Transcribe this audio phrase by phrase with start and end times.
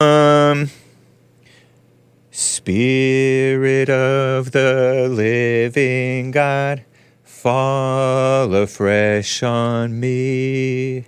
[0.00, 0.70] Um,
[2.30, 6.84] Spirit of the living God,
[7.24, 11.04] fall afresh on me.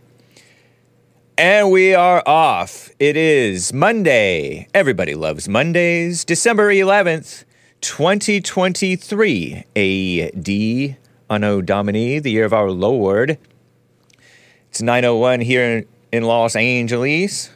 [1.39, 2.91] And we are off.
[2.99, 4.67] It is Monday.
[4.75, 6.25] Everybody loves Mondays.
[6.25, 7.45] December 11th,
[7.83, 10.97] 2023 AD,
[11.31, 13.39] Anno Domini, the year of our Lord.
[14.69, 17.51] It's 901 here in Los Angeles.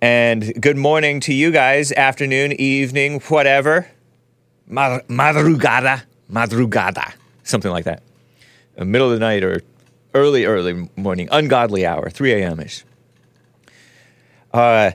[0.00, 3.88] And good morning to you guys, afternoon, evening, whatever.
[4.68, 8.04] Mar- madrugada, madrugada, something like that.
[8.78, 9.60] Uh, middle of the night or
[10.14, 12.60] early, early morning, ungodly hour, 3 a.m.
[12.60, 12.84] ish.
[14.52, 14.92] Uh,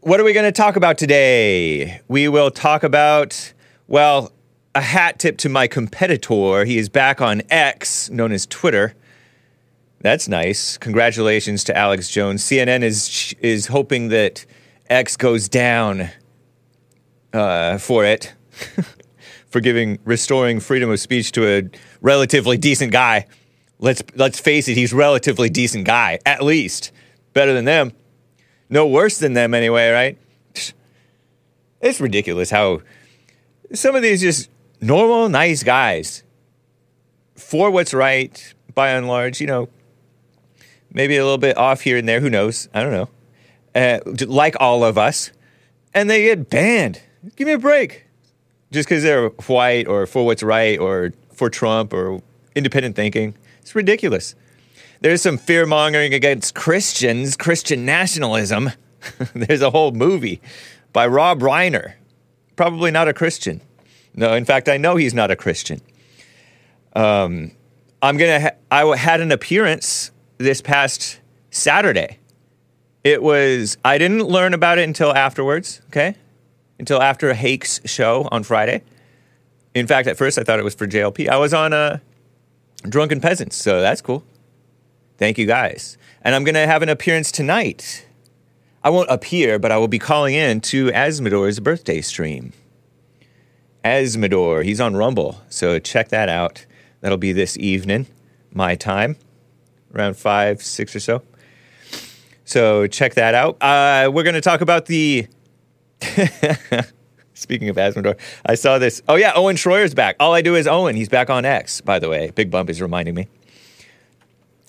[0.00, 2.00] what are we going to talk about today?
[2.08, 3.52] We will talk about,
[3.86, 4.32] well,
[4.74, 6.64] a hat tip to my competitor.
[6.64, 8.94] He is back on X, known as Twitter.
[10.00, 10.78] That's nice.
[10.78, 12.44] Congratulations to Alex Jones.
[12.44, 14.46] CNN is is hoping that
[14.88, 16.10] X goes down
[17.32, 18.32] uh, for it,
[19.50, 21.62] for giving restoring freedom of speech to a
[22.00, 23.26] relatively decent guy.
[23.80, 26.92] Let's let's face it, he's a relatively decent guy, at least
[27.32, 27.92] better than them.
[28.70, 30.18] No worse than them anyway, right?
[31.80, 32.80] It's ridiculous how
[33.72, 36.24] some of these just normal, nice guys
[37.36, 39.68] for what's right, by and large, you know,
[40.98, 42.18] maybe a little bit off here and there.
[42.20, 42.68] Who knows?
[42.74, 43.08] I don't know.
[43.72, 45.30] Uh, like all of us,
[45.94, 47.00] and they get banned.
[47.36, 48.04] Give me a break.
[48.72, 52.20] Just because they're white or for what's right or for Trump or
[52.56, 53.34] independent thinking.
[53.60, 54.34] It's ridiculous.
[55.00, 58.72] There's some fear mongering against Christians, Christian nationalism.
[59.34, 60.40] There's a whole movie
[60.92, 61.94] by Rob Reiner.
[62.56, 63.60] Probably not a Christian.
[64.14, 65.80] No, in fact, I know he's not a Christian.
[66.96, 67.52] Um,
[68.02, 68.40] I'm gonna.
[68.40, 71.20] Ha- I had an appearance this past
[71.50, 72.18] Saturday.
[73.04, 76.14] It was, I didn't learn about it until afterwards, okay?
[76.78, 78.82] Until after Hakes show on Friday.
[79.74, 81.28] In fact, at first I thought it was for JLP.
[81.28, 82.00] I was on a
[82.88, 84.24] Drunken Peasants, so that's cool.
[85.16, 85.98] Thank you guys.
[86.22, 88.06] And I'm going to have an appearance tonight.
[88.84, 92.52] I won't appear, but I will be calling in to Azzmador's birthday stream.
[93.84, 96.66] Azzmador, he's on Rumble, so check that out.
[97.00, 98.06] That'll be this evening,
[98.52, 99.16] my time
[99.94, 101.22] around five, six or so.
[102.44, 103.62] So check that out.
[103.62, 105.26] Uh, we're going to talk about the.
[107.34, 109.02] Speaking of Azzmador, I saw this.
[109.06, 110.16] Oh yeah, Owen Schroyer's back.
[110.18, 110.96] All I do is Owen.
[110.96, 112.30] He's back on X, by the way.
[112.30, 113.28] Big Bump is reminding me.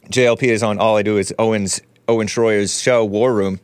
[0.09, 3.59] JLP is on All I Do is Owen's Owen Schroyer's show War Room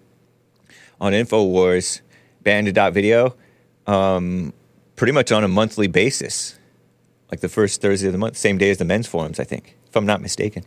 [1.01, 2.01] on Infowars,
[2.43, 3.35] Bandit.video,
[3.85, 4.53] um,
[4.95, 6.57] pretty much on a monthly basis,
[7.31, 9.75] like the first Thursday of the month, same day as the men's forums, I think,
[9.87, 10.63] if I'm not mistaken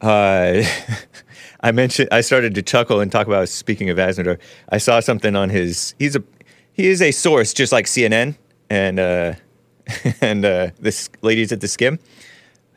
[0.00, 0.62] uh,
[1.60, 4.38] I mentioned I started to chuckle and talk about speaking of Azzmador.
[4.68, 5.94] I saw something on his.
[5.98, 6.22] He's a
[6.72, 8.36] he is a source just like CNN
[8.68, 9.34] and uh,
[10.20, 11.98] and uh, this ladies at the Skim.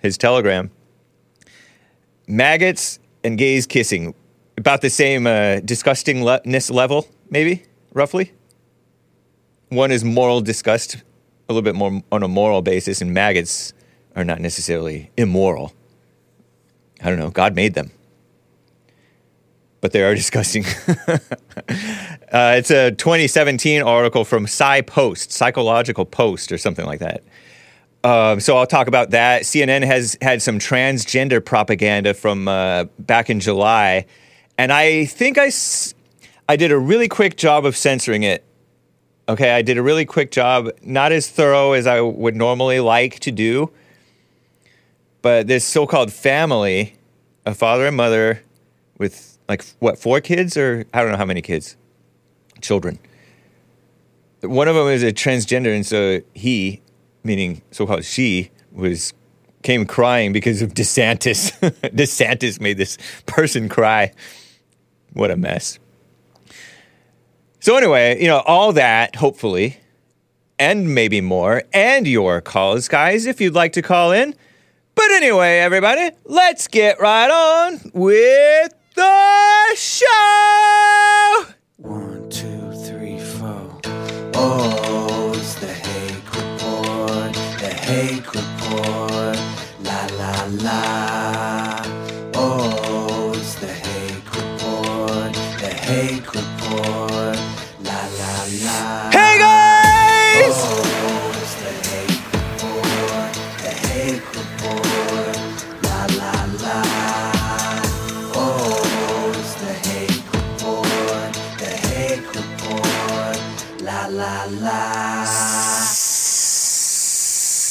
[0.02, 0.70] His Telegram.
[2.28, 4.14] Maggots and gays kissing,
[4.58, 7.64] about the same uh, disgustingness level, maybe
[7.94, 8.32] roughly.
[9.70, 13.74] One is moral disgust, a little bit more on a moral basis, and maggots
[14.16, 15.74] are not necessarily immoral.
[17.02, 17.92] I don't know, God made them.
[19.82, 20.66] But they are disgusting.
[20.98, 27.24] uh, it's a 2017 article from PsyPost, Psychological Post, or something like that.
[28.04, 29.44] Um, so I'll talk about that.
[29.44, 34.06] CNN has had some transgender propaganda from uh, back in July,
[34.58, 35.94] and I think I, s-
[36.48, 38.44] I did a really quick job of censoring it.
[39.30, 43.20] Okay, I did a really quick job, not as thorough as I would normally like
[43.22, 43.72] to do
[45.28, 46.96] but this so-called family,
[47.46, 48.42] a father and mother
[48.98, 51.76] with like what four kids or I don't know how many kids,
[52.62, 52.98] children.
[54.40, 56.82] One of them is a transgender, and so he,
[57.26, 59.12] meaning so-called she, was
[59.64, 61.52] came crying because of DeSantis.
[61.94, 64.14] DeSantis made this person cry.
[65.12, 65.78] What a mess.
[67.60, 69.76] So anyway, you know all that hopefully,
[70.58, 73.26] and maybe more, and your calls, guys.
[73.26, 74.34] If you'd like to call in.
[74.98, 81.46] But anyway, everybody, let's get right on with the show.
[81.78, 83.80] One, two, three, four.
[84.34, 89.38] Oh, it's the Hake Report, the Hake Report.
[89.84, 90.34] La la
[90.66, 91.84] la.
[92.34, 96.17] Oh, it's the Hake Report, the Hake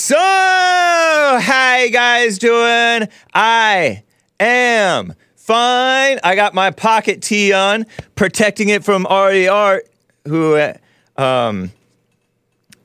[0.06, 3.08] So, how you guys doing?
[3.34, 4.04] I
[4.38, 6.20] am fine.
[6.22, 9.88] I got my pocket tee on, protecting it from Artie Art,
[10.24, 10.74] who uh,
[11.16, 11.72] um,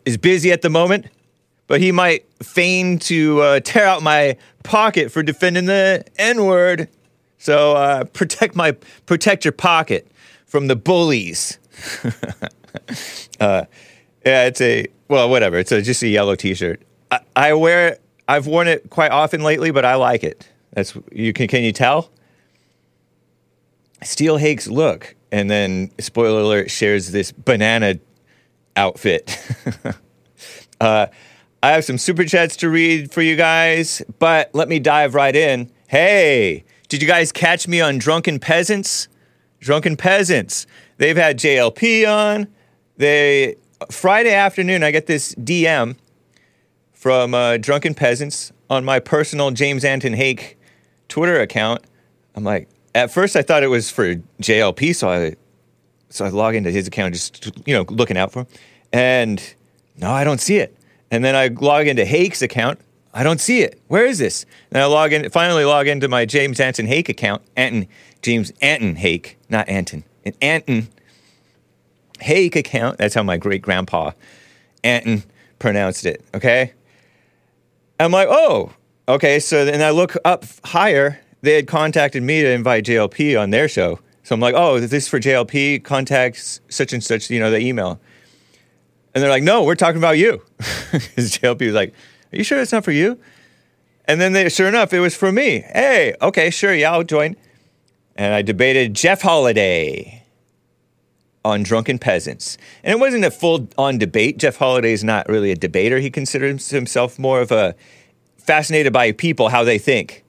[0.04, 1.06] is busy at the moment,
[1.68, 6.90] but he might feign to uh, tear out my pocket for defending the N word.
[7.38, 8.72] So uh, protect my
[9.06, 10.08] protect your pocket
[10.48, 11.60] from the bullies.
[13.40, 13.66] uh,
[14.26, 15.60] yeah, it's a well, whatever.
[15.60, 16.82] It's a, just a yellow T-shirt.
[17.12, 18.02] I, I wear it.
[18.28, 20.48] I've worn it quite often lately, but I like it.
[20.74, 22.10] That's you can can you tell?
[24.04, 28.00] Steal Hake's look, and then spoiler alert shares this banana
[28.76, 29.38] outfit.
[30.82, 31.08] uh,
[31.62, 35.36] I have some super chats to read for you guys, but let me dive right
[35.36, 35.70] in.
[35.88, 39.08] Hey, did you guys catch me on Drunken Peasants?
[39.60, 40.66] Drunken Peasants.
[40.98, 42.48] They've had JLP on.
[42.98, 43.58] They
[43.92, 45.96] Friday afternoon, I get this DM
[47.02, 50.56] from uh, Drunken Peasants on my personal James Anton Hake
[51.10, 51.84] Twitter account.
[52.36, 55.36] I'm like, at first I thought it was for JLP, so I
[56.10, 58.48] so I log into his account, just you know, looking out for him,
[58.94, 59.56] and
[59.98, 60.78] no, I don't see it.
[61.10, 62.80] And then I log into Hake's account.
[63.16, 63.82] I don't see it.
[63.88, 64.46] Where is this?
[64.72, 67.42] And I log in, finally log into my James Anton Hake account.
[67.58, 67.88] Anton,
[68.22, 70.04] James Anton Hake, not Anton.
[70.24, 70.88] An Anton
[72.20, 73.00] Hake account.
[73.00, 74.12] That's how my great grandpa
[74.84, 75.24] Anton
[75.58, 76.24] pronounced it.
[76.36, 76.74] Okay.
[78.02, 78.72] I'm like, oh,
[79.08, 79.40] okay.
[79.40, 81.20] So then I look up higher.
[81.42, 84.00] They had contacted me to invite JLP on their show.
[84.24, 85.84] So I'm like, oh, this is for JLP?
[85.84, 88.00] Contact such and such, you know, the email.
[89.14, 90.42] And they're like, no, we're talking about you.
[90.92, 91.94] Because JLP was like,
[92.32, 93.20] are you sure it's not for you?
[94.06, 95.60] And then they, sure enough, it was for me.
[95.60, 97.36] Hey, okay, sure, yeah, I'll join.
[98.16, 100.21] And I debated Jeff Holiday
[101.44, 102.58] on Drunken Peasants.
[102.84, 104.38] And it wasn't a full on debate.
[104.38, 106.00] Jeff Holiday is not really a debater.
[106.00, 107.76] He considers himself more of a
[108.38, 110.24] fascinated by people, how they think.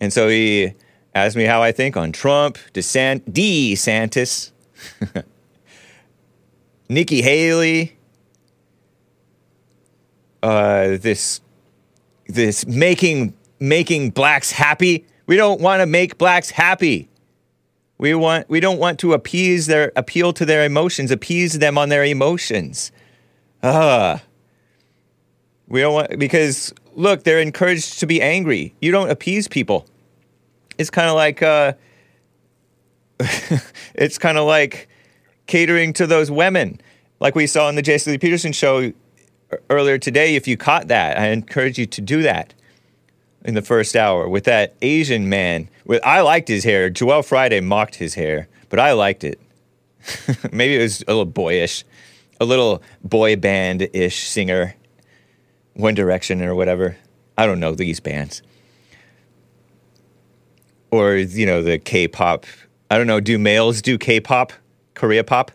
[0.00, 0.74] And so he
[1.14, 4.50] asked me how I think on Trump, DeSant- DeSantis,
[6.88, 7.96] Nikki Haley,
[10.42, 11.40] uh, this
[12.26, 15.06] this making making blacks happy.
[15.26, 17.08] We don't want to make blacks happy.
[17.98, 21.88] We want we don't want to appease their appeal to their emotions, appease them on
[21.88, 22.90] their emotions.
[23.62, 24.22] Ah.
[25.68, 28.74] We don't want because look, they're encouraged to be angry.
[28.80, 29.86] You don't appease people.
[30.76, 31.74] It's kind of like uh
[33.94, 34.88] it's kind of like
[35.46, 36.80] catering to those women.
[37.20, 38.92] Like we saw in the Jason Lee Peterson show
[39.70, 42.54] earlier today, if you caught that, I encourage you to do that
[43.44, 45.68] in the first hour with that Asian man.
[45.84, 46.90] With I liked his hair.
[46.90, 49.38] Joel Friday mocked his hair, but I liked it.
[50.52, 51.84] Maybe it was a little boyish,
[52.40, 54.74] a little boy band ish singer,
[55.74, 56.96] One Direction or whatever.
[57.36, 58.42] I don't know these bands.
[60.90, 62.46] Or, you know, the K pop.
[62.90, 64.52] I don't know, do males do K pop?
[64.94, 65.50] Korea pop?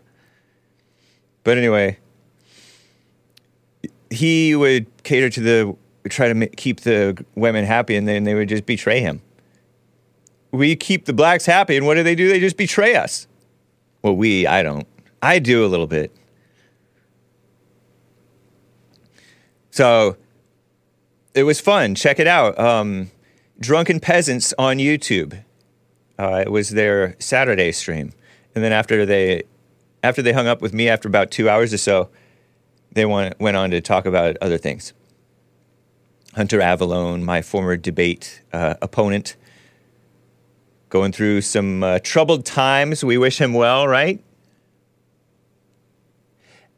[1.44, 1.98] But anyway,
[4.10, 5.76] he would cater to the
[6.08, 9.20] try to keep the women happy, and then they would just betray him.
[10.52, 12.28] We keep the blacks happy, and what do they do?
[12.28, 13.26] They just betray us.
[14.02, 14.86] Well, we, I don't.
[15.22, 16.14] I do a little bit.
[19.70, 20.16] So
[21.34, 21.94] it was fun.
[21.94, 22.58] Check it out.
[22.58, 23.10] Um,
[23.60, 25.44] Drunken Peasants on YouTube.
[26.18, 28.12] Uh, it was their Saturday stream,
[28.54, 29.44] and then after they
[30.02, 32.08] after they hung up with me after about two hours or so,
[32.92, 34.92] they went on to talk about other things.
[36.34, 39.36] Hunter Avallone, my former debate uh, opponent,
[40.88, 43.04] going through some uh, troubled times.
[43.04, 44.22] We wish him well, right?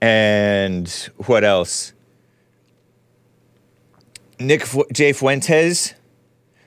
[0.00, 0.88] And
[1.26, 1.92] what else?
[4.40, 5.12] Nick J.
[5.12, 5.94] Fuentes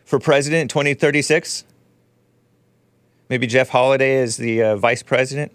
[0.05, 1.65] for president in 2036.
[3.27, 5.51] Maybe Jeff Holiday is the uh, vice president.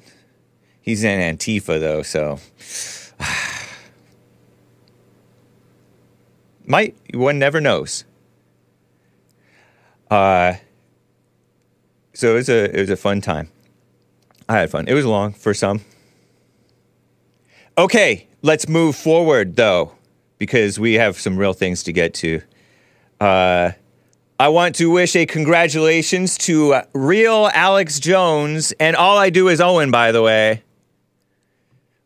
[0.83, 2.41] He's in Antifa, though, so.
[6.67, 8.05] Might, one never knows.
[10.11, 10.55] Uh,
[12.13, 13.51] so it was a it was a fun time.
[14.49, 14.89] I had fun.
[14.89, 15.81] It was long for some.
[17.79, 19.93] Okay, let's move forward though,
[20.39, 22.43] because we have some real things to get to.
[23.21, 23.73] Uh,
[24.39, 29.49] I want to wish a congratulations to uh, real Alex Jones, and all I do
[29.49, 30.63] is Owen, by the way.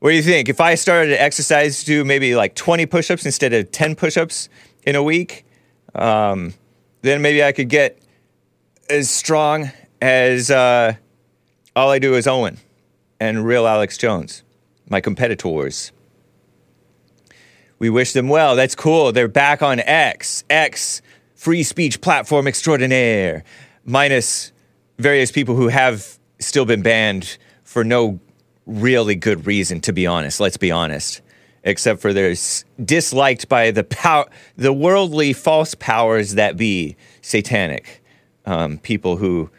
[0.04, 0.50] What do you think?
[0.50, 3.94] If I started to exercise, to do maybe like 20 push ups instead of 10
[3.94, 4.50] push ups
[4.87, 5.46] in a week,
[5.94, 6.52] um,
[7.00, 8.02] then maybe I could get
[8.90, 9.70] as strong
[10.02, 10.92] as uh,
[11.75, 12.58] all I do is Owen
[13.18, 14.42] and real Alex Jones.
[14.90, 15.90] my competitors.
[17.78, 18.56] We wish them well.
[18.56, 19.11] That's cool.
[19.11, 20.44] They're back on X.
[20.50, 21.00] X,
[21.34, 23.42] free speech platform extraordinaire,
[23.87, 24.52] minus
[24.99, 28.20] various people who have still been banned for no
[28.66, 30.40] really good reason, to be honest.
[30.40, 31.21] Let's be honest.
[31.62, 32.35] Except for they're
[32.85, 38.02] disliked by the pow- the worldly false powers that be, satanic
[38.44, 39.50] um, people who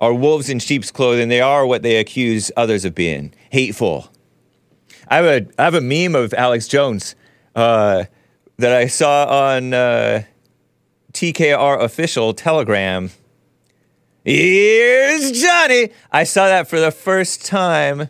[0.00, 1.28] are wolves in sheep's clothing.
[1.28, 4.10] They are what they accuse others of being, hateful.
[5.08, 7.14] I have a I have a meme of Alex Jones
[7.54, 8.04] uh,
[8.58, 10.24] that I saw on uh,
[11.12, 13.10] TKR official Telegram.
[14.24, 15.90] Here's Johnny.
[16.12, 18.08] I saw that for the first time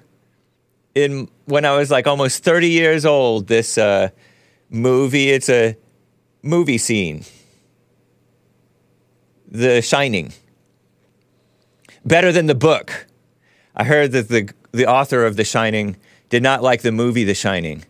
[0.95, 3.47] in when I was like almost 30 years old.
[3.47, 4.11] This uh,
[4.71, 5.77] movie, it's a
[6.43, 7.25] movie scene.
[9.51, 10.33] The Shining.
[12.05, 13.07] Better than the book.
[13.75, 15.97] I heard that the the author of The Shining
[16.29, 17.85] did not like the movie The Shining.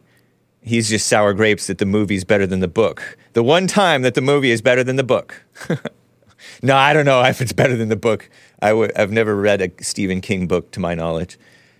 [0.62, 3.16] He's just sour grapes that the movie's better than the book.
[3.32, 5.42] The one time that the movie is better than the book.
[6.62, 8.28] no, I don't know if it's better than the book.
[8.60, 11.38] I w- I've never read a Stephen King book to my knowledge.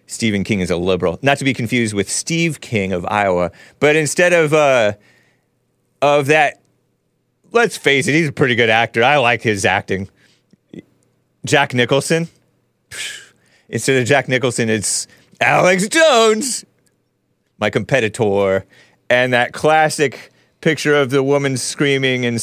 [0.09, 3.53] Stephen King is a liberal, not to be confused with Steve King of Iowa.
[3.79, 4.95] But instead of uh,
[6.01, 6.63] of that,
[7.53, 9.05] let's face it, he's a pretty good actor.
[9.05, 10.09] I like his acting.
[11.45, 12.29] Jack Nicholson.
[13.69, 15.07] Instead of Jack Nicholson, it's
[15.43, 16.65] Alex Jones,
[17.59, 18.65] my competitor,
[19.11, 22.43] and that classic picture of the woman screaming and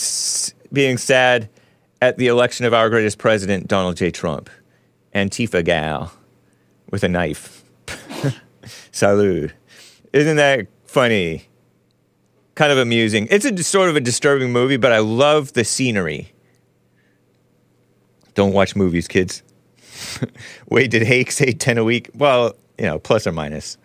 [0.72, 1.50] being sad
[2.00, 4.12] at the election of our greatest president, Donald J.
[4.12, 4.51] Trump.
[5.15, 6.12] Antifa gal
[6.96, 7.62] with a knife.
[8.94, 9.52] Salud.
[10.14, 11.50] Isn't that funny?
[12.56, 13.28] Kind of amusing.
[13.30, 16.32] It's a sort of a disturbing movie, but I love the scenery.
[18.34, 19.44] Don't watch movies, kids.
[20.70, 22.12] Wait, did Hake say 10 a week?
[22.14, 23.78] Well, you know, plus or minus.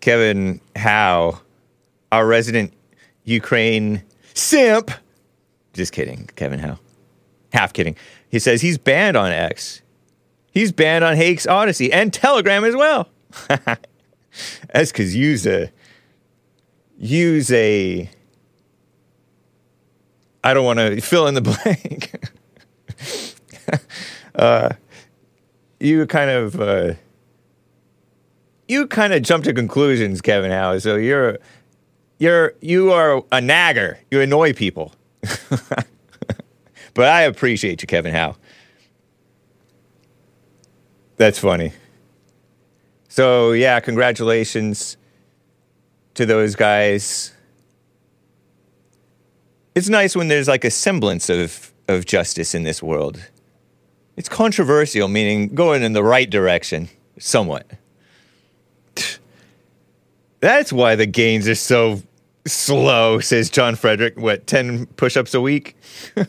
[0.00, 1.40] Kevin Howe,
[2.12, 2.72] our resident
[3.24, 4.92] Ukraine simp.
[5.72, 6.78] Just kidding, Kevin Howe.
[7.52, 7.96] Half kidding.
[8.28, 9.81] He says he's banned on X.
[10.52, 13.08] He's banned on Hake's Odyssey and Telegram as well.
[13.48, 15.72] That's because use a
[16.98, 18.08] use a
[20.44, 22.12] I don't want to fill in the blank.
[24.34, 24.70] uh,
[25.80, 26.94] you kind of uh,
[28.68, 30.78] you kind of jump to conclusions, Kevin Howe.
[30.78, 31.38] So you're
[32.18, 33.98] you're you are a nagger.
[34.10, 34.92] You annoy people.
[36.94, 38.36] but I appreciate you, Kevin Howe.
[41.16, 41.72] That's funny.
[43.08, 44.96] So yeah, congratulations
[46.14, 47.32] to those guys.
[49.74, 53.22] It's nice when there's like a semblance of, of justice in this world.
[54.16, 56.88] It's controversial, meaning going in the right direction,
[57.18, 57.70] somewhat.
[60.40, 62.02] That's why the gains are so
[62.46, 64.18] slow, says John Frederick.
[64.18, 65.76] What, 10 push ups a week?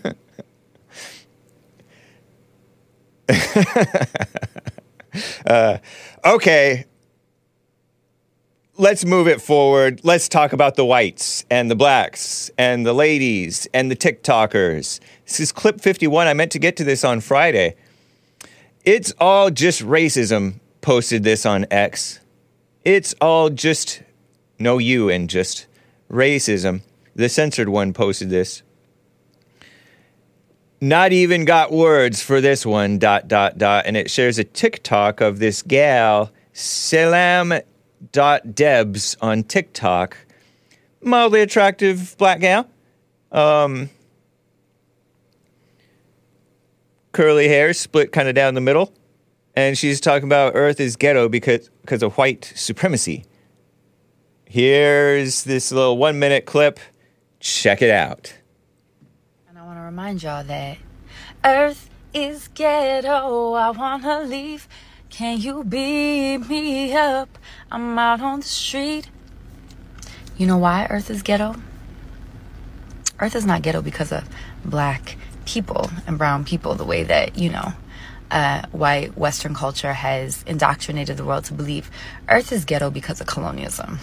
[5.45, 5.77] uh,
[6.25, 6.85] okay.
[8.75, 10.01] Let's move it forward.
[10.03, 14.99] Let's talk about the whites and the blacks and the ladies and the TikTokers.
[15.25, 16.27] This is clip 51.
[16.27, 17.75] I meant to get to this on Friday.
[18.83, 22.19] It's all just racism, posted this on X.
[22.83, 24.01] It's all just
[24.57, 25.67] no you and just
[26.09, 26.81] racism.
[27.15, 28.63] The censored one posted this.
[30.83, 33.85] Not even got words for this one, dot, dot, dot.
[33.85, 37.53] And it shares a TikTok of this gal, Salam
[38.11, 40.17] Debs on TikTok.
[40.99, 42.69] Mildly attractive black gal.
[43.31, 43.91] Um,
[47.13, 48.93] curly hair, split kind of down the middle.
[49.55, 53.23] And she's talking about Earth is ghetto because, because of white supremacy.
[54.43, 56.77] Here's this little one minute clip.
[57.39, 58.33] Check it out.
[59.83, 60.77] Remind y'all that
[61.43, 63.51] Earth is ghetto.
[63.51, 64.65] I want to leave.
[65.09, 67.37] Can you beat me up?
[67.69, 69.09] I'm out on the street.
[70.37, 71.55] You know why Earth is ghetto?
[73.19, 74.23] Earth is not ghetto because of
[74.63, 77.73] black people and brown people, the way that, you know,
[78.31, 81.91] uh, white Western culture has indoctrinated the world to believe.
[82.29, 83.99] Earth is ghetto because of colonialism.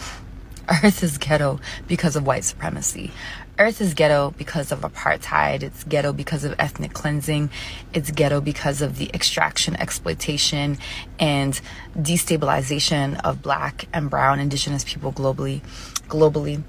[0.84, 1.58] Earth is ghetto
[1.88, 3.12] because of white supremacy.
[3.60, 5.62] Earth is ghetto because of apartheid.
[5.62, 7.50] It's ghetto because of ethnic cleansing.
[7.92, 10.78] It's ghetto because of the extraction, exploitation,
[11.18, 11.60] and
[11.94, 15.60] destabilization of black and brown indigenous people globally.
[16.08, 16.62] Globally,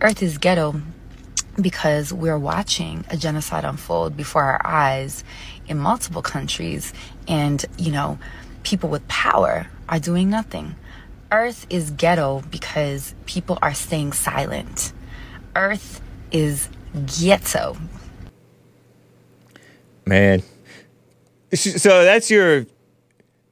[0.00, 0.80] Earth is ghetto
[1.60, 5.24] because we're watching a genocide unfold before our eyes
[5.66, 6.94] in multiple countries
[7.26, 8.18] and you know
[8.62, 10.76] people with power are doing nothing
[11.30, 14.94] Earth is ghetto because people are staying silent.
[15.54, 16.68] Earth is
[17.20, 17.76] ghetto.
[20.06, 20.42] Man.
[21.54, 22.66] So that's your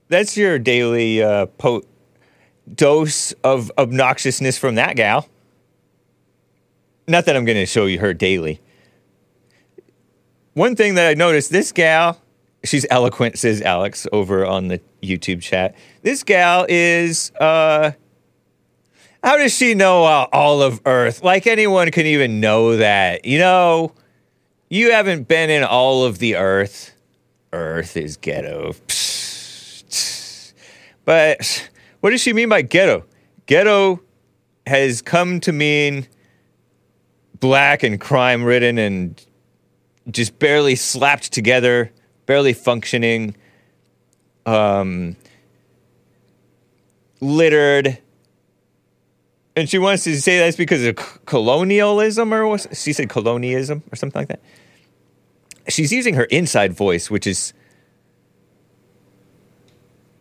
[0.08, 1.82] that's your daily uh, po-
[2.72, 5.28] dose of obnoxiousness from that gal.
[7.08, 8.60] Not that I'm going to show you her daily.
[10.54, 12.20] One thing that I noticed this gal,
[12.64, 15.74] she's eloquent, says Alex over on the YouTube chat.
[16.02, 17.92] This gal is, uh,
[19.26, 21.24] how does she know uh, all of Earth?
[21.24, 23.24] Like anyone can even know that.
[23.24, 23.92] You know,
[24.70, 26.94] you haven't been in all of the Earth.
[27.52, 28.76] Earth is ghetto.
[31.04, 31.68] But
[31.98, 33.04] what does she mean by ghetto?
[33.46, 34.00] Ghetto
[34.64, 36.06] has come to mean
[37.40, 39.20] black and crime ridden and
[40.08, 41.90] just barely slapped together,
[42.26, 43.36] barely functioning,
[44.46, 45.16] um,
[47.20, 47.98] littered.
[49.56, 52.76] And she wants to say that's because of colonialism, or what?
[52.76, 54.40] She said colonialism or something like that.
[55.68, 57.54] She's using her inside voice, which is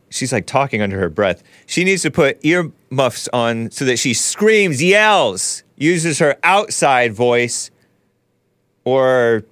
[0.09, 1.43] she's like talking under her breath.
[1.65, 7.69] She needs to put earmuffs on so that she screams, yells, uses her outside voice
[8.85, 9.43] or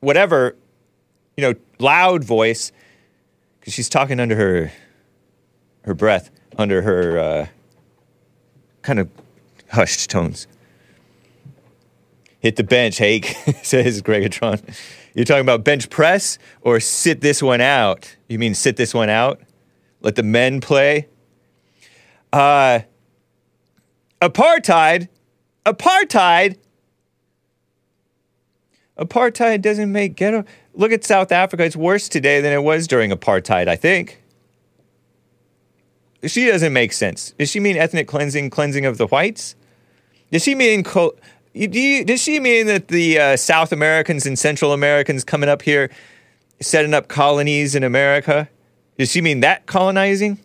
[0.00, 0.54] whatever,
[1.36, 2.70] you know, loud voice
[3.58, 4.72] because she's talking under her
[5.82, 7.46] her breath, under her uh,
[8.84, 9.08] kind of
[9.70, 10.46] hushed tones.
[12.38, 13.24] Hit the bench, Hake,
[13.62, 14.62] says Gregatron.
[15.14, 18.14] You're talking about bench press or sit this one out?
[18.28, 19.40] You mean sit this one out?
[20.02, 21.08] Let the men play?
[22.32, 22.80] Uh,
[24.20, 25.08] apartheid?
[25.64, 26.58] Apartheid?
[28.98, 30.44] Apartheid doesn't make ghetto.
[30.74, 31.64] Look at South Africa.
[31.64, 34.20] It's worse today than it was during apartheid, I think.
[36.26, 37.32] She doesn't make sense.
[37.38, 39.56] Does she mean ethnic cleansing, cleansing of the whites?
[40.30, 40.84] Does she mean
[41.52, 45.48] you- do you, does she mean that the uh, South Americans and Central Americans coming
[45.48, 45.90] up here,
[46.60, 48.48] setting up colonies in America?
[48.98, 50.38] Does she mean that colonizing?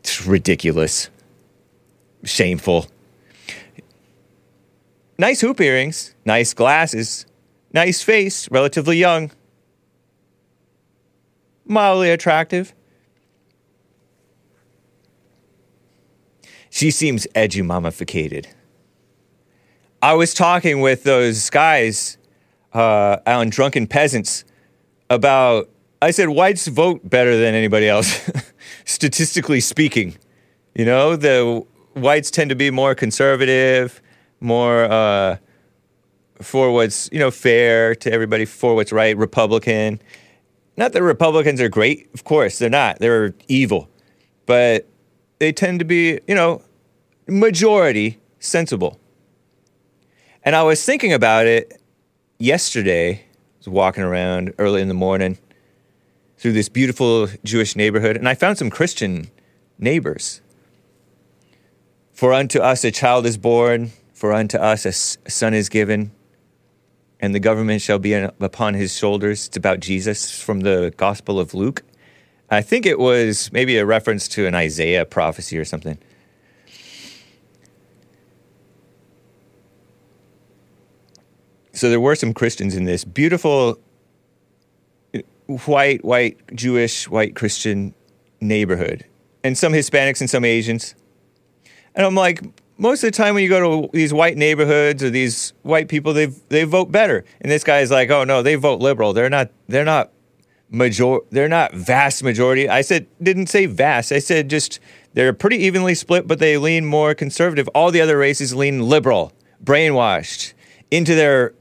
[0.00, 1.10] It's ridiculous.
[2.24, 2.86] Shameful.
[5.18, 7.26] Nice hoop earrings, nice glasses,
[7.72, 9.30] nice face, relatively young,
[11.66, 12.74] mildly attractive.
[16.70, 18.48] She seems edgy mummificated.
[20.02, 22.18] I was talking with those guys
[22.74, 24.44] uh, on Drunken Peasants
[25.08, 25.70] about,
[26.02, 28.30] I said, whites vote better than anybody else,
[28.84, 30.16] statistically speaking.
[30.74, 34.02] You know, the whites tend to be more conservative,
[34.40, 35.38] more uh,
[36.42, 40.00] for what's, you know, fair to everybody, for what's right, Republican.
[40.76, 42.98] Not that Republicans are great, of course, they're not.
[42.98, 43.88] They're evil.
[44.44, 44.86] But
[45.38, 46.62] they tend to be, you know,
[47.26, 49.00] majority sensible.
[50.44, 51.80] And I was thinking about it
[52.38, 53.14] yesterday.
[53.14, 53.20] I
[53.58, 55.38] was walking around early in the morning
[56.38, 59.30] through this beautiful Jewish neighborhood, and I found some Christian
[59.78, 60.40] neighbors.
[62.12, 66.12] For unto us a child is born, for unto us a son is given,
[67.20, 69.46] and the government shall be upon his shoulders.
[69.46, 71.82] It's about Jesus from the Gospel of Luke.
[72.50, 75.98] I think it was maybe a reference to an Isaiah prophecy or something.
[81.72, 83.78] So there were some Christians in this beautiful
[85.46, 87.94] white, white, Jewish, white Christian
[88.40, 89.04] neighborhood,
[89.44, 90.94] and some Hispanics and some Asians.
[91.94, 92.42] And I'm like,
[92.78, 96.12] most of the time when you go to these white neighborhoods or these white people,
[96.12, 97.24] they they vote better.
[97.40, 99.12] And this guy's like, oh no, they vote liberal.
[99.12, 99.50] They're not.
[99.68, 100.12] They're not
[100.70, 101.18] major.
[101.30, 102.68] They're not vast majority.
[102.68, 104.12] I said didn't say vast.
[104.12, 104.80] I said just
[105.14, 107.68] they're pretty evenly split, but they lean more conservative.
[107.68, 109.32] All the other races lean liberal,
[109.64, 110.52] brainwashed
[110.90, 111.54] into their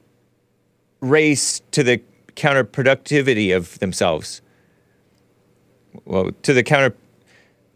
[1.00, 2.02] race to the
[2.36, 4.42] counterproductivity of themselves.
[6.04, 6.96] Well, to the counter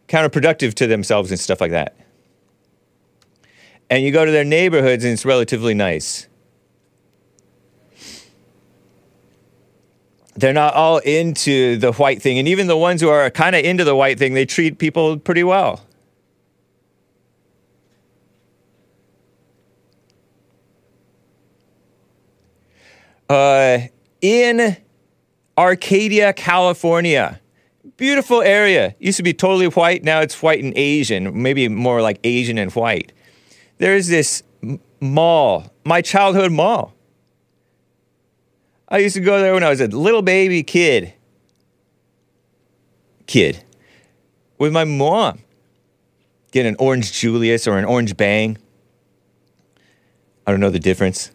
[0.08, 1.96] counterproductive to themselves and stuff like that.
[3.90, 6.28] And you go to their neighborhoods and it's relatively nice.
[10.36, 12.40] They're not all into the white thing.
[12.40, 15.18] And even the ones who are kind of into the white thing, they treat people
[15.18, 15.82] pretty well.
[23.30, 23.80] Uh,
[24.22, 24.78] in
[25.58, 27.42] Arcadia, California.
[27.98, 28.96] Beautiful area.
[28.98, 30.04] Used to be totally white.
[30.04, 33.12] Now it's white and Asian, maybe more like Asian and white.
[33.80, 34.44] There's this
[35.00, 36.94] mall, my childhood mall.
[38.88, 41.14] I used to go there when I was a little baby kid.
[43.26, 43.64] Kid.
[44.58, 45.40] with my mom.
[46.52, 48.58] Get an orange Julius or an orange Bang.
[50.46, 51.32] I don't know the difference.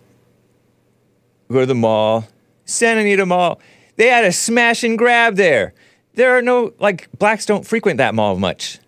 [1.50, 2.26] Go to the mall,
[2.64, 3.61] Santa Anita Mall.
[3.96, 5.72] They had a smash and grab there.
[6.14, 8.80] There are no, like, blacks don't frequent that mall much.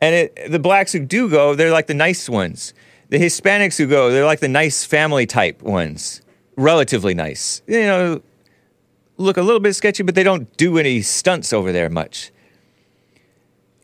[0.00, 2.74] And it, the blacks who do go, they're like the nice ones.
[3.08, 6.22] The Hispanics who go, they're like the nice family type ones.
[6.56, 7.62] Relatively nice.
[7.66, 8.22] You know,
[9.16, 12.32] look a little bit sketchy, but they don't do any stunts over there much.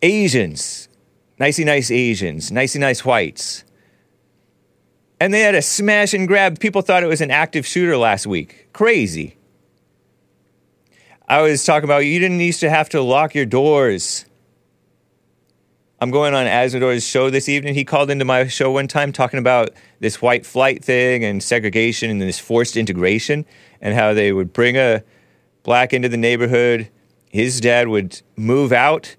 [0.02, 0.88] Asians,
[1.38, 3.64] nicey nice Asians, nicey nice whites.
[5.20, 6.58] And they had a smash and grab.
[6.58, 8.68] People thought it was an active shooter last week.
[8.72, 9.36] Crazy.
[11.28, 14.24] I was talking about you didn't used to have to lock your doors.
[16.02, 17.76] I'm going on Azzmador's show this evening.
[17.76, 22.10] He called into my show one time talking about this white flight thing and segregation
[22.10, 23.46] and this forced integration
[23.80, 25.04] and how they would bring a
[25.62, 26.88] black into the neighborhood.
[27.28, 29.14] His dad would move out,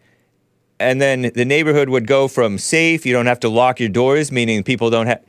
[0.78, 3.06] and then the neighborhood would go from safe.
[3.06, 5.24] You don't have to lock your doors, meaning people don't have.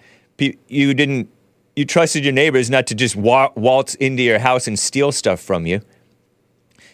[0.66, 1.30] You didn't.
[1.76, 5.38] You trusted your neighbors not to just wa- waltz into your house and steal stuff
[5.38, 5.82] from you.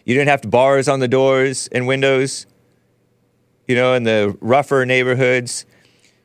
[0.04, 2.44] You didn't have bars on the doors and windows.
[3.70, 5.64] You know, in the rougher neighborhoods,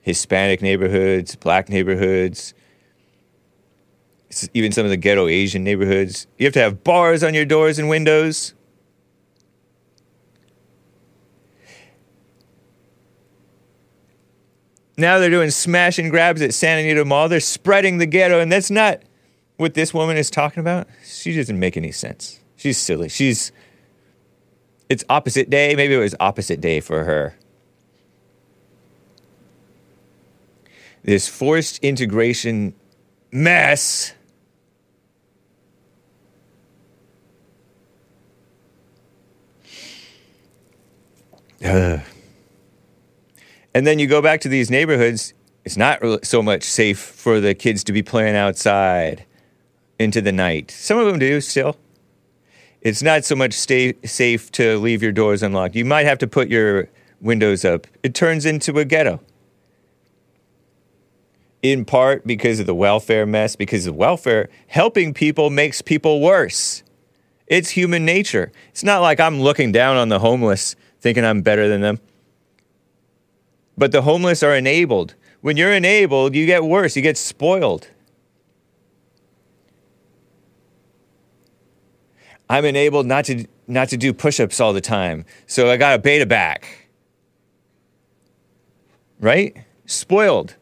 [0.02, 2.56] Hispanic neighborhoods, black neighborhoods,
[4.56, 6.26] even some of the ghetto Asian neighborhoods.
[6.40, 8.56] You have to have bars on your doors and windows.
[14.98, 17.30] Now they're doing smash and grabs at Santa Anita Mall.
[17.30, 19.04] They're spreading the ghetto, and that's not
[19.58, 20.88] what this woman is talking about.
[21.06, 22.40] She doesn't make any sense.
[22.56, 23.08] She's silly.
[23.08, 23.52] She's.
[24.90, 25.76] It's opposite day.
[25.76, 27.36] Maybe it was opposite day for her.
[31.04, 32.74] This forced integration
[33.32, 34.14] mess.
[41.62, 42.02] And
[43.74, 45.34] then you go back to these neighborhoods,
[45.66, 49.26] it's not so much safe for the kids to be playing outside
[50.00, 50.72] into the night.
[50.72, 51.76] Some of them do still.
[52.86, 55.76] It's not so much stay safe to leave your doors unlocked.
[55.76, 56.88] You might have to put your
[57.20, 57.88] windows up.
[58.04, 59.22] It turns into a ghetto.
[61.64, 66.84] In part because of the welfare mess, because of welfare, helping people makes people worse.
[67.48, 68.52] It's human nature.
[68.70, 72.00] It's not like I'm looking down on the homeless thinking I'm better than them.
[73.76, 75.16] But the homeless are enabled.
[75.42, 77.88] When you're enabled, you get worse, you get spoiled.
[82.50, 85.26] I'm enabled not to not to do push-ups all the time.
[85.48, 86.90] So I got a beta back.
[89.20, 89.56] Right?
[89.86, 90.56] Spoiled.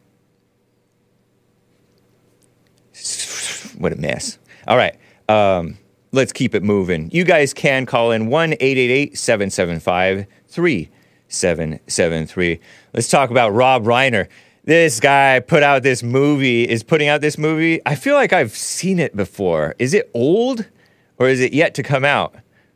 [3.76, 4.38] What a mess.
[4.66, 4.96] All right.
[5.28, 5.78] Um,
[6.12, 7.10] let's keep it moving.
[7.12, 12.60] You guys can call in 1 888 775 3773.
[12.92, 14.28] Let's talk about Rob Reiner.
[14.64, 17.82] This guy put out this movie, is putting out this movie.
[17.84, 19.74] I feel like I've seen it before.
[19.78, 20.66] Is it old
[21.18, 22.34] or is it yet to come out?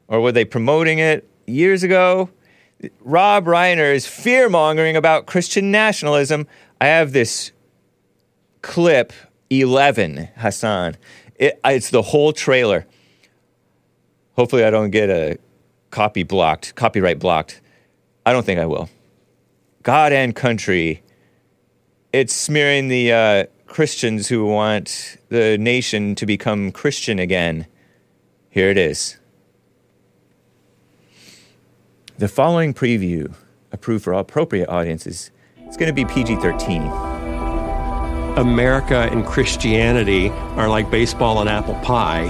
[0.09, 2.31] Or were they promoting it years ago?
[3.01, 6.47] Rob Reiner is fear mongering about Christian nationalism.
[6.81, 7.53] I have this
[8.63, 9.13] clip
[9.51, 10.97] 11, Hassan.
[11.37, 12.87] It, it's the whole trailer.
[14.37, 15.39] Hopefully, I don't get a
[15.91, 17.61] copy blocked, copyright blocked.
[18.25, 18.89] I don't think I will.
[19.83, 21.03] God and country.
[22.13, 27.67] It's smearing the uh, Christians who want the nation to become Christian again.
[28.59, 29.19] Here it is.
[32.19, 33.33] The following preview,
[33.71, 36.83] approved for all appropriate audiences, it's going to be PG 13.
[38.37, 42.25] America and Christianity are like baseball and apple pie,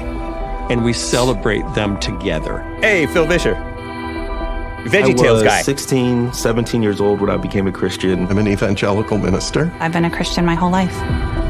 [0.69, 2.61] and we celebrate them together.
[2.83, 3.55] Hey, Phil Vischer.
[3.55, 5.63] I VeggieTales was guy.
[5.63, 8.27] 16, 17 years old when I became a Christian.
[8.27, 9.73] I'm an evangelical minister.
[9.81, 11.48] I've been a Christian my whole life.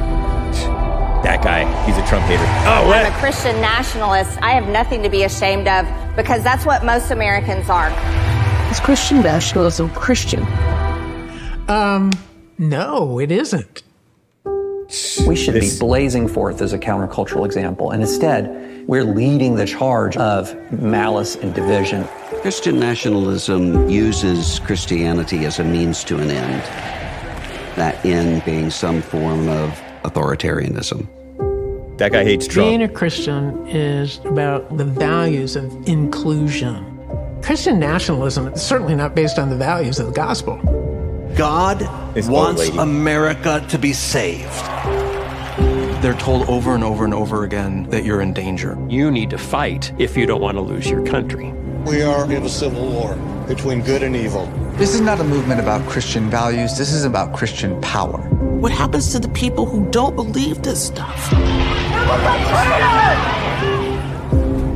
[1.23, 2.43] That guy, he's a Trump hater.
[2.43, 3.05] Oh, right.
[3.07, 3.19] I'm a?
[3.19, 4.41] Christian nationalist.
[4.41, 7.91] I have nothing to be ashamed of because that's what most Americans are.
[8.71, 10.47] Is Christian nationalism Christian?
[11.69, 12.13] Um,
[12.57, 13.83] no, it isn't.
[15.27, 19.67] We should This- be blazing forth as a countercultural example, and instead, we're leading the
[19.67, 22.07] charge of malice and division.
[22.41, 26.63] Christian nationalism uses Christianity as a means to an end,
[27.77, 29.79] that end being some form of
[30.11, 31.07] authoritarianism.
[31.99, 32.69] That guy hates Trump.
[32.69, 36.85] Being a Christian is about the values of inclusion.
[37.43, 40.57] Christian nationalism is certainly not based on the values of the gospel.
[41.37, 41.81] God
[42.15, 42.69] This wants.
[42.69, 44.45] America to be saved.
[46.03, 48.79] They're told over and over and over again that you're in danger.
[48.89, 51.53] You need to fight if you don't want to lose your country.
[51.89, 53.15] We are in a civil war
[53.47, 54.45] between good and evil.
[54.73, 56.77] This is not a movement about Christian values.
[56.77, 58.19] This is about Christian power.
[58.61, 61.33] What happens to the people who don't believe this stuff?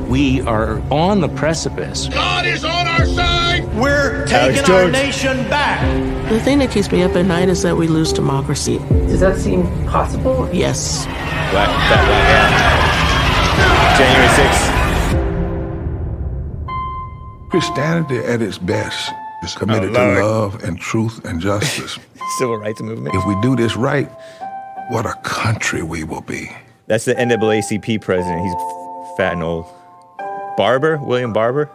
[0.08, 2.08] We are on the precipice.
[2.08, 3.70] God is on our side.
[3.74, 5.82] We're taking our nation back.
[6.30, 8.78] The thing that keeps me up at night is that we lose democracy.
[8.88, 10.48] Does that seem possible?
[10.50, 11.04] Yes.
[11.04, 13.98] Black, black, black.
[13.98, 14.81] January 6th.
[17.52, 19.12] Christianity at its best
[19.42, 21.98] is committed Oh, to love and truth and justice.
[22.38, 23.14] Civil rights movement.
[23.14, 24.10] if we do this right,
[24.88, 26.50] what a country we will be.
[26.86, 28.40] That's the NAACP president.
[28.40, 28.54] He's
[29.18, 29.66] fat and old.
[30.56, 30.96] Barber?
[30.96, 31.70] William Barber?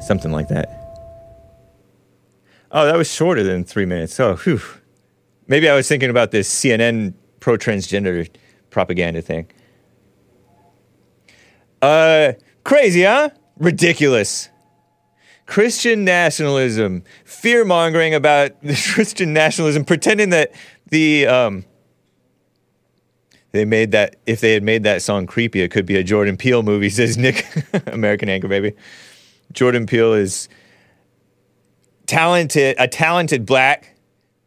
[0.00, 0.68] Something like that.
[2.70, 4.20] Oh, that was shorter than three minutes.
[4.20, 4.60] Oh, whew.
[5.48, 8.28] Maybe I was thinking about this CNN pro transgender
[8.70, 9.48] propaganda thing.
[11.82, 13.30] Uh, crazy, huh?
[13.60, 14.48] Ridiculous.
[15.46, 18.52] Christian nationalism, fear mongering about
[18.92, 20.52] Christian nationalism, pretending that
[20.90, 21.64] the um,
[23.52, 26.36] they made that if they had made that song creepy, it could be a Jordan
[26.36, 27.46] Peele movie, says Nick,
[27.86, 28.74] American Anchor Baby.
[29.52, 30.48] Jordan Peele is
[32.06, 33.96] talented, a talented black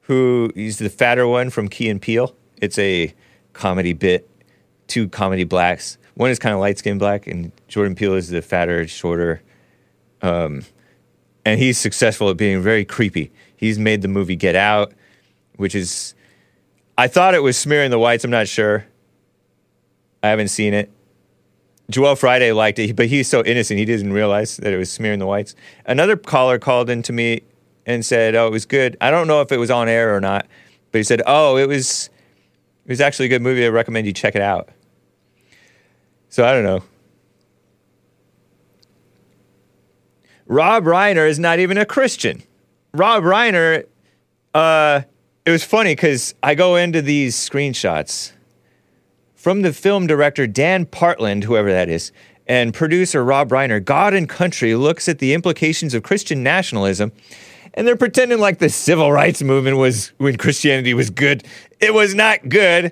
[0.01, 2.35] who he's the fatter one from Key and Peele.
[2.61, 3.13] It's a
[3.53, 4.29] comedy bit,
[4.87, 5.97] two comedy blacks.
[6.15, 9.41] One is kind of light skinned black, and Jordan Peele is the fatter, shorter.
[10.21, 10.63] Um,
[11.45, 13.31] and he's successful at being very creepy.
[13.55, 14.93] He's made the movie Get Out,
[15.55, 16.13] which is,
[16.97, 18.23] I thought it was smearing the whites.
[18.23, 18.85] I'm not sure.
[20.21, 20.91] I haven't seen it.
[21.89, 25.19] Joel Friday liked it, but he's so innocent, he didn't realize that it was smearing
[25.19, 25.53] the whites.
[25.85, 27.41] Another caller called in to me
[27.85, 30.21] and said, "Oh, it was good." I don't know if it was on air or
[30.21, 30.47] not,
[30.91, 32.09] but he said, "Oh, it was,
[32.85, 33.65] it was actually a good movie.
[33.65, 34.69] I recommend you check it out."
[36.33, 36.81] So I don't know.
[40.47, 42.41] Rob Reiner is not even a Christian.
[42.91, 43.83] Rob Reiner,
[44.55, 45.01] uh,
[45.45, 48.31] it was funny because I go into these screenshots
[49.35, 52.11] from the film director Dan Partland, whoever that is,
[52.47, 53.85] and producer Rob Reiner.
[53.85, 57.11] God and Country looks at the implications of Christian nationalism,
[57.75, 61.43] and they're pretending like the civil rights movement was when Christianity was good.
[61.79, 62.91] It was not good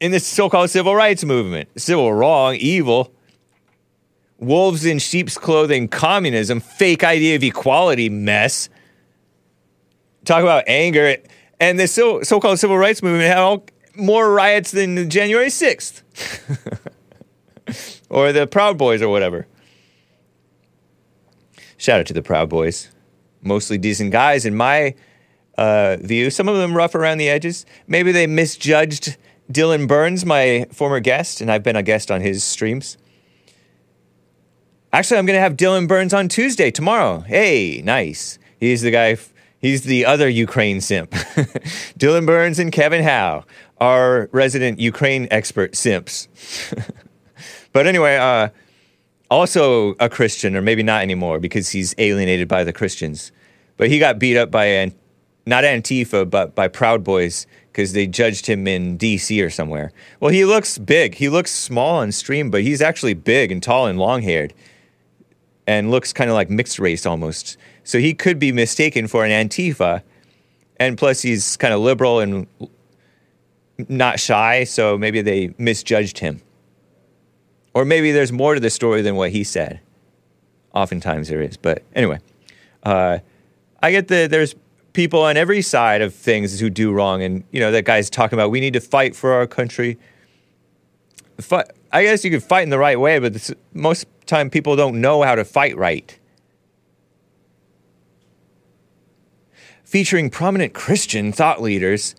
[0.00, 1.68] in this so-called civil rights movement.
[1.80, 3.12] Civil wrong, evil
[4.38, 8.68] wolves in sheep's clothing, communism, fake idea of equality mess.
[10.24, 11.16] Talk about anger.
[11.60, 13.64] And this so- so-called civil rights movement had all,
[13.96, 16.02] more riots than the January 6th
[18.10, 19.46] or the Proud Boys or whatever.
[21.76, 22.90] Shout out to the Proud Boys.
[23.42, 24.94] Mostly decent guys in my
[25.56, 26.30] uh, view.
[26.30, 27.66] Some of them rough around the edges.
[27.88, 29.16] Maybe they misjudged
[29.50, 32.98] Dylan Burns, my former guest, and I've been a guest on his streams.
[34.92, 37.20] Actually, I'm going to have Dylan Burns on Tuesday, tomorrow.
[37.20, 38.38] Hey, nice.
[38.60, 39.16] He's the guy,
[39.58, 41.10] he's the other Ukraine simp.
[41.98, 43.44] Dylan Burns and Kevin Howe,
[43.80, 46.28] our resident Ukraine expert simps.
[47.72, 48.48] but anyway, uh,
[49.30, 53.32] also a Christian, or maybe not anymore because he's alienated by the Christians.
[53.76, 54.94] But he got beat up by, an,
[55.46, 57.46] not Antifa, but by Proud Boys
[57.78, 59.92] because they judged him in DC or somewhere.
[60.18, 61.14] Well, he looks big.
[61.14, 64.52] He looks small on stream, but he's actually big and tall and long haired
[65.64, 67.56] and looks kind of like mixed race almost.
[67.84, 70.02] So he could be mistaken for an Antifa.
[70.80, 72.48] And plus, he's kind of liberal and
[73.88, 76.42] not shy, so maybe they misjudged him.
[77.74, 79.78] Or maybe there's more to the story than what he said.
[80.74, 81.56] Oftentimes there is.
[81.56, 82.18] But anyway,
[82.82, 83.18] uh,
[83.80, 84.56] I get the there's
[84.98, 87.22] people on every side of things who do wrong.
[87.22, 89.96] And, you know, that guy's talking about we need to fight for our country.
[91.40, 94.74] Fi- I guess you could fight in the right way, but this, most time people
[94.74, 96.18] don't know how to fight right.
[99.84, 102.16] Featuring prominent Christian thought leaders.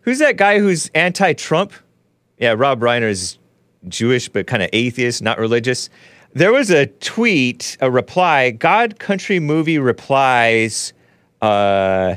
[0.00, 1.74] Who's that guy who's anti Trump?
[2.38, 3.36] Yeah, Rob Reiner is
[3.86, 5.90] Jewish, but kind of atheist, not religious.
[6.32, 10.94] There was a tweet, a reply, God Country Movie replies
[11.44, 12.16] uh,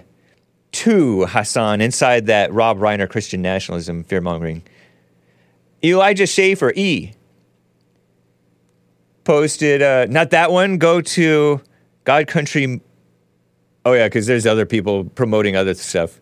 [0.71, 4.63] to Hassan inside that Rob Reiner Christian nationalism fear mongering.
[5.83, 7.11] Elijah Schaffer, E,
[9.25, 11.61] posted, uh, not that one, go to
[12.05, 12.79] God Country.
[13.85, 16.21] Oh, yeah, because there's other people promoting other stuff.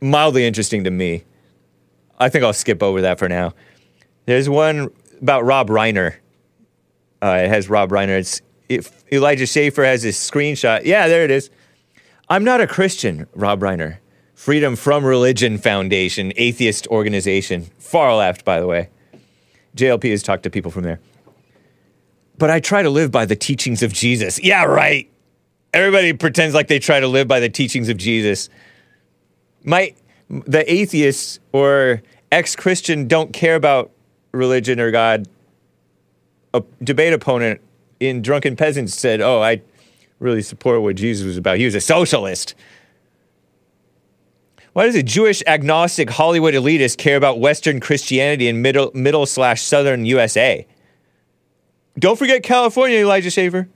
[0.00, 1.24] Mildly interesting to me.
[2.18, 3.52] I think I'll skip over that for now.
[4.24, 4.88] There's one
[5.20, 6.14] about Rob Reiner.
[7.22, 8.18] Uh, it has Rob Reiner.
[8.70, 10.84] It's Elijah Schaffer has his screenshot.
[10.84, 11.50] Yeah, there it is.
[12.30, 13.98] I'm not a Christian, Rob Reiner.
[14.34, 17.66] Freedom from Religion Foundation, atheist organization.
[17.78, 18.88] Far left, by the way.
[19.76, 21.00] JLP has talked to people from there.
[22.38, 24.40] but I try to live by the teachings of Jesus.
[24.42, 25.10] Yeah, right.
[25.74, 28.48] Everybody pretends like they try to live by the teachings of Jesus.
[29.64, 29.94] My
[30.28, 32.00] the atheists or
[32.32, 33.90] ex-Christian don't care about
[34.32, 35.26] religion or God.
[36.54, 37.60] A debate opponent
[37.98, 39.60] in Drunken Peasants said, "Oh, I
[40.20, 41.58] really support what Jesus was about.
[41.58, 42.54] He was a socialist."
[44.72, 49.62] Why does a Jewish agnostic Hollywood elitist care about Western Christianity in middle middle slash
[49.62, 50.64] southern USA?
[51.98, 53.68] Don't forget California, Elijah Schaffer.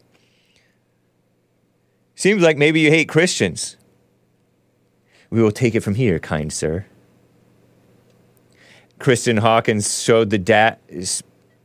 [2.14, 3.76] Seems like maybe you hate Christians.
[5.30, 6.86] We will take it from here, kind sir.
[9.00, 10.80] Kristan Hawkins showed the dat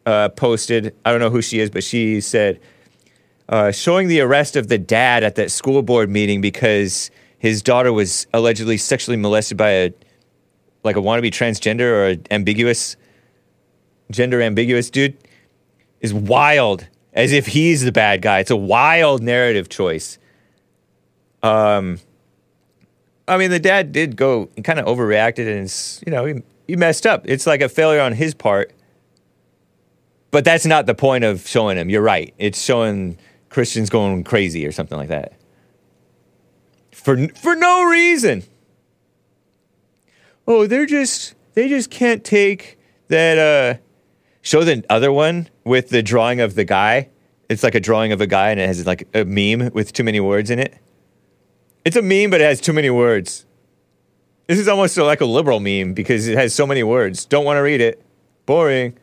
[0.08, 2.60] uh, posted, I don't know who she is, but she said,
[3.50, 7.10] uh, showing the arrest of the dad at that school board meeting because
[7.40, 9.94] his daughter was allegedly sexually molested by a,
[10.84, 12.96] like a wannabe transgender or an ambiguous,
[14.12, 15.18] gender ambiguous dude,
[16.00, 16.88] is wild.
[17.12, 18.40] As if he's the bad guy.
[18.40, 20.20] It's a wild narrative choice.
[21.42, 22.00] Um,
[23.28, 26.76] I mean, the dad did go, he kind of overreacted and, you know, he, he
[26.76, 27.24] messed up.
[27.26, 28.72] It's like a failure on his part.
[30.30, 31.90] But that's not the point of showing him.
[31.90, 32.32] You're right.
[32.38, 33.18] It's showing
[33.50, 35.34] Christians going crazy or something like that.
[36.92, 38.44] For, for no reason.
[40.48, 43.80] Oh, they're just, they just can't take that, uh,
[44.42, 47.10] show the other one with the drawing of the guy.
[47.50, 50.04] It's like a drawing of a guy and it has like a meme with too
[50.04, 50.78] many words in it.
[51.86, 53.46] It's a meme, but it has too many words.
[54.48, 57.26] This is almost like a liberal meme because it has so many words.
[57.26, 58.04] Don't want to read it.
[58.46, 58.98] Boring.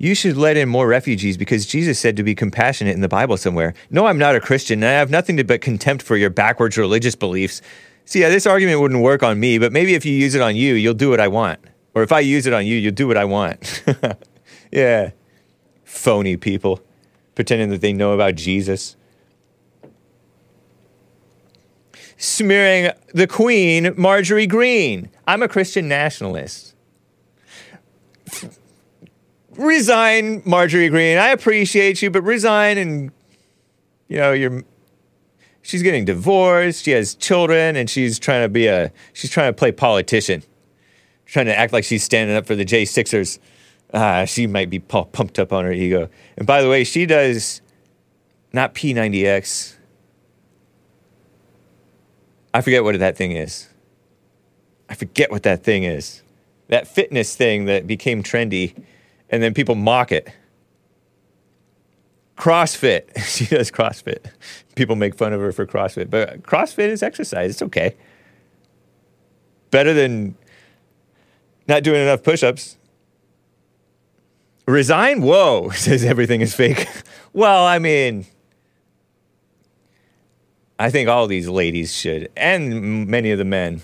[0.00, 3.36] You should let in more refugees because Jesus said to be compassionate in the Bible
[3.36, 3.74] somewhere.
[3.90, 6.78] No, I'm not a Christian, and I have nothing to but contempt for your backwards
[6.78, 7.60] religious beliefs.
[8.04, 10.54] See, yeah, this argument wouldn't work on me, but maybe if you use it on
[10.54, 11.58] you, you'll do what I want.
[11.94, 13.82] Or if I use it on you, you'll do what I want.
[14.72, 15.10] yeah.
[15.82, 16.80] Phony people
[17.34, 18.96] pretending that they know about Jesus.
[22.16, 25.10] Smearing the Queen, Marjorie Greene.
[25.26, 26.67] I'm a Christian nationalist.
[29.58, 31.18] Resign, Marjorie Greene.
[31.18, 33.10] I appreciate you, but resign and,
[34.08, 34.62] you know, you're
[35.62, 39.52] she's getting divorced, she has children, and she's trying to be a she's trying to
[39.52, 40.42] play politician,
[41.26, 43.38] trying to act like she's standing up for the J Sixers.
[43.92, 46.08] Ah, she might be pu- pumped up on her ego.
[46.36, 47.60] And by the way, she does
[48.52, 49.76] not P90X.
[52.52, 53.68] I forget what that thing is.
[54.88, 56.22] I forget what that thing is.
[56.68, 58.74] That fitness thing that became trendy,
[59.30, 60.28] and then people mock it.
[62.36, 63.18] CrossFit.
[63.24, 64.26] she does CrossFit.
[64.74, 67.50] People make fun of her for CrossFit, but CrossFit is exercise.
[67.50, 67.96] It's okay.
[69.70, 70.36] Better than
[71.66, 72.78] not doing enough push ups.
[74.66, 75.22] Resign?
[75.22, 76.86] Whoa, says everything is fake.
[77.32, 78.26] well, I mean,
[80.78, 83.82] I think all these ladies should, and many of the men.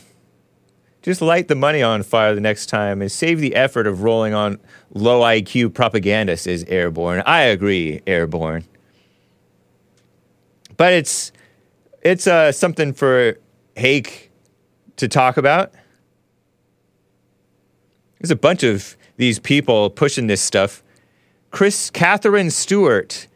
[1.04, 4.32] Just light the money on fire the next time and save the effort of rolling
[4.32, 4.58] on
[4.94, 7.22] low IQ propaganda, says Airborne.
[7.26, 8.64] I agree, Airborne.
[10.78, 11.30] But it's
[12.00, 13.38] it's uh, something for
[13.76, 14.30] Hake
[14.96, 15.72] to talk about.
[18.18, 20.82] There's a bunch of these people pushing this stuff.
[21.50, 23.28] Chris Katherine Stewart,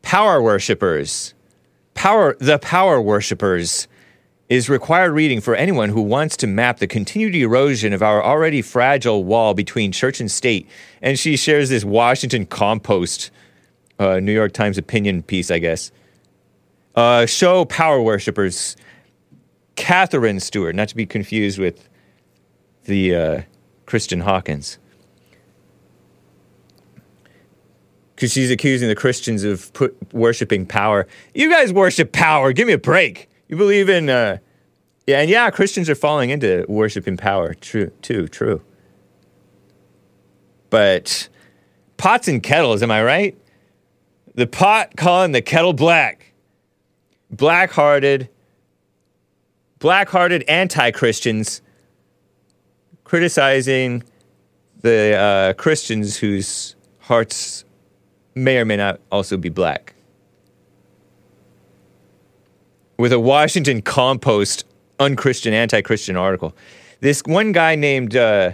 [0.00, 1.34] power worshippers.
[1.92, 3.88] Power the power worshippers
[4.50, 8.60] is required reading for anyone who wants to map the continued erosion of our already
[8.60, 10.68] fragile wall between church and state.
[11.00, 13.30] And she shares this Washington Compost,
[14.00, 15.92] uh, New York Times opinion piece, I guess.
[16.96, 18.76] Uh, show power worshippers
[19.76, 21.88] Katherine Stewart, not to be confused with
[22.86, 23.42] the uh,
[23.86, 24.78] Christian Hawkins.
[28.16, 31.06] Because she's accusing the Christians of put, worshiping power.
[31.34, 32.52] You guys worship power.
[32.52, 33.29] Give me a break.
[33.50, 34.38] You believe in, uh,
[35.08, 37.52] yeah, and yeah, Christians are falling into worshiping power.
[37.52, 38.62] True, too, true.
[40.70, 41.28] But
[41.96, 43.36] pots and kettles, am I right?
[44.36, 46.32] The pot calling the kettle black.
[47.28, 48.28] Black hearted,
[49.80, 51.60] black hearted anti Christians
[53.02, 54.04] criticizing
[54.82, 57.64] the uh, Christians whose hearts
[58.36, 59.94] may or may not also be black.
[63.00, 64.66] With a Washington Compost
[64.98, 66.54] unchristian, anti Christian article.
[67.00, 68.52] This one guy named uh,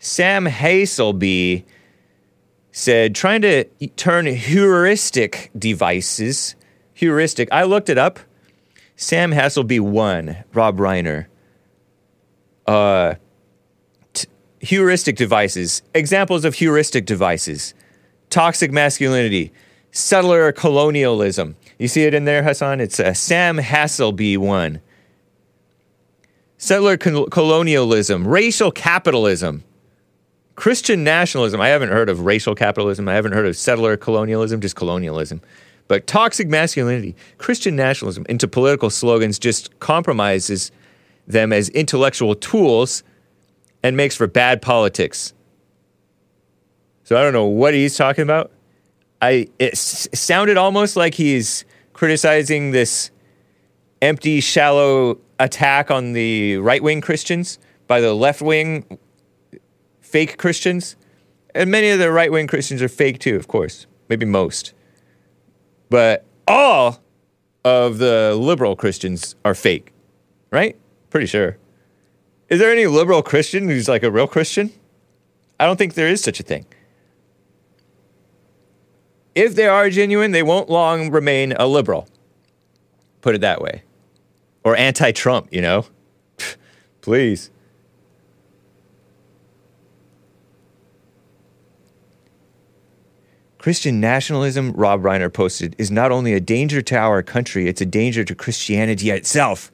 [0.00, 1.62] Sam Haselby
[2.72, 3.62] said trying to
[3.94, 6.56] turn heuristic devices,
[6.92, 8.18] heuristic, I looked it up.
[8.96, 11.26] Sam Haselby 1, Rob Reiner.
[12.66, 13.14] Uh,
[14.12, 14.26] t-
[14.58, 17.74] heuristic devices, examples of heuristic devices,
[18.28, 19.52] toxic masculinity,
[19.92, 21.54] settler colonialism.
[21.82, 22.80] You see it in there, Hassan?
[22.80, 24.80] It's uh, Sam Haselby one.
[26.56, 29.64] Settler col- colonialism, racial capitalism,
[30.54, 31.60] Christian nationalism.
[31.60, 33.08] I haven't heard of racial capitalism.
[33.08, 35.40] I haven't heard of settler colonialism, just colonialism.
[35.88, 40.70] But toxic masculinity, Christian nationalism into political slogans just compromises
[41.26, 43.02] them as intellectual tools
[43.82, 45.34] and makes for bad politics.
[47.02, 48.52] So I don't know what he's talking about.
[49.20, 51.64] I it s- sounded almost like he's
[52.02, 53.12] criticizing this
[54.00, 58.98] empty, shallow attack on the right wing Christians by the left wing
[60.00, 60.96] fake Christians.
[61.54, 63.86] And many of the right wing Christians are fake too, of course.
[64.08, 64.74] Maybe most.
[65.90, 67.00] But all
[67.64, 69.92] of the liberal Christians are fake,
[70.50, 70.76] right?
[71.08, 71.56] Pretty sure.
[72.48, 74.72] Is there any liberal Christian who's like a real Christian?
[75.60, 76.66] I don't think there is such a thing.
[79.34, 82.08] If they are genuine, they won't long remain a liberal.
[83.20, 83.82] Put it that way.
[84.64, 85.86] Or anti Trump, you know?
[87.00, 87.50] Please.
[93.58, 97.86] Christian nationalism, Rob Reiner posted, is not only a danger to our country, it's a
[97.86, 99.70] danger to Christianity itself.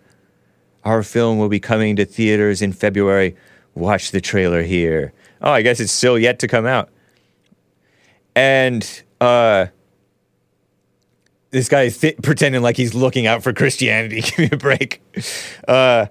[0.85, 3.35] Our film will be coming to theaters in February.
[3.75, 5.15] Watch the trailer here.
[5.41, 6.91] Oh, I guess it's still yet to come out.
[8.37, 9.67] And uh,
[11.51, 14.21] this guy is th- pretending like he's looking out for Christianity.
[14.23, 15.03] Give me a break.
[15.67, 16.07] Uh,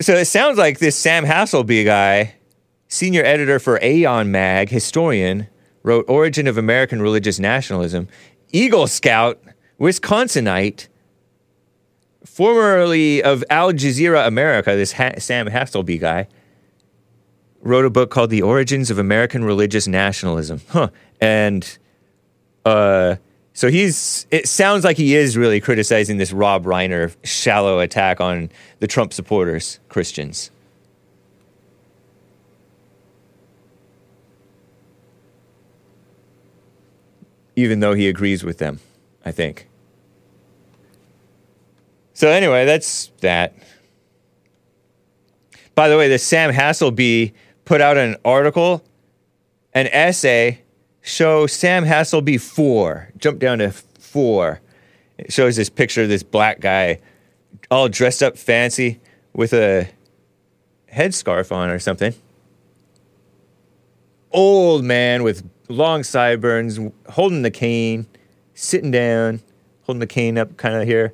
[0.00, 2.34] so it sounds like this Sam Haselby guy,
[2.88, 5.48] senior editor for Aeon Mag, historian,
[5.82, 8.08] wrote Origin of American Religious Nationalism,
[8.52, 9.40] Eagle Scout,
[9.80, 10.88] Wisconsinite,
[12.24, 16.28] formerly of Al Jazeera America, this ha- Sam Haselby guy,
[17.66, 20.60] wrote a book called The Origins of American Religious Nationalism.
[20.68, 20.88] Huh.
[21.20, 21.78] And
[22.64, 23.16] uh,
[23.52, 28.50] so he's, it sounds like he is really criticizing this Rob Reiner shallow attack on
[28.78, 30.50] the Trump supporters, Christians.
[37.56, 38.80] Even though he agrees with them,
[39.24, 39.66] I think.
[42.12, 43.54] So, anyway, that's that.
[45.74, 47.32] By the way, this Sam Haselby
[47.66, 48.82] put out an article,
[49.74, 50.62] an essay,
[51.02, 53.10] show Sam Haselby 4.
[53.18, 54.60] Jump down to 4.
[55.18, 57.00] It shows this picture of this black guy
[57.70, 59.00] all dressed up fancy
[59.34, 59.90] with a
[60.92, 62.14] headscarf on or something.
[64.30, 66.78] Old man with long sideburns,
[67.10, 68.06] holding the cane,
[68.54, 69.40] sitting down,
[69.82, 71.12] holding the cane up kind of here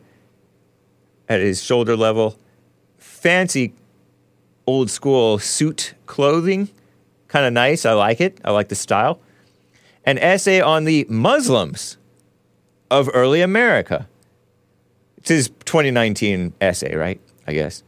[1.28, 2.38] at his shoulder level.
[2.98, 3.72] Fancy
[4.66, 6.68] old school suit clothing.
[7.28, 7.86] Kind of nice.
[7.86, 8.40] I like it.
[8.44, 9.20] I like the style.
[10.04, 11.96] An essay on the Muslims
[12.90, 14.08] of early America.
[15.18, 17.20] It's his 2019 essay, right?
[17.46, 17.82] I guess.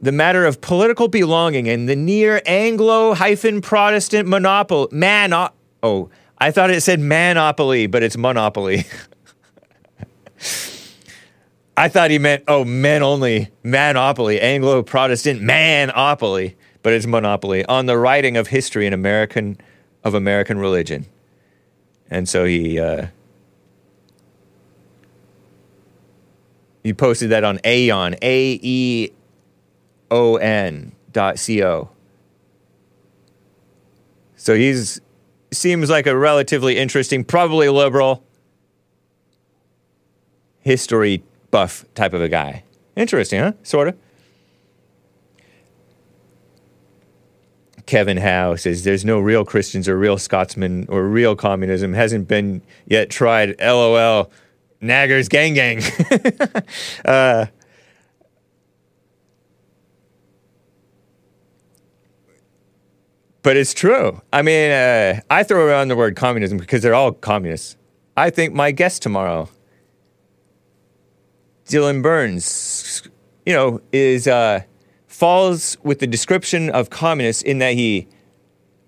[0.00, 4.88] The matter of political belonging in the near Anglo hyphen Protestant monopoly.
[4.92, 5.32] Man,
[5.82, 8.84] oh, I thought it said monopoly, but it's monopoly.
[11.76, 17.86] I thought he meant, oh, men only, monopoly, Anglo Protestant monopoly, but it's monopoly on
[17.86, 19.58] the writing of history in American
[20.04, 21.06] of American religion.
[22.10, 23.06] And so he uh,
[26.84, 29.10] he posted that on Aeon, A E
[30.10, 31.90] O N dot C O.
[34.36, 35.00] So he's
[35.50, 38.22] seems like a relatively interesting, probably liberal
[40.60, 41.22] history
[41.54, 42.64] buff type of a guy.
[42.96, 43.52] Interesting, huh?
[43.62, 43.96] Sort of.
[47.86, 52.60] Kevin Howe says there's no real Christians or real Scotsmen or real communism hasn't been
[52.86, 53.54] yet tried.
[53.60, 54.32] LOL.
[54.82, 55.78] Naggers gang gang.
[57.04, 57.46] uh,
[63.42, 64.20] but it's true.
[64.32, 67.76] I mean, uh, I throw around the word communism because they're all communists.
[68.16, 69.48] I think my guest tomorrow,
[71.66, 73.02] Dylan Burns,
[73.46, 74.62] you know, is uh,
[75.06, 78.06] falls with the description of communists in that he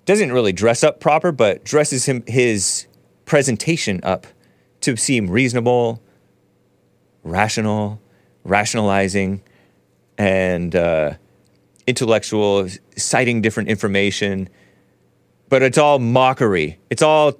[0.04, 2.86] doesn't really dress up proper, but dresses him his
[3.24, 4.26] presentation up
[4.80, 6.02] to seem reasonable,
[7.24, 8.00] rational,
[8.44, 9.42] rationalizing,
[10.18, 11.14] and uh,
[11.86, 14.48] intellectual, citing different information.
[15.48, 16.78] But it's all mockery.
[16.90, 17.34] It's all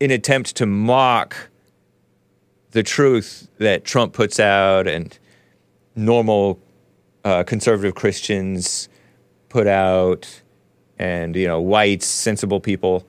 [0.00, 1.49] an attempt to mock
[2.72, 5.18] the truth that Trump puts out and
[5.96, 6.60] normal
[7.24, 8.88] uh, conservative Christians
[9.48, 10.42] put out,
[10.98, 13.04] and you know, whites, sensible people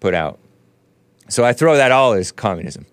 [0.00, 0.38] put out.
[1.28, 2.86] So I throw that all as communism.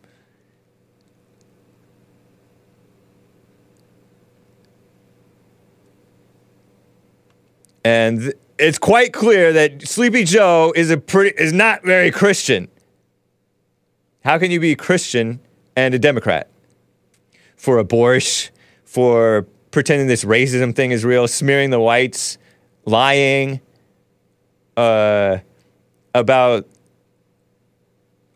[7.84, 12.68] And it's quite clear that Sleepy Joe is a pretty is not very Christian.
[14.24, 15.39] How can you be Christian
[15.78, 16.49] and a Democrat?
[17.55, 18.53] For abortion,
[18.84, 22.38] for pretending this racism thing is real, smearing the whites,
[22.86, 23.61] lying
[24.75, 25.38] uh,
[26.13, 26.67] about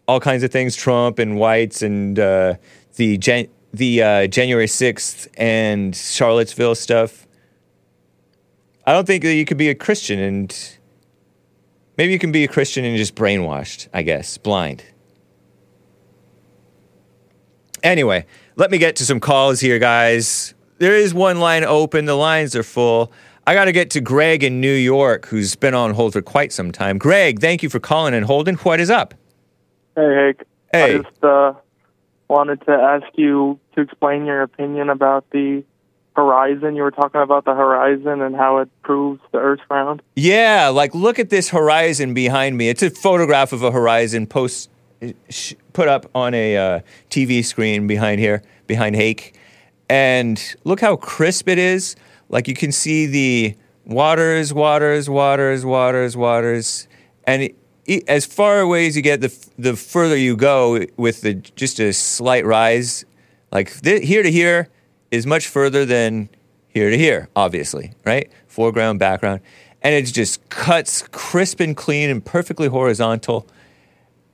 [0.07, 2.55] all kinds of things, Trump and whites and uh,
[2.95, 3.17] the
[3.73, 7.27] the uh, January sixth and Charlottesville stuff.
[8.85, 10.77] I don't think that you could be a Christian and
[11.97, 14.83] maybe you can be a Christian and just brainwashed, I guess, blind.
[17.84, 18.25] Anyway,
[18.55, 20.53] let me get to some calls here, guys.
[20.77, 23.11] There is one line open, the lines are full.
[23.45, 26.53] I got to get to Greg in New York, who's been on hold for quite
[26.53, 26.97] some time.
[26.97, 28.55] Greg, thank you for calling and holding.
[28.57, 29.13] What is up?
[29.95, 30.43] Hey, Hank.
[30.71, 30.95] Hey.
[30.95, 31.53] I just uh,
[32.27, 35.63] wanted to ask you to explain your opinion about the
[36.15, 36.75] horizon.
[36.75, 40.01] You were talking about the horizon and how it proves the Earth's round.
[40.15, 42.69] Yeah, like look at this horizon behind me.
[42.69, 44.69] It's a photograph of a horizon post
[45.73, 46.79] put up on a uh,
[47.09, 49.35] TV screen behind here, behind Hake.
[49.89, 51.95] And look how crisp it is.
[52.29, 56.87] Like you can see the waters, waters, waters, waters, waters.
[57.25, 61.21] And it, it- as far away as you get, the, the further you go with
[61.21, 63.05] the just a slight rise.
[63.51, 64.69] Like th- here to here
[65.09, 66.29] is much further than
[66.69, 68.31] here to here, obviously, right?
[68.47, 69.41] Foreground, background.
[69.81, 73.47] And it just cuts crisp and clean and perfectly horizontal.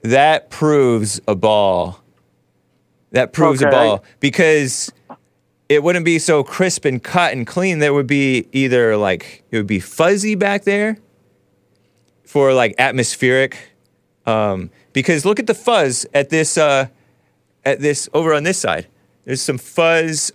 [0.01, 2.01] That proves a ball.
[3.11, 4.91] That proves a ball because
[5.69, 7.79] it wouldn't be so crisp and cut and clean.
[7.79, 10.97] There would be either like it would be fuzzy back there
[12.25, 13.57] for like atmospheric.
[14.25, 16.87] Um, because look at the fuzz at this uh,
[17.65, 18.87] at this over on this side.
[19.25, 20.31] There's some fuzz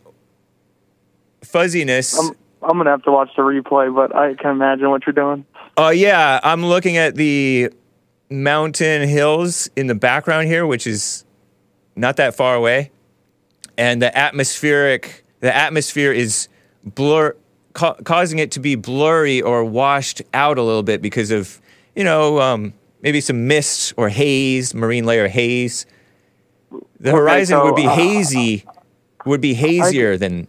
[1.42, 2.18] fuzziness.
[2.18, 5.12] I'm, I'm going to have to watch the replay, but I can imagine what you're
[5.12, 5.44] doing.
[5.76, 7.70] Oh yeah, I'm looking at the
[8.32, 11.24] mountain hills in the background here, which is
[11.96, 12.90] not that far away,
[13.76, 16.48] and the atmospheric the atmosphere is
[16.84, 17.36] blur
[17.74, 21.60] ca- causing it to be blurry or washed out a little bit because of
[21.94, 22.72] you know um,
[23.02, 25.86] maybe some mist or haze, marine layer haze.
[27.00, 28.64] The Okay, horizon so, would be uh, hazy,
[29.26, 30.46] would be hazier than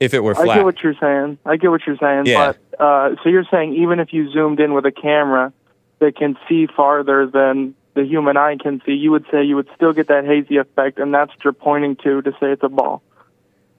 [0.00, 0.50] if it were flat.
[0.50, 1.38] I get what you're saying.
[1.46, 2.26] I get what you're saying.
[2.26, 2.52] Yeah.
[2.52, 5.52] But uh, so you're saying even if you zoomed in with a camera
[5.98, 9.68] that can see farther than the human eye can see, you would say you would
[9.74, 12.68] still get that hazy effect, and that's what you're pointing to to say it's a
[12.68, 13.02] ball.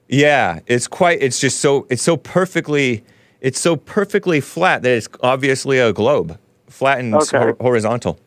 [0.08, 1.22] Yeah, it's quite.
[1.22, 1.86] It's just so.
[1.90, 3.04] It's so perfectly.
[3.40, 6.38] It's so perfectly flat that it's obviously a globe,
[6.68, 7.38] flat and Okay.
[7.38, 8.18] hor- horizontal.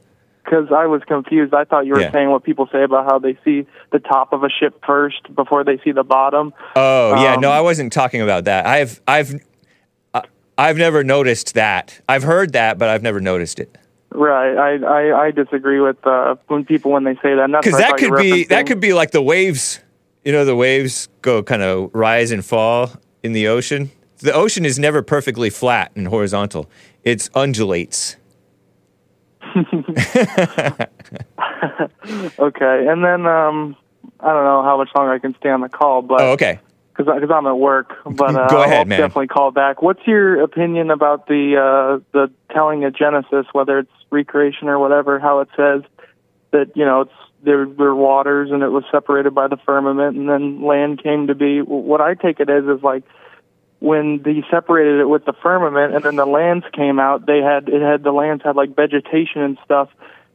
[0.46, 1.54] Because I was confused.
[1.54, 2.12] I thought you were Yeah.
[2.12, 5.64] saying what people say about how they see the top of a ship first before
[5.64, 6.54] they see the bottom.
[6.76, 8.66] Oh yeah, no, Um, I wasn't talking about that.
[8.66, 9.34] I've I've
[10.62, 11.99] I've never noticed that.
[12.07, 13.76] I've heard that, but I've never noticed it.
[14.12, 14.55] Right.
[14.55, 17.47] I, I, I disagree with uh, when people when they say that.
[17.47, 19.80] Because that could be that could be like the waves.
[20.24, 22.91] You know, the waves go kind of rise and fall
[23.24, 23.89] in the ocean.
[24.20, 26.70] The ocean is never perfectly flat and horizontal.
[27.03, 28.18] It's undulates.
[29.55, 29.68] okay.
[32.88, 33.76] And then um,
[34.20, 36.59] I don't know how much longer I can stay on the call, but Oh, okay.
[37.06, 37.93] Because I'm at work.
[38.06, 38.99] But uh, Go ahead, I'll man.
[38.99, 39.82] definitely call back.
[39.82, 45.20] What's your opinion about the uh, the telling of Genesis, whether it's recreation or whatever,
[45.20, 45.84] how it says
[46.52, 50.30] that you know it's there were waters and it was separated by the firmament, and
[50.30, 51.62] then land came to be.
[51.62, 53.04] What I take it as is like
[53.80, 57.26] when they separated it with the firmament, and then the lands came out.
[57.26, 59.89] They had it had the lands had like vegetation and stuff,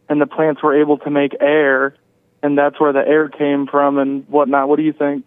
[0.08, 1.94] and the plants were able to make air,
[2.42, 4.68] and that's where the air came from and whatnot.
[4.68, 5.26] What do you think?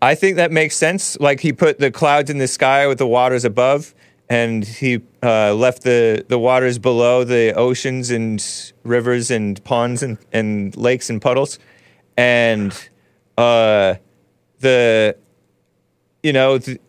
[0.00, 1.18] I think that makes sense.
[1.20, 3.94] Like he put the clouds in the sky with the waters above,
[4.28, 8.44] and he uh, left the, the waters below the oceans and
[8.84, 11.58] rivers and ponds and, and lakes and puddles.
[12.16, 12.72] And
[13.36, 13.94] uh,
[14.60, 15.16] the,
[16.22, 16.80] you know, th-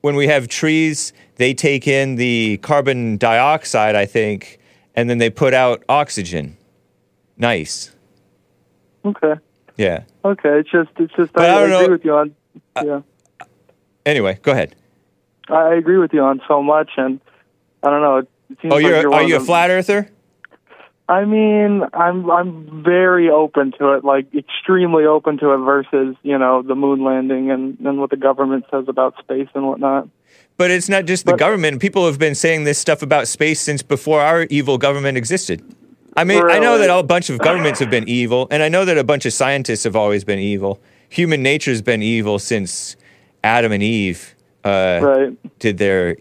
[0.00, 4.58] when we have trees, they take in the carbon dioxide, I think,
[4.94, 6.56] and then they put out oxygen.
[7.36, 7.94] Nice.
[9.04, 9.34] Okay.
[9.76, 10.04] Yeah.
[10.24, 12.34] Okay, it's just it's just But I, I don't agree know- with you on
[12.84, 13.00] yeah.
[14.04, 14.74] Anyway, go ahead.
[15.48, 17.20] I agree with you on so much, and
[17.82, 18.18] I don't know.
[18.18, 18.28] It
[18.62, 20.08] seems Oh, you're, you're oh, are you a flat earther?
[21.08, 25.58] I mean, I'm I'm very open to it, like extremely open to it.
[25.58, 29.66] Versus, you know, the moon landing and and what the government says about space and
[29.66, 30.08] whatnot.
[30.56, 31.80] But it's not just the government.
[31.80, 35.62] People have been saying this stuff about space since before our evil government existed.
[36.16, 38.86] I mean, I know that a bunch of governments have been evil, and I know
[38.86, 40.80] that a bunch of scientists have always been evil.
[41.08, 42.96] Human nature's been evil since
[43.44, 44.34] Adam and Eve
[44.64, 45.58] uh, Right.
[45.58, 46.16] did their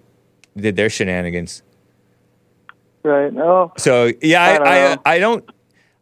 [0.56, 1.64] did their shenanigans.
[3.04, 3.32] Right.
[3.38, 5.14] Oh, So yeah, I I don't I.
[5.16, 5.50] I, don't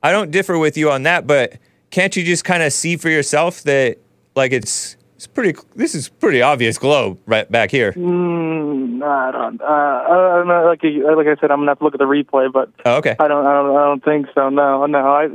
[0.04, 1.54] I don't differ with you on that, but
[1.92, 3.98] can't you just kind of see for yourself that
[4.36, 7.94] like it's it's pretty this is pretty obvious glow right back here.
[7.94, 9.62] mm, no, I don't.
[9.62, 10.08] Uh, I
[10.38, 10.66] don't know.
[10.66, 12.98] Like you- like I said, I'm gonna have to look at the replay, but Oh,
[12.98, 13.16] okay.
[13.20, 13.46] I don't.
[13.46, 13.76] I don't.
[13.78, 14.50] I don't think so.
[14.50, 14.86] No.
[14.86, 15.00] No.
[15.00, 15.30] I.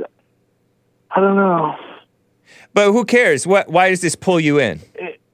[1.11, 1.75] I don't know.
[2.73, 3.47] But who cares?
[3.47, 4.81] What why does this pull you in?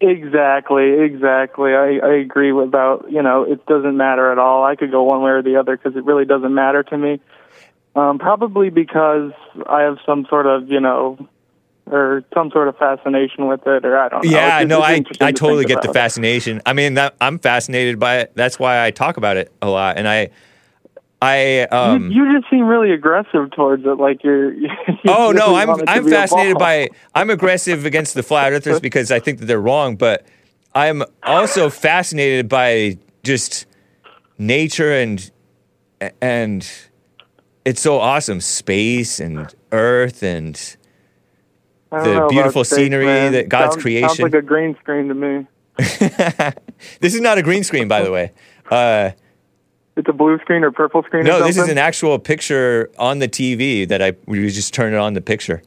[0.01, 1.73] Exactly, exactly.
[1.73, 4.63] I, I agree with about you know it doesn't matter at all.
[4.63, 7.19] I could go one way or the other because it really doesn't matter to me.
[7.95, 9.31] Um, probably because
[9.67, 11.17] I have some sort of you know
[11.87, 14.31] or some sort of fascination with it, or I don't know.
[14.31, 16.61] Yeah, no, I I totally think get the fascination.
[16.65, 18.31] I mean, that I'm fascinated by it.
[18.35, 20.29] That's why I talk about it a lot, and I
[21.25, 22.11] I um.
[22.11, 24.53] you, you just seem really aggressive towards it, like you're.
[24.53, 24.69] you
[25.07, 28.79] Oh no, I'm want it to I'm fascinated by I'm aggressive against the flat earthers
[28.89, 30.25] because I think that they're wrong, but
[30.75, 33.65] I'm also fascinated by just
[34.37, 35.31] nature and
[36.21, 36.69] and
[37.63, 40.55] it's so awesome space and earth and
[41.89, 44.09] the beautiful scenery that God's Sounds- creation.
[44.09, 45.47] Sounds like a green screen to me.
[46.99, 48.31] this is not a green screen, by the way.
[48.69, 49.11] Uh,
[49.95, 51.21] It's a blue screen or purple screen.
[51.23, 54.93] or no, this is an actual picture on the TV that I we just turn
[54.93, 55.61] it on the picture.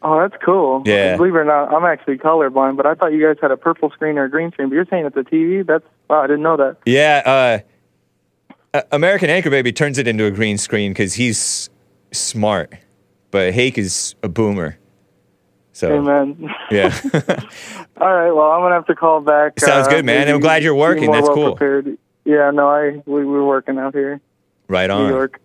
[0.00, 0.82] Oh, that's cool.
[0.86, 1.16] Yeah.
[1.16, 3.90] Believe it or not, I'm actually colorblind, but I thought you guys had a purple
[3.90, 4.68] screen or a green screen.
[4.68, 5.66] But you're saying it's a TV?
[5.66, 6.76] That's wow, I didn't know that.
[6.86, 11.68] Yeah, uh, uh, American Anchor Baby turns it into a green screen because he's
[12.12, 12.74] smart,
[13.30, 14.78] but Hake is a boomer.
[15.72, 16.48] So Amen.
[16.70, 16.98] yeah,
[18.00, 19.58] All right, well, I'm gonna have to call back.
[19.58, 20.28] Sounds uh, good, man.
[20.28, 21.10] I'm glad you're working.
[21.10, 21.56] That's well cool.
[21.56, 21.98] Prepared.
[22.28, 24.20] Yeah, no, I we, we're working out here.
[24.68, 25.04] right on.
[25.04, 25.14] New.
[25.14, 25.40] York.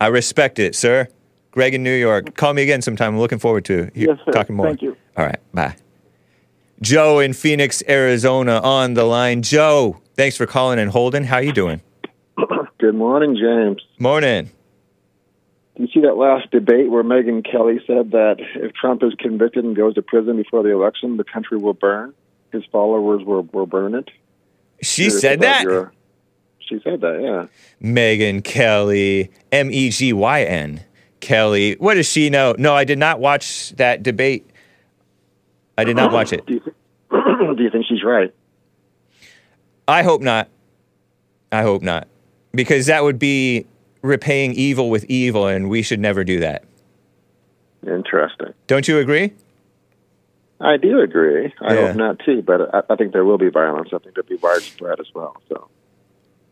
[0.00, 1.08] I respect it, sir.
[1.50, 2.36] Greg in New York.
[2.36, 3.14] Call me again sometime.
[3.14, 4.30] I'm looking forward to he- Yes, sir.
[4.30, 4.66] talking more.
[4.68, 4.96] Thank you.
[5.16, 5.74] All right, bye.
[6.80, 9.42] Joe in Phoenix, Arizona, on the line.
[9.42, 11.24] Joe, thanks for calling and holding.
[11.24, 11.80] How are you doing?
[12.78, 13.82] Good morning, James.
[13.98, 14.50] Morning.
[15.74, 19.64] Do you see that last debate where Megyn Kelly said that if Trump is convicted
[19.64, 22.14] and goes to prison before the election, the country will burn?
[22.52, 24.08] His followers will, will burn it?
[24.82, 25.64] She Curious said that.
[25.64, 25.92] your-
[26.68, 27.46] she said that, yeah.
[27.88, 30.84] Megyn Kelly, M E G Y N
[31.20, 31.74] Kelly.
[31.78, 32.54] What does she know?
[32.58, 34.48] No, I did not watch that debate.
[35.76, 36.44] I did not watch it.
[36.46, 36.76] Do you, th-
[37.56, 38.34] do you think she's right?
[39.86, 40.48] I hope not.
[41.50, 42.08] I hope not.
[42.52, 43.66] Because that would be
[44.02, 46.64] repaying evil with evil, and we should never do that.
[47.86, 48.52] Interesting.
[48.66, 49.32] Don't you agree?
[50.60, 51.54] I do agree.
[51.60, 51.86] I Yeah.
[51.88, 53.90] hope not too, but I, I think there will be violence.
[53.92, 55.36] I think there'll be widespread as well.
[55.48, 55.68] So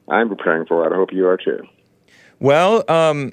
[0.08, 0.92] I'm preparing for it.
[0.92, 1.66] I hope you are too.
[2.38, 3.32] Well, um,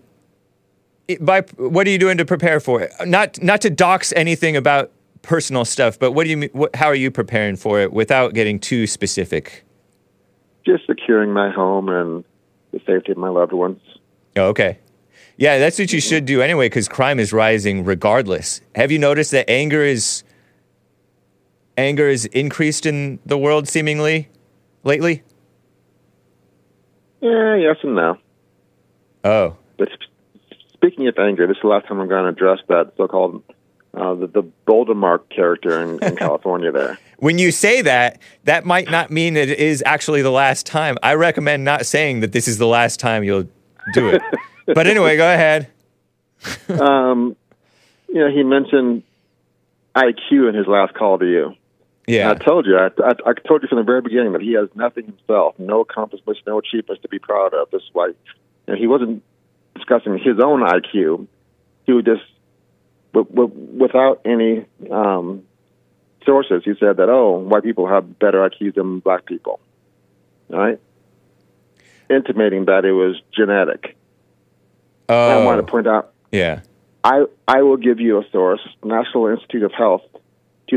[1.19, 2.91] by what are you doing to prepare for it?
[3.05, 6.49] Not not to dox anything about personal stuff, but what do you mean?
[6.53, 9.65] What, how are you preparing for it without getting too specific?
[10.65, 12.23] Just securing my home and
[12.71, 13.81] the safety of my loved ones.
[14.35, 14.79] Oh, okay.
[15.35, 18.61] Yeah, that's what you should do anyway, because crime is rising regardless.
[18.75, 20.23] Have you noticed that anger is
[21.77, 24.29] anger is increased in the world seemingly
[24.83, 25.23] lately?
[27.23, 28.17] Yeah, yes and no.
[29.23, 29.87] Oh, But
[30.73, 33.41] speaking of anger, this is the last time I'm going to address that so-called
[33.93, 36.73] uh, the, the Boldemark character in, in California.
[36.73, 40.97] There, when you say that, that might not mean it is actually the last time.
[41.01, 43.47] I recommend not saying that this is the last time you'll
[43.93, 44.21] do it.
[44.65, 45.69] but anyway, go ahead.
[46.81, 47.37] um,
[48.09, 49.03] you know, he mentioned
[49.95, 51.55] IQ in his last call to you.
[52.07, 52.77] Yeah, I told you.
[52.77, 55.81] I, I, I told you from the very beginning that he has nothing himself, no
[55.81, 57.69] accomplishments, no achievements to be proud of.
[57.71, 58.11] This is why,
[58.67, 59.23] and he wasn't
[59.75, 61.27] discussing his own IQ.
[61.85, 62.23] He would just,
[63.13, 65.43] w- w- without any um,
[66.25, 69.61] sources, he said that oh, white people have better IQ than black people,
[70.49, 70.79] right?
[72.09, 73.95] Intimating that it was genetic.
[75.07, 76.61] Oh, I want to point out yeah.
[77.03, 78.61] I I will give you a source.
[78.83, 80.01] National Institute of Health,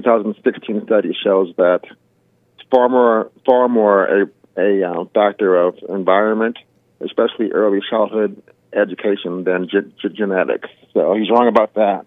[0.03, 4.27] 2016 study shows that it's far more far more a
[4.59, 6.59] a uh, factor of environment,
[7.01, 8.43] especially early childhood
[8.73, 10.69] education, than ge- ge- genetics.
[10.95, 12.07] So he's wrong about that.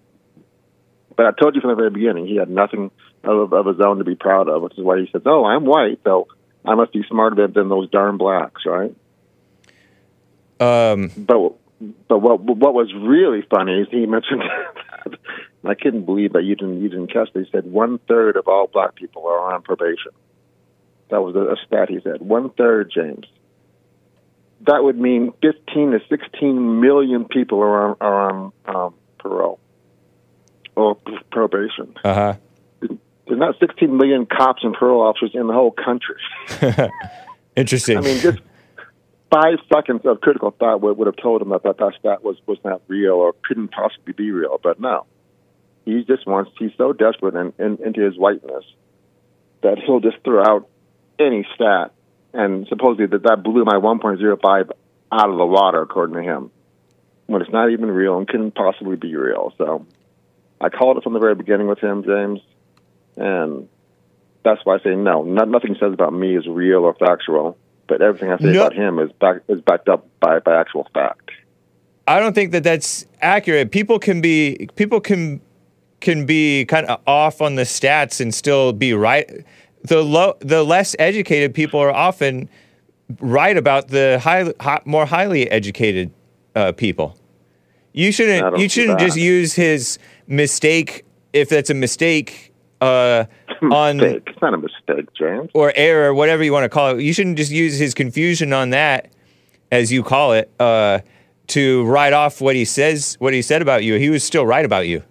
[1.15, 2.91] But I told you from the very beginning he had nothing
[3.23, 5.65] of, of his own to be proud of, which is why he says, "Oh, I'm
[5.65, 6.27] white, so
[6.65, 8.95] I must be smarter than those darn blacks," right?
[10.59, 11.53] Um, But
[12.07, 14.43] But what what was really funny is he mentioned
[15.05, 15.19] that
[15.63, 17.29] I couldn't believe that you didn't you didn't catch.
[17.35, 17.45] It.
[17.45, 20.11] He said one third of all black people are on probation.
[21.09, 22.21] That was a, a stat he said.
[22.21, 23.25] One third, James.
[24.61, 29.59] That would mean 15 to 16 million people are on, are on um, parole
[30.75, 30.97] or
[31.31, 31.95] probation.
[32.03, 32.33] Uh huh.
[32.81, 36.17] There's not 16 million cops and parole officers in the whole country.
[37.55, 37.97] Interesting.
[37.97, 38.39] I mean, just
[39.29, 42.37] five seconds of critical thought would, would have told him that, that that stat was,
[42.47, 44.59] was not real or couldn't possibly be real.
[44.61, 45.05] But no,
[45.85, 48.63] he just wants, he's so desperate in, in, into his whiteness
[49.61, 50.69] that he'll just throw out
[51.19, 51.91] any stat.
[52.33, 54.69] And supposedly that, that blew my 1.05
[55.11, 56.51] out of the water, according to him,
[57.25, 59.53] when it's not even real and couldn't possibly be real.
[59.57, 59.85] So
[60.61, 62.39] I called it from the very beginning with him, James.
[63.17, 63.67] And
[64.43, 65.23] that's why I say no.
[65.23, 67.57] Not, nothing says about me is real or factual,
[67.87, 68.67] but everything I say No.
[68.67, 71.31] about him is back, is backed up by, by actual fact.
[72.07, 73.71] I don't think that that's accurate.
[73.71, 75.41] People can be people can
[75.99, 79.45] can be kind of off on the stats and still be right.
[79.83, 82.49] The low, the less educated people are often
[83.19, 86.11] right about the high, high more highly educated
[86.55, 87.17] uh, people.
[87.93, 89.97] You shouldn't you shouldn't just use his
[90.27, 93.25] mistake if that's a mistake uh,
[93.71, 94.23] on Mistake.
[94.27, 95.49] It's not a mistake, James.
[95.53, 97.01] or error, whatever you want to call it.
[97.01, 99.11] You shouldn't just use his confusion on that,
[99.71, 100.99] as you call it, uh,
[101.47, 103.95] to write off what he says, what he said about you.
[103.95, 105.03] He was still right about you.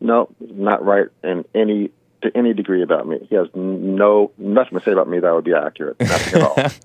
[0.00, 1.90] No, not right in any
[2.22, 3.18] to any degree about me.
[3.28, 5.98] He has no nothing to say about me that would be accurate.
[6.00, 6.70] Nothing at all.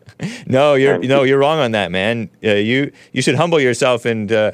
[0.46, 2.30] No, you're And no, you're wrong on that, man.
[2.44, 4.52] Uh, you you should humble yourself and uh,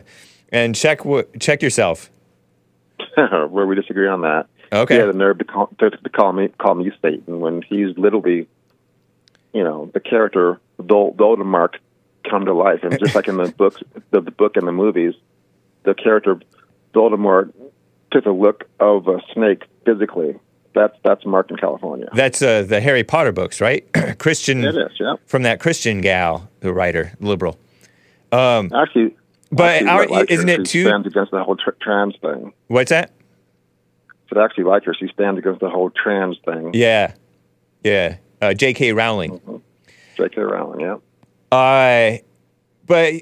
[0.50, 2.10] and check wh- check yourself.
[3.16, 4.48] Where we disagree on that.
[4.72, 4.96] Okay.
[4.96, 7.98] He had the nerve to call, to, to call me call me Satan when he's
[7.98, 8.48] literally,
[9.54, 11.76] you know, the character Dol- Voldemort
[12.30, 13.82] come to life, and just like in the books,
[14.12, 15.16] the, the book and the movies,
[15.84, 16.40] the character
[16.94, 17.52] Voldemort
[18.12, 20.36] took a look of a snake physically.
[20.74, 22.08] That's that's Mark in California.
[22.14, 23.86] That's uh, the Harry Potter books, right?
[24.20, 24.64] Christian.
[24.64, 25.16] It is, yeah.
[25.26, 27.58] From that Christian gal, the writer, liberal.
[28.32, 29.16] Um, Actually,
[29.52, 30.34] But actually, our- like her.
[30.36, 32.54] isn't it she too- stands against the whole tr- trans thing.
[32.68, 33.12] what's that?
[34.30, 34.94] But actually like her.
[34.94, 36.72] She stands against the whole trans thing.
[36.74, 37.14] Yeah,
[37.84, 38.18] yeah.
[38.42, 38.92] Uh, J.K.
[38.94, 39.40] Rowling.
[40.18, 40.42] J.K.
[40.42, 40.98] Rowling, yeah.
[41.58, 42.18] Uh,
[42.86, 43.14] but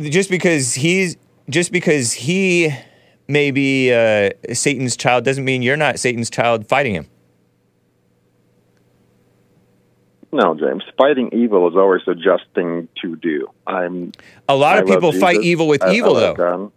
[0.00, 1.16] just because he's
[1.48, 2.74] just because he
[3.28, 7.06] may be uh, Satan's child doesn't mean you're not Satan's child fighting him.
[10.32, 10.82] No, James.
[10.98, 13.48] Fighting evil is always the just thing to do.
[13.66, 14.10] I'm.
[14.48, 16.72] A lot I of people fight evil with I- I evil, love though.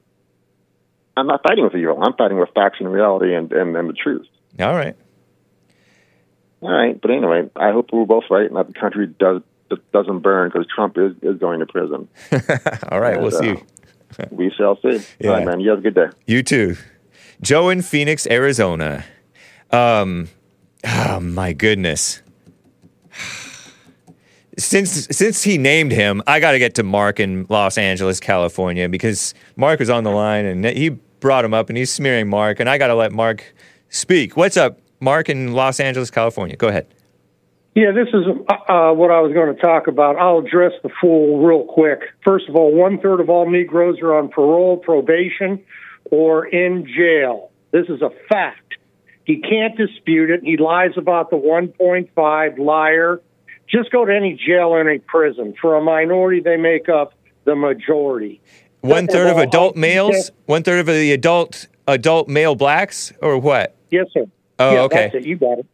[1.16, 2.00] I'm not fighting with evil.
[2.04, 4.28] I'm fighting with facts and reality and, and, and the truth.
[4.60, 4.96] All right.
[6.62, 9.42] All right, but anyway, I hope we're both right and that the country does
[9.92, 12.08] doesn't burn because Trump is, is going to prison.
[12.92, 13.64] All right, we'll And, see.
[14.32, 15.00] We shall see.
[15.20, 15.30] Yeah.
[15.30, 15.60] All right, man.
[15.60, 16.08] You have a good day.
[16.26, 16.76] You too.
[17.42, 19.06] Joe in Phoenix, Arizona.
[19.72, 20.30] Um,
[20.86, 22.22] oh my goodness.
[24.58, 28.90] Since since he named him, I got to get to Mark in Los Angeles, California,
[28.90, 30.90] because Mark was on the line and he
[31.20, 33.56] brought him up and he's smearing Mark, and I got to let Mark
[33.90, 34.36] speak.
[34.36, 36.56] What's up, Mark in Los Angeles, California?
[36.56, 36.88] Go ahead.
[37.78, 40.16] Yeah, this is uh, what I was going to talk about.
[40.16, 42.00] I'll address the fool real quick.
[42.26, 45.64] First of all, one third of all Negroes are on parole, probation,
[46.06, 47.52] or in jail.
[47.70, 48.78] This is a fact.
[49.26, 50.40] He can't dispute it.
[50.44, 53.22] He lies about the 1.5 liar.
[53.70, 55.54] Just go to any jail or any prison.
[55.62, 57.14] For a minority, they make up
[57.44, 58.42] the majority.
[58.82, 63.76] One third of adult males, one third of the adult adult male blacks, or what?
[63.92, 64.26] Yes, sir.
[64.58, 65.12] Oh, Yeah, okay.
[65.22, 65.68] You got it.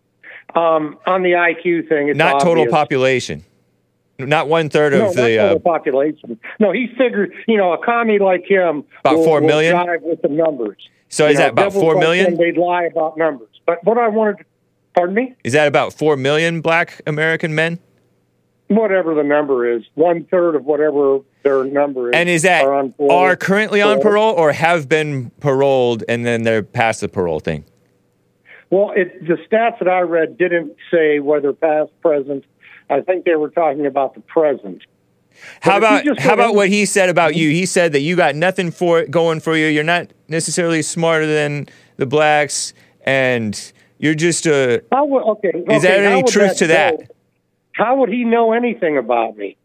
[0.56, 3.44] Um, on the IQ thing, it's Not total population.
[4.20, 5.22] Not one third no, of the.
[5.38, 6.40] total Uh, population.
[6.60, 9.76] No, he figured, you know, a commie like him About will, four will million?
[10.04, 10.78] with the numbers.
[11.10, 12.38] So You is that about four million?
[12.38, 13.50] they'd lie about numbers.
[13.66, 14.46] But what I wanted, to,
[14.96, 17.80] pardon me, is that about four million black American men?
[18.68, 22.16] whatever the number is, one third of whatever their number is.
[22.16, 23.12] And is that are, on parole.
[23.12, 27.66] are currently on parole or have been paroled and then they're past the parole thing?
[28.74, 32.44] Well, it, the stats that I read didn't say whether past, present.
[32.90, 34.82] I think they were talking about the present.
[35.62, 37.38] How But about how about down- what he said about mhm.
[37.38, 37.50] you?
[37.52, 39.68] He said that you got nothing for it going for you.
[39.68, 41.68] You're not necessarily smarter than
[41.98, 42.74] the blacks,
[43.06, 43.54] and
[44.00, 44.82] you're just a.
[44.92, 46.98] How would, okay, Is there okay, any truth to that?
[46.98, 47.06] go?
[47.74, 49.56] How would he know anything about me?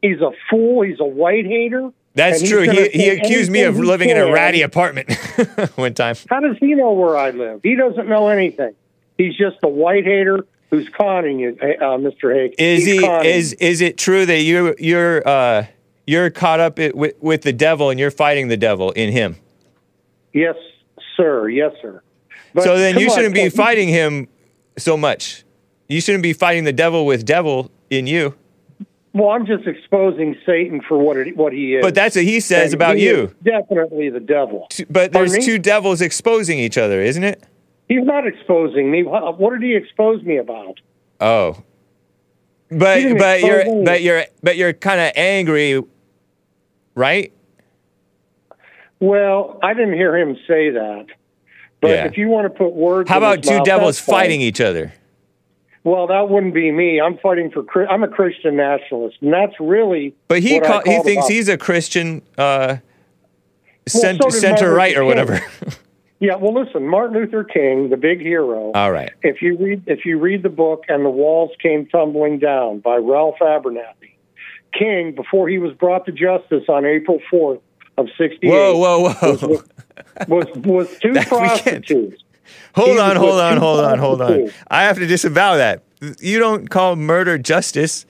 [0.00, 0.80] He's a fool.
[0.80, 1.90] He's a white hater.
[2.14, 2.62] That's and true.
[2.62, 5.12] He, he accused me of living in a ratty apartment
[5.74, 6.16] one time.
[6.30, 7.60] How does he know where I live?
[7.62, 8.74] He doesn't know anything.
[9.18, 12.34] He's just a white hater who's conning you, uh, Mr.
[12.34, 12.54] Hake.
[12.58, 13.00] Is He's he?
[13.00, 15.66] conning Is is it true that you you're uh,
[16.06, 19.36] you're caught up with, with the devil and you're fighting the devil in him.
[20.32, 20.56] Yes,
[21.16, 21.48] sir.
[21.48, 22.02] Yes, sir.
[22.52, 24.28] But so then you on, shouldn't be fighting him
[24.76, 25.44] so much.
[25.88, 28.34] You shouldn't be fighting the devil with devil in you.
[29.14, 31.82] Well, I'm just exposing Satan for what it, what he is.
[31.82, 33.32] But that's what he says And about he you.
[33.44, 34.66] Definitely the devil.
[34.90, 35.44] But there's Pardon me?
[35.46, 37.42] two devils exposing each other, isn't it?
[37.88, 39.04] He's not exposing me.
[39.04, 40.80] What what did he expose me about?
[41.20, 41.62] Oh.
[42.70, 45.80] But but you're any- but you're but you're kind of angry,
[46.96, 47.32] right?
[49.00, 51.06] Well, I didn't hear him say that.
[51.80, 52.04] But Yeah.
[52.06, 54.92] if you want to put words, How about two mouth, devils fighting each other?
[55.84, 56.98] Well, that wouldn't be me.
[57.00, 57.64] I'm fighting for.
[57.88, 60.14] I'm a Christian nationalist, and that's really.
[60.28, 62.76] But he call, he thinks about- he's a Christian uh,
[63.92, 65.40] Well, so center Martin right or whatever.
[66.20, 68.70] Yeah, well, listen, Martin Luther King, the big hero.
[68.74, 69.12] All right.
[69.22, 72.96] If you read, if you read the book, and the walls came tumbling down by
[72.96, 74.14] Ralph Abernathy,
[74.72, 77.60] King, before he was brought to justice on April fourth
[77.98, 79.32] of '68, Whoa, whoa, whoa!
[79.32, 79.58] was
[80.28, 82.22] was, was two prostitutes.
[82.74, 84.50] Hold on, hold on, hold on, hold on.
[84.68, 85.82] I have to disavow that.
[86.20, 88.06] You don't call murder justice.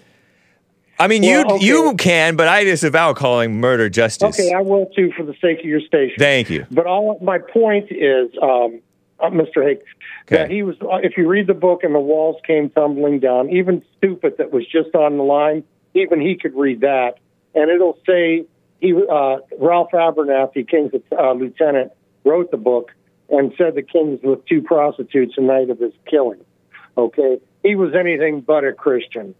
[0.98, 1.64] I mean, Well, you okay.
[1.64, 4.38] you can, but I disavow calling murder justice.
[4.38, 6.16] Okay, I will too, for the sake of your station.
[6.18, 6.66] Thank you.
[6.70, 8.80] But all my point is, um,
[9.18, 9.64] uh, Mr.
[9.64, 9.82] Hake,
[10.28, 10.76] that he was.
[10.80, 14.52] Uh, if you read the book and the walls came tumbling down, even stupid that
[14.52, 15.64] was just on the line,
[15.94, 17.14] even he could read that,
[17.54, 18.44] and it'll say
[18.80, 21.92] he uh, Ralph Abernathy, King's uh, lieutenant,
[22.24, 22.92] wrote the book
[23.28, 26.40] and said the king's with two prostitutes the night of his killing.
[26.96, 29.34] Okay, he was anything but a Christian,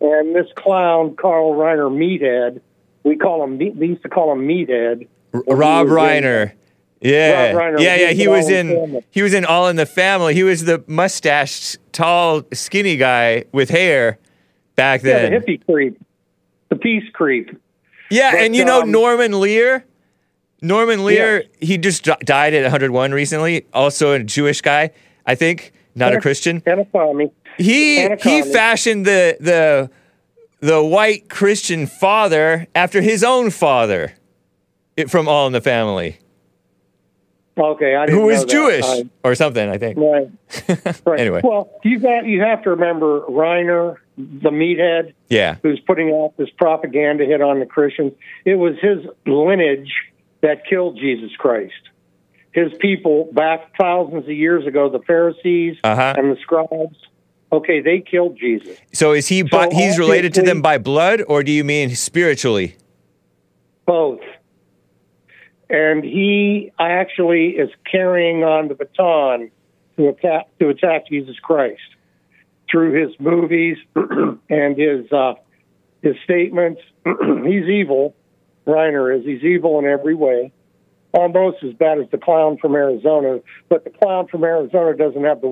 [0.00, 2.60] and this clown Carl Reiner Meathead,
[3.04, 3.58] we call him.
[3.58, 5.06] We used to call him Meathead.
[5.32, 6.52] Rob in- Reiner.
[7.00, 8.10] Yeah, Rob Reiner, yeah, yeah.
[8.12, 9.04] He was in Family.
[9.10, 10.34] he was in All in the Family.
[10.34, 14.18] He was the mustached, tall, skinny guy with hair
[14.76, 15.30] back then.
[15.30, 16.00] Yeah, the hippie creep,
[16.70, 17.50] the peace creep.
[18.10, 19.84] Yeah, But, and you know um, Norman Lear.
[20.66, 23.66] Norman Lear, he just died at 101 recently.
[23.72, 24.90] Also a Jewish guy,
[25.24, 26.62] I think, not a a- Christian.
[26.66, 27.30] And a commie.
[27.58, 29.90] He he fashioned the the
[30.60, 34.14] the white Christian father after his own father,
[34.96, 36.18] it, from All in the Family,
[37.58, 38.44] Okay, I didn't who is.
[38.44, 39.66] Jewish I- or something.
[39.68, 39.96] I think.
[39.98, 40.28] right.
[41.06, 41.20] right.
[41.20, 41.40] Anyway.
[41.42, 45.56] well, you got you have to remember Reiner, the meathead, Yeah.
[45.62, 48.12] who's putting out this propaganda hit on the Christians.
[48.44, 49.90] It was his lineage
[50.46, 51.72] that killed Jesus Christ.
[52.52, 56.14] His people back thousands of years ago, the Pharisees Uh-huh.
[56.16, 56.96] and the scribes.
[57.52, 58.78] Okay, they killed Jesus.
[58.92, 59.46] So is he?
[59.48, 62.76] So he's related to them by blood, or do you mean spiritually?
[63.86, 64.20] both.
[65.70, 69.50] And he actually is carrying on the baton
[69.96, 71.80] to attack to attack Jesus Christ
[72.70, 75.34] through his movies and his uh,
[76.02, 76.80] his statements.
[77.04, 78.14] he's evil.
[78.66, 79.24] Reiner is.
[79.24, 80.52] He's evil in every way.
[81.12, 85.40] Almost as bad as the clown from Arizona, but the clown from Arizona doesn't have
[85.40, 85.46] the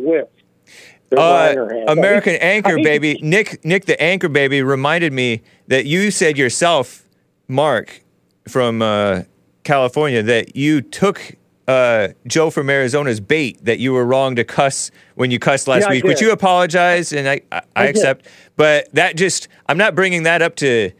[1.11, 1.93] Reiner Uh.
[1.93, 6.11] American I Anchor I think- Baby, Nick, Nick the Anchor Baby reminded me that you
[6.11, 7.05] said yourself,
[7.49, 8.03] Mark,
[8.49, 9.23] from uh,
[9.63, 11.37] California, that you took
[11.67, 13.65] uh, Joe from Arizona's bait.
[13.65, 17.13] That you were wrong to cuss when you cussed last Yeah, week, which you apologize
[17.13, 18.27] and I, I, I accept.
[18.57, 20.91] But that just, I'm not bringing that up to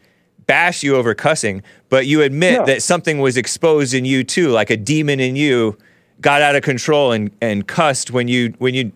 [0.47, 2.65] bash you over cussing, but you admit No.
[2.65, 5.77] that something was exposed in you too, like a demon in you
[6.21, 8.91] got out of control and, and cussed when you when you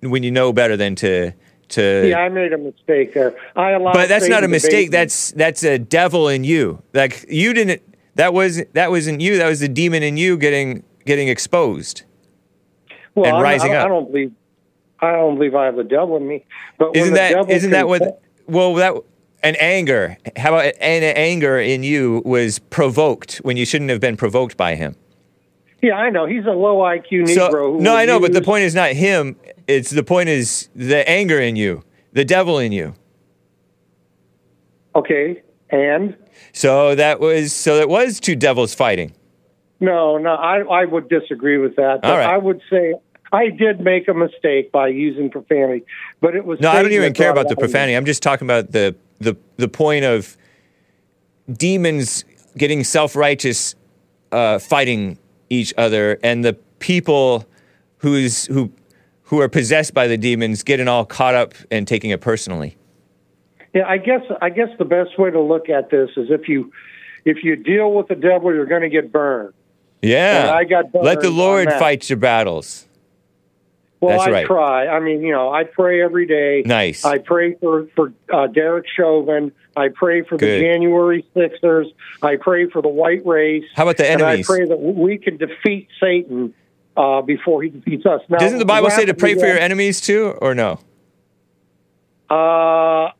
[0.00, 1.32] when you know better than to
[1.70, 3.34] to Yeah, I made a mistake there.
[3.56, 3.92] I allowed.
[3.92, 7.82] but that's not a mistake that's that's a devil in you like you didn't
[8.14, 12.02] that was that wasn't you that was the demon in you getting getting exposed
[13.14, 13.84] well, and I'm- rising I, don't- up.
[13.84, 14.32] I don't believe.
[15.00, 16.44] I don't believe I have a devil in me.
[16.78, 18.94] But isn't that isn't that what well that
[19.42, 24.16] an anger how about an anger in you was provoked when you shouldn't have been
[24.16, 24.96] provoked by him
[25.82, 26.26] Yeah, I know.
[26.26, 27.34] He's a low IQ Negro.
[27.34, 29.36] so who no i know but the point is not him
[29.66, 32.94] it's the point is the anger in you the devil in you
[34.96, 36.16] Okay, and
[36.52, 39.12] so that was so that was two devils fighting
[39.80, 42.00] no, no, I I would disagree with that.
[42.02, 42.26] All right.
[42.28, 42.94] I would say
[43.30, 45.84] I did make a mistake by using profanity,
[46.20, 47.68] but it was No, I don't even care about the it on me.
[47.68, 47.94] profanity.
[47.94, 50.36] I'm just talking about the the the point of
[51.50, 52.24] demons
[52.56, 53.74] getting self righteous,
[54.32, 55.18] uh, fighting
[55.50, 57.46] each other, and the people
[57.98, 58.72] who's who
[59.24, 62.76] who are possessed by the demons getting all caught up and taking it personally.
[63.74, 66.72] Yeah, I guess I guess the best way to look at this is if you
[67.24, 69.52] if you deal with the devil, you're going to get burned.
[70.00, 72.87] Yeah, And I got let the Lord fight your battles.
[74.00, 74.46] Well, That's I right.
[74.46, 74.86] try.
[74.86, 76.62] I mean, you know, I pray every day.
[76.64, 77.04] Nice.
[77.04, 79.50] I pray for for uh, Derek Chauvin.
[79.76, 80.60] I pray for Good.
[80.60, 81.88] the January Sixers.
[82.22, 83.64] I pray for the white race.
[83.74, 86.54] How about the And I pray that we can defeat Satan
[86.96, 88.20] uh, before he defeats us.
[88.28, 90.78] Now, Doesn't the Bible say to pray for your enemies too, or no?
[92.30, 93.10] Uh,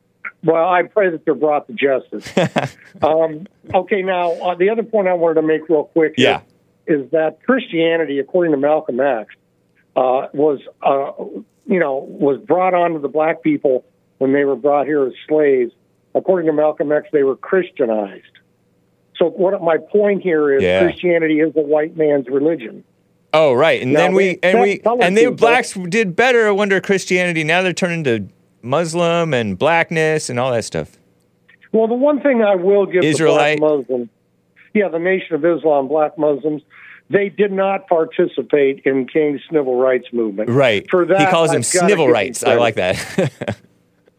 [0.44, 2.30] well, I pray that they're brought to justice.
[3.02, 6.40] um, okay, now uh, the other point I wanted to make real quick is- Yeah.
[6.86, 9.34] is, that Christianity, according to Malcolm X,
[9.96, 11.12] uh, was uh,
[11.66, 13.84] you know was brought onto the black people
[14.18, 15.72] when they were brought here as slaves.
[16.14, 18.24] According to Malcolm X, they were Christianized.
[19.16, 20.82] So what my point here is Yeah.
[20.82, 22.84] Christianity is a white man's religion.
[23.34, 23.82] Oh, right.
[23.82, 27.44] And Now, then we and we and they blacks did better under Christianity.
[27.44, 28.26] Now they're turning to
[28.62, 30.96] Muslim and blackness and all that stuff.
[31.72, 33.58] Well, the one thing I will give Israelite?
[33.58, 34.08] the black Muslims,
[34.72, 36.62] yeah, the Nation of Islam, black Muslims,
[37.10, 40.50] they did not participate in King's civil rights movement.
[40.50, 40.88] Right.
[40.90, 42.44] For that, he calls them snivel rights.
[42.44, 43.58] I like that.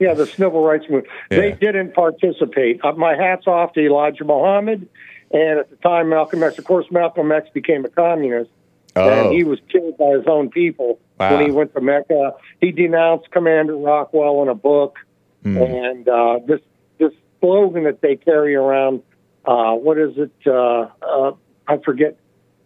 [0.01, 1.07] Yeah, the civil rights movement.
[1.29, 2.79] They didn't participate.
[2.85, 4.87] Uh, my hat's off to Elijah Muhammad,
[5.29, 6.57] and at the time, Malcolm X.
[6.57, 8.49] Of course, Malcolm X became a communist,
[8.95, 9.09] Oh.
[9.09, 11.35] and he was killed by his own people Wow.
[11.35, 12.33] when he went to Mecca.
[12.61, 14.95] He denounced Commander Rockwell in a book,
[15.43, 15.57] Hmm.
[15.57, 16.61] and uh, this
[16.97, 17.11] this
[17.41, 19.01] slogan that they carry around.
[19.43, 20.31] Uh, what is it?
[20.47, 21.31] Uh, uh,
[21.67, 22.15] I forget.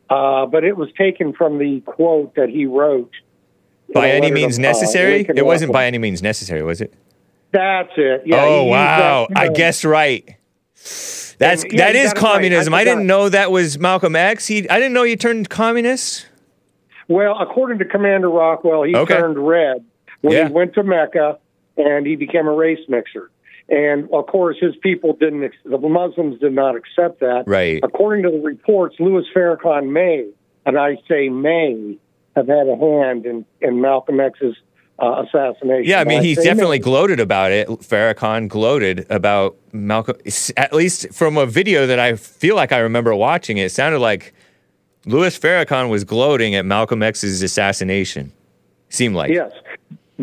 [0.10, 3.12] Uh, but it was taken from the quote that he wrote.
[3.93, 5.18] by any means uh, necessary?
[5.18, 6.93] Lincoln it wasn't by any means necessary, was it?
[7.51, 8.24] That's it.
[8.26, 8.43] Yeah.
[8.43, 9.28] oh wow!
[9.30, 10.36] that, I you know, guessed right.
[11.38, 12.30] That's And, yeah, that is got right.
[12.30, 12.74] I communism.
[12.74, 14.47] I, didn't know that was Malcolm X.
[14.47, 16.28] He I didn't know you turned communist.
[17.08, 19.16] Well, according to Commander Rockwell, he Okay.
[19.16, 19.84] turned red
[20.22, 20.47] when Yeah.
[20.47, 21.38] he went to Mecca
[21.78, 23.30] and he became a race mixer.
[23.74, 27.45] And of course, his people didn't, ex- the Muslims did not accept that.
[27.47, 27.80] Right.
[27.84, 30.28] According to the reports, Louis Farrakhan may,
[30.65, 31.97] and I say may,
[32.36, 34.55] have had a hand in, in Malcolm X's
[34.99, 35.86] uh, assassination.
[35.89, 36.84] Yeah, I mean, And he's definitely may.
[36.84, 37.67] gloated about it.
[37.67, 40.17] Farrakhan gloated about Malcolm.
[40.55, 44.34] At least from a video that I feel like I remember watching, it sounded like
[45.05, 48.32] Louis Farrakhan was gloating at Malcolm X's assassination.
[48.89, 49.32] Seemed like.
[49.32, 49.51] Yes.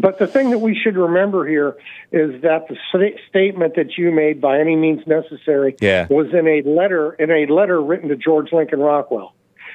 [0.01, 1.77] But the thing that we should remember here
[2.13, 6.07] is that the sta- statement that you made, by any means necessary, Yeah.
[6.09, 9.35] was in a letter in a letter written to George Lincoln Rockwell.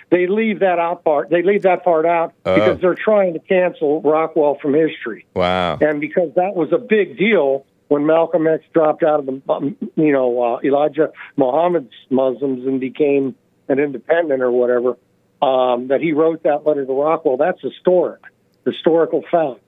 [0.09, 1.29] They leave that out part.
[1.29, 2.55] They leave that part out Oh.
[2.55, 5.77] because they're trying to cancel Rockwell from history, Wow.
[5.81, 9.75] and because that was a big deal when Malcolm X dropped out of the, um,
[9.95, 13.35] you know, uh, Elijah Muhammad's Muslims and became
[13.67, 14.97] an independent or whatever.
[15.41, 17.37] Um, that he wrote that letter to Rockwell.
[17.37, 18.21] That's historic,
[18.65, 19.59] historical fact.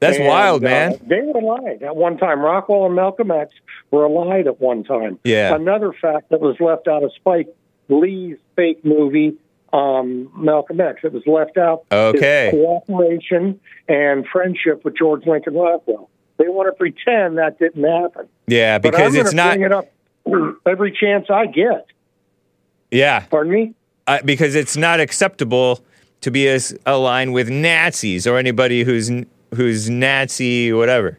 [0.00, 1.00] That's And, wild, uh, man.
[1.06, 2.40] they were allied at one time.
[2.40, 3.52] Rockwell and Malcolm X
[3.90, 5.18] were allied at one time.
[5.24, 5.54] Yeah.
[5.54, 7.48] Another fact that was left out of Spike
[7.88, 9.34] Lee's fake movie,
[9.72, 11.84] um, Malcolm X, it was left out.
[11.92, 12.48] Okay.
[12.50, 16.08] cooperation and friendship with George Lincoln Rockwell.
[16.38, 18.26] They want to pretend that didn't happen.
[18.46, 19.56] Yeah, because it's not.
[19.56, 19.86] bring it up
[20.66, 21.86] every chance I get.
[22.90, 23.20] Yeah.
[23.30, 23.74] Pardon me?
[24.06, 25.84] uh, because it's not acceptable
[26.22, 29.10] to be as aligned with Nazis or anybody who's
[29.54, 31.18] who's Nazi whatever.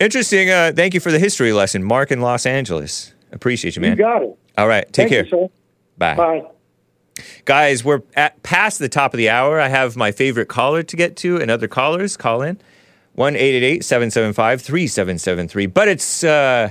[0.00, 0.50] Interesting.
[0.50, 3.12] Uh, thank you for the history lesson, Mark in Los Angeles.
[3.32, 3.92] Appreciate you, man.
[3.92, 4.36] You got it.
[4.56, 5.40] All right, take Thank care.
[5.40, 5.50] You.
[5.98, 6.16] Bye.
[6.16, 6.42] Bye.
[7.44, 9.60] Guys, we're at past the top of the hour.
[9.60, 12.58] I have my favorite caller to get to and other callers call in.
[13.18, 15.74] 1-888-775-3773.
[15.74, 16.70] But it's uh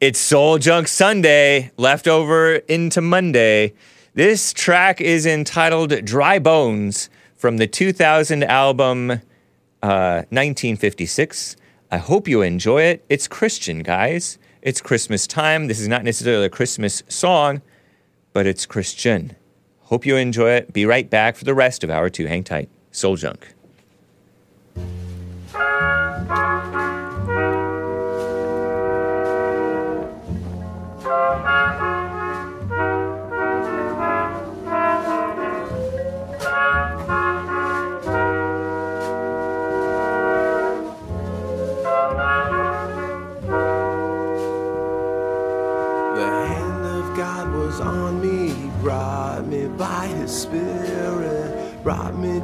[0.00, 3.74] it's Soul Junk Sunday, leftover into Monday.
[4.14, 9.20] This track is entitled Dry Bones from the 2000 album
[9.82, 11.56] uh, 1956.
[11.90, 13.04] I hope you enjoy it.
[13.08, 14.38] It's Christian, guys.
[14.62, 15.68] It's Christmas time.
[15.68, 17.62] This is not necessarily a Christmas song,
[18.32, 19.36] but it's Christian.
[19.82, 20.72] Hope you enjoy it.
[20.72, 22.26] Be right back for the rest of hour two.
[22.26, 22.68] Hang tight.
[22.90, 23.54] Soul Junk.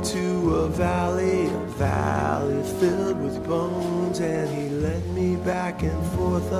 [0.02, 4.18] To a valley, a valley filled with bones.
[4.18, 6.50] And he led me back and forth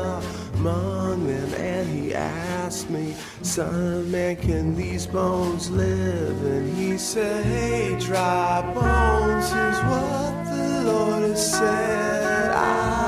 [0.55, 1.53] among them.
[1.55, 6.41] And he asked me, Son man, can these bones live?
[6.45, 12.53] And he said, Hey, dry bones, here's what the Lord has said.
[12.53, 13.02] I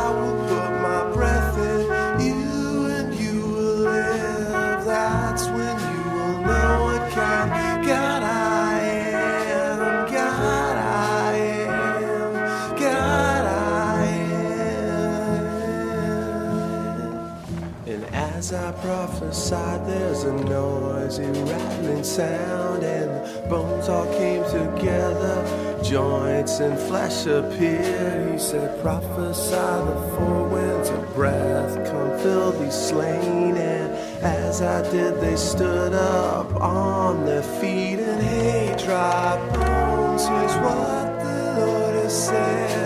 [19.04, 25.80] outside there's a noisy rattling sound, and the bones all came together.
[25.82, 28.32] Joints and flesh appeared.
[28.32, 33.56] He said, Prophesy the four winds of breath, come fill these slain.
[33.56, 33.92] And
[34.24, 41.04] as I did, they stood up on their feet, and hey, dry bones, here's what
[41.24, 42.83] the Lord has said.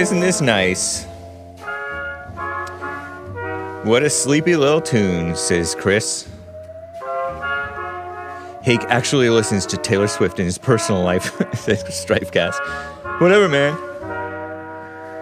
[0.00, 1.04] Isn't this nice?
[3.84, 6.26] What a sleepy little tune, says Chris.
[8.62, 11.24] Hake actually listens to Taylor Swift in his personal life,
[11.54, 13.20] says Strifecast.
[13.20, 13.76] Whatever, man.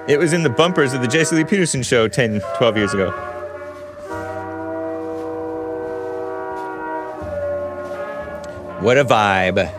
[0.09, 3.11] It was in the bumpers of the Jesse Lee Peterson show 10, 12 years ago.
[8.81, 9.78] What a vibe.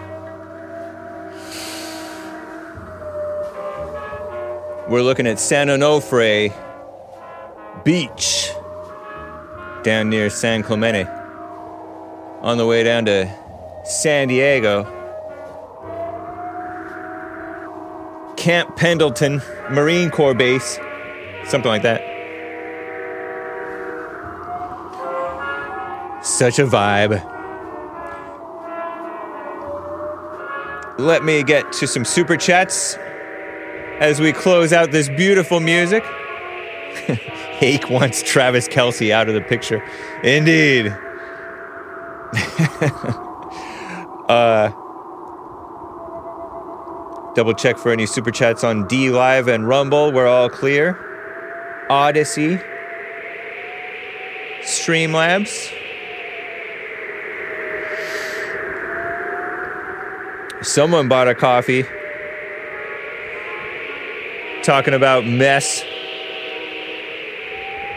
[4.90, 6.52] We're looking at San Onofre
[7.84, 8.52] Beach
[9.84, 11.04] down near San Clemente
[12.42, 13.32] on the way down to
[13.84, 14.86] San Diego.
[18.36, 20.80] Camp Pendleton Marine Corps Base,
[21.46, 22.02] something like that.
[26.26, 27.24] Such a vibe.
[30.98, 32.98] Let me get to some super chats
[34.00, 36.04] as we close out this beautiful music.
[37.60, 39.84] Hake wants Travis Kelce out of the picture.
[40.24, 40.88] Indeed.
[44.30, 44.70] uh,
[47.36, 50.14] double check for any super chats on D Live and Rumble.
[50.14, 50.98] We're all clear.
[51.90, 52.60] Odyssey.
[54.62, 55.74] Streamlabs.
[60.62, 61.86] Someone bought a coffee
[64.64, 65.84] talking about mess.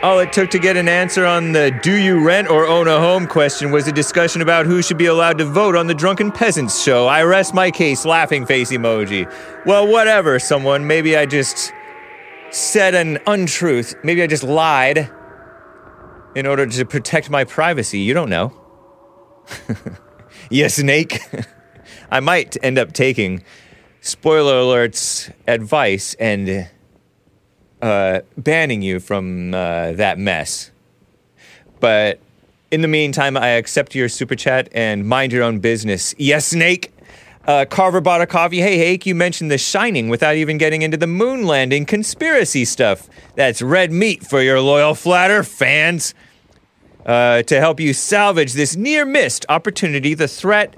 [0.02, 2.98] All it took to get an answer on the do you rent or own a
[2.98, 6.32] home question was a discussion about who should be allowed to vote on the Drunken
[6.32, 7.06] Peasants show.
[7.06, 9.32] I rest my case, laughing face emoji.
[9.64, 10.88] Well, whatever, someone.
[10.88, 11.72] Maybe I just
[12.50, 13.94] said an untruth.
[14.02, 15.08] Maybe I just lied
[16.34, 18.00] in order to protect my privacy.
[18.00, 18.52] You don't know.
[20.50, 21.20] yes, Snake.
[22.10, 23.44] I might end up taking
[24.02, 26.68] spoiler alerts advice and
[27.80, 30.70] uh, banning you from uh, that mess.
[31.80, 32.20] But
[32.70, 36.14] in the meantime, I accept your super chat and mind your own business.
[36.18, 36.92] Yes, Snake.
[37.44, 38.60] Uh, Carver bought a coffee.
[38.60, 43.08] Hey, Hake, you mentioned The Shining without even getting into the moon landing conspiracy stuff.
[43.34, 46.14] That's red meat for your loyal flatter fans.
[47.04, 50.72] Uh, to help you salvage this near missed opportunity, the threat,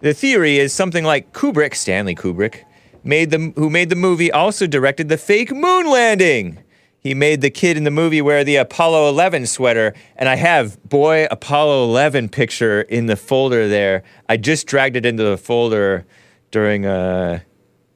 [0.00, 2.64] the theory is something like Kubrick, Stanley Kubrick,
[3.04, 6.58] made the, who made the movie, also directed the fake moon landing.
[6.98, 10.82] He made the kid in the movie wear the Apollo 11 sweater, and I have
[10.86, 14.02] boy Apollo 11 picture in the folder there.
[14.28, 16.04] I just dragged it into the folder
[16.50, 17.40] during uh,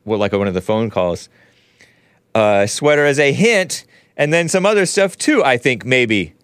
[0.04, 1.28] well, like one of the phone calls.
[2.34, 3.84] Uh, sweater as a hint,
[4.16, 5.44] and then some other stuff too.
[5.44, 6.34] I think maybe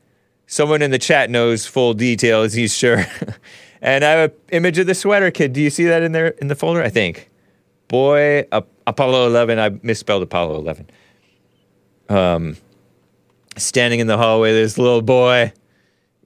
[0.47, 2.53] someone in the chat knows full details.
[2.53, 3.07] He's sure.
[3.81, 5.52] and I have an image of the sweater kid.
[5.52, 6.82] Do you see that in there in the folder?
[6.82, 7.31] I think.
[7.89, 9.59] Boy, uh, Apollo 11.
[9.59, 10.89] I misspelled Apollo 11
[12.09, 12.57] um,
[13.57, 15.52] standing in the hallway, this little boy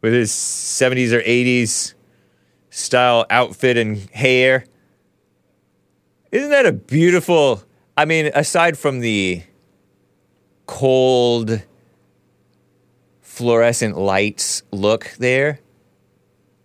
[0.02, 1.94] with his 70s or 80s
[2.70, 4.64] style outfit and hair.
[6.32, 7.62] Isn't that a beautiful
[7.96, 9.44] I mean, aside from the
[10.66, 11.62] cold
[13.20, 15.60] fluorescent lights look there,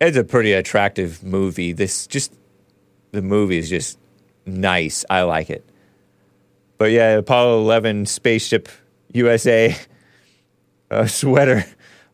[0.00, 1.72] it's a pretty attractive movie.
[1.72, 2.34] This just
[3.12, 3.98] the movie is just
[4.46, 5.04] nice.
[5.10, 5.64] I like it.
[6.78, 8.68] But yeah, Apollo 11 spaceship
[9.12, 9.76] USA
[10.90, 11.64] uh, sweater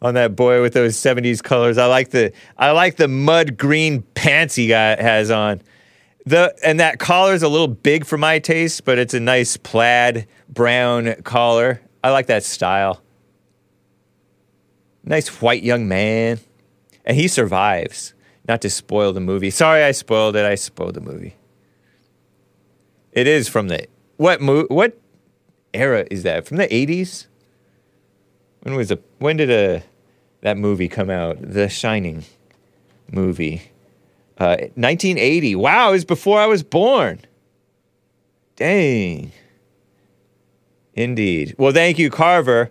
[0.02, 1.78] on that boy with those 70s colors.
[1.78, 5.62] I like the I like the mud green pants he got has on.
[6.24, 9.56] The and that collar is a little big for my taste, but it's a nice
[9.56, 11.80] plaid brown collar.
[12.02, 13.00] I like that style.
[15.04, 16.40] Nice white young man.
[17.06, 18.14] And he survives.
[18.48, 19.50] Not to spoil the movie.
[19.50, 20.44] Sorry I spoiled it.
[20.44, 21.34] I spoiled the movie.
[23.12, 23.86] It is from the
[24.18, 24.98] what mo- what
[25.74, 26.46] era is that?
[26.46, 27.26] From the 80s?
[28.60, 29.82] When was a when did a
[30.42, 31.38] that movie come out?
[31.40, 32.24] The Shining
[33.10, 33.70] movie.
[34.38, 35.56] Uh, 1980.
[35.56, 37.20] Wow, it was before I was born.
[38.56, 39.32] Dang.
[40.94, 41.54] Indeed.
[41.58, 42.70] Well, thank you, Carver.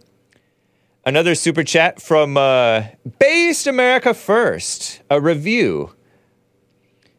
[1.08, 2.86] Another super chat from uh,
[3.20, 5.94] Based America First, a review.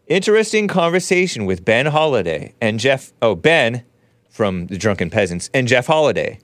[0.08, 3.12] Interesting conversation with Ben Holiday and Jeff.
[3.22, 3.84] Oh, Ben
[4.28, 6.40] from The Drunken Peasants and Jeff Holiday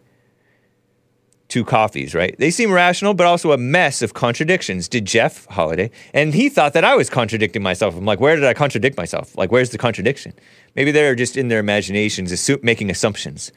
[1.53, 2.35] two coffees, right?
[2.39, 4.89] They seem rational, but also a mess of contradictions.
[4.89, 5.91] Did Jeff Holiday?
[6.15, 7.95] And he thought that I was contradicting myself.
[7.95, 9.37] I'm like, where did I contradict myself?
[9.37, 10.33] Like, where's the contradiction?
[10.75, 13.53] Maybe they're just in their imaginations assu- making assumptions.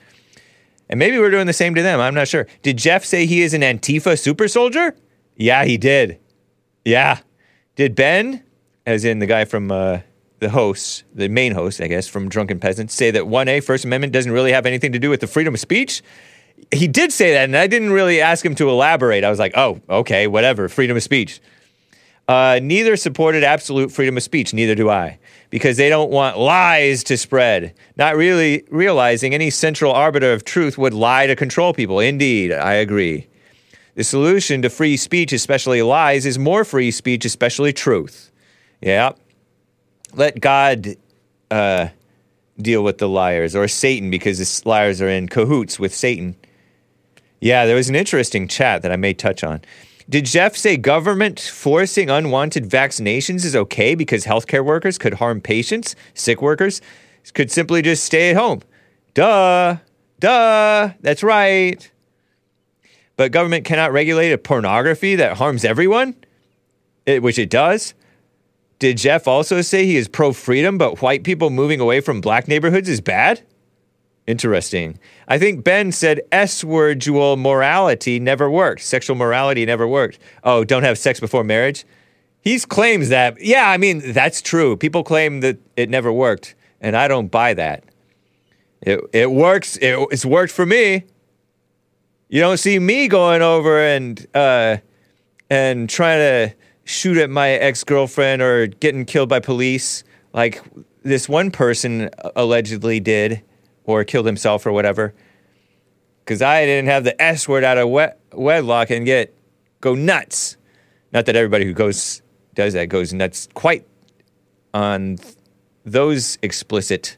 [0.89, 1.99] And maybe we're doing the same to them.
[1.99, 2.47] I'm not sure.
[2.61, 4.95] Did Jeff say he is an Antifa super soldier?
[5.35, 6.19] Yeah, he did.
[6.83, 7.19] Yeah.
[7.75, 8.43] Did Ben,
[8.85, 9.99] as in the guy from uh,
[10.39, 14.13] the host, the main host, I guess, from Drunken Peasants, say that 1A, First Amendment,
[14.13, 16.03] doesn't really have anything to do with the freedom of speech?
[16.71, 19.23] he did say that, and I didn't really ask him to elaborate.
[19.23, 21.39] I was like, oh, okay, whatever, freedom of speech.
[22.27, 25.19] Uh, neither supported absolute freedom of speech, neither do I,
[25.56, 30.77] because they don't want lies to spread, not really realizing any central arbiter of truth
[30.77, 32.02] would lie to control people.
[32.02, 33.27] Indeed, I agree.
[33.94, 38.34] The solution to free speech, especially lies, is more free speech, especially truth.
[38.82, 39.14] Yeah.
[40.14, 40.98] Let God
[41.49, 41.88] uh,
[42.57, 46.36] deal with the liars, or Satan, because the liars are in cahoots with Satan.
[47.40, 49.61] Yeah, there was an interesting chat that I may touch on.
[50.07, 55.95] Did Jeff say government forcing unwanted vaccinations is okay because healthcare workers could harm patients,
[56.14, 56.80] sick workers
[57.34, 58.61] could simply just stay at home?
[59.15, 59.77] Duh,
[60.19, 61.90] duh, that's right.
[63.18, 66.15] But government cannot regulate a pornography that harms everyone,
[67.07, 67.95] it, which it does.
[68.77, 72.48] Did Jeff also say he is pro freedom, but white people moving away from black
[72.48, 73.41] neighborhoods is bad?
[74.27, 74.99] Interesting.
[75.27, 78.81] I think Ben said S word dual morality never worked.
[78.81, 80.18] Sexual morality never worked.
[80.43, 81.85] Oh, don't have sex before marriage?
[82.41, 83.39] He claims that.
[83.39, 84.77] Yeah, I mean, that's true.
[84.77, 87.84] People claim that it never worked, and I don't buy that.
[88.81, 89.77] It, it works.
[89.77, 91.06] It, it's worked for me.
[92.30, 94.77] You don't see me going over and uh,
[95.49, 100.03] and trying to shoot at my ex girlfriend or getting killed by police
[100.34, 100.61] like
[101.03, 103.41] this one person allegedly did
[103.85, 105.13] or killed himself or whatever.
[106.19, 109.33] Because I didn't have the S word out of wed- wedlock and get
[109.81, 110.57] go nuts.
[111.11, 112.21] Not that everybody who goes
[112.55, 113.85] does that goes nuts quite
[114.73, 115.35] on th-
[115.85, 117.17] those explicit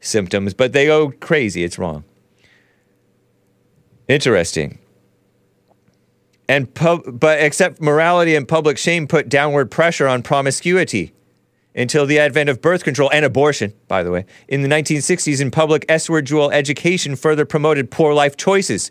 [0.00, 1.62] symptoms, but they go crazy.
[1.62, 2.04] It's wrong.
[4.08, 4.78] Interesting.
[6.48, 11.12] And pub- but except morality and public shame put downward pressure on promiscuity
[11.78, 14.26] until the advent of birth control and abortion, by the way.
[14.48, 18.90] In the 1960s, in public S-word dual education further promoted poor life choices.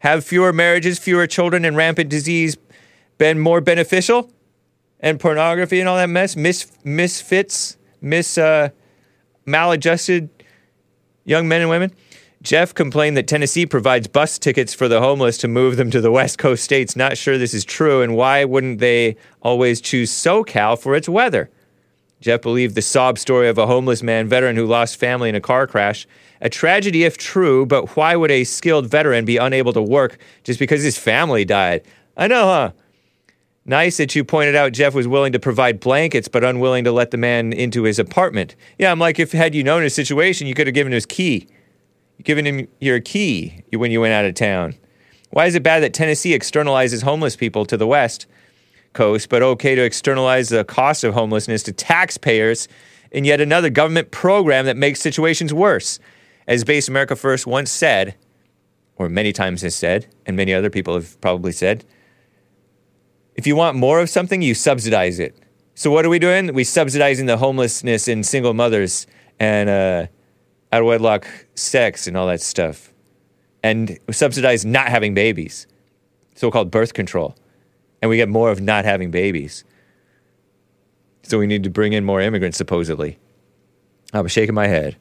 [0.00, 2.56] Have fewer marriages, fewer children, and rampant disease
[3.16, 4.30] been more beneficial?
[4.98, 6.34] And pornography and all that mess?
[6.36, 7.76] Mis- misfits?
[8.00, 8.70] Mis- uh,
[9.46, 10.28] maladjusted
[11.24, 11.92] young men and women?
[12.42, 16.10] Jeff complained that Tennessee provides bus tickets for the homeless to move them to the
[16.10, 16.96] West Coast states.
[16.96, 21.50] Not sure this is true, and why wouldn't they always choose SoCal for its weather?
[22.20, 25.40] Jeff believed the sob story of a homeless man veteran who lost family in a
[25.40, 26.06] car crash.
[26.40, 30.58] A tragedy if true, but why would a skilled veteran be unable to work just
[30.58, 31.82] because his family died?
[32.16, 32.72] I know, huh?
[33.68, 37.10] Nice that you pointed out Jeff was willing to provide blankets, but unwilling to let
[37.10, 38.54] the man into his apartment.
[38.78, 41.06] Yeah, I'm like, if had you known his situation, you could have given him his
[41.06, 41.48] key.
[42.16, 44.76] You given him your key when you went out of town.
[45.30, 48.26] Why is it bad that Tennessee externalizes homeless people to the West?
[48.96, 52.66] Coast, but okay to externalize the cost of homelessness to taxpayers
[53.12, 56.00] in yet another government program that makes situations worse.
[56.48, 58.14] As Based America First once said,
[58.96, 61.84] or many times has said, and many other people have probably said,
[63.34, 65.36] if you want more of something, you subsidize it.
[65.74, 66.54] So what are we doing?
[66.54, 69.06] We subsidizing the homelessness in single mothers
[69.38, 70.06] and uh,
[70.72, 72.92] out of wedlock sex and all that stuff,
[73.62, 75.66] and subsidize not having babies,
[76.34, 77.36] so called birth control.
[78.06, 79.64] And we get more of not having babies.
[81.24, 83.18] So we need to bring in more immigrants, supposedly.
[84.12, 84.96] I was shaking my head.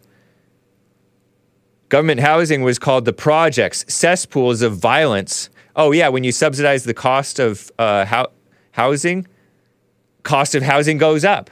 [1.89, 5.51] Government housing was called the projects, cesspools of violence.
[5.75, 8.31] Oh, yeah, when you subsidize the cost of uh, hou-
[8.71, 9.27] housing,
[10.23, 11.51] cost of housing goes up.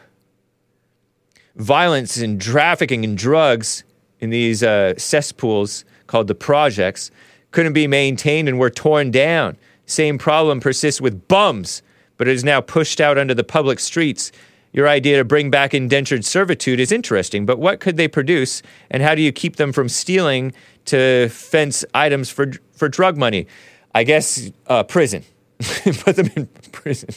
[1.55, 3.83] Violence and trafficking and drugs
[4.19, 7.11] in these uh, cesspools called the projects
[7.51, 9.55] couldn't be maintained and were torn down.
[9.85, 11.81] Same problem persists with bums,
[12.17, 14.31] but it is now pushed out onto the public streets.
[14.71, 19.03] Your idea to bring back indentured servitude is interesting, but what could they produce, and
[19.03, 20.51] how do you keep them from stealing
[20.85, 23.45] to fence items for for drug money?
[23.93, 25.23] I guess uh, prison.
[25.59, 27.09] Put them in prison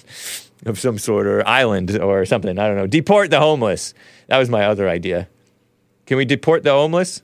[0.67, 2.59] of some sort, or island, or something.
[2.59, 2.87] I don't know.
[2.87, 3.95] Deport the homeless.
[4.29, 5.29] That was my other idea.
[6.07, 7.23] Can we deport the homeless?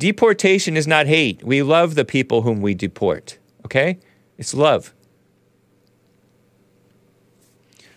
[0.00, 1.44] Deportation is not hate.
[1.44, 3.38] We love the people whom we deport.
[3.66, 3.98] Okay?
[4.38, 4.94] It's love.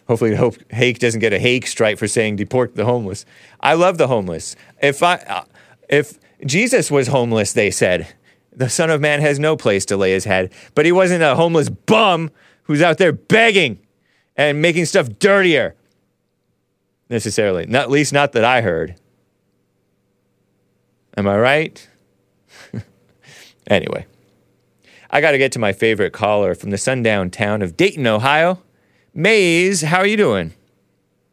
[0.10, 3.26] Hopefully, hope Hake doesn't get a Hake strike for saying deport the homeless.
[3.62, 4.58] I love the homeless.
[4.82, 5.46] If I, uh,
[5.88, 8.14] if Jesus was homeless, they said,
[8.52, 10.52] the Son of Man has no place to lay his head.
[10.76, 12.32] But he wasn't a homeless bum
[12.64, 13.80] who's out there begging
[14.36, 15.74] and making stuff dirtier.
[17.10, 19.00] Necessarily, not least not that I heard.
[21.16, 21.88] Am I right?
[23.68, 24.06] Anyway,
[25.10, 28.62] I got to get to my favorite caller from the sundown town of Dayton, Ohio.
[29.14, 30.54] Maze, how are you doing?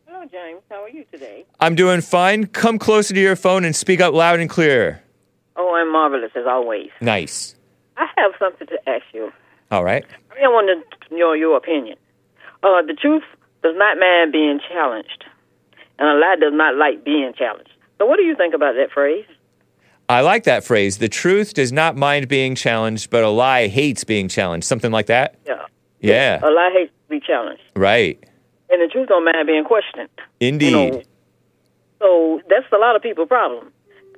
[0.06, 0.60] Hello, James.
[0.68, 1.44] How are you today?
[1.60, 2.46] I'm doing fine.
[2.46, 5.02] Come closer to your phone and speak up loud and clear.
[5.56, 6.90] Oh, I'm marvelous as always.
[7.00, 7.54] Nice.
[7.96, 9.32] I have something to ask you.
[9.70, 10.04] All right.
[10.30, 11.96] I mean, I want to know your opinion.
[12.62, 13.22] Uh, the truth
[13.62, 15.24] does not mind being challenged,
[15.98, 17.70] and a lie does not like being challenged.
[17.98, 19.26] So, what do you think about that phrase?
[20.10, 20.98] I like that phrase.
[20.98, 24.66] The truth does not mind being challenged, but a lie hates being challenged.
[24.66, 25.36] Something like that?
[25.46, 25.64] Yeah.
[26.00, 26.40] Yeah.
[26.42, 28.18] A lie hates to be challenged, Right.
[28.70, 30.08] and the truth don't mind being questioned.
[30.40, 30.70] Indeed.
[30.70, 31.02] You know,
[32.00, 33.72] so that's a lot of people's problem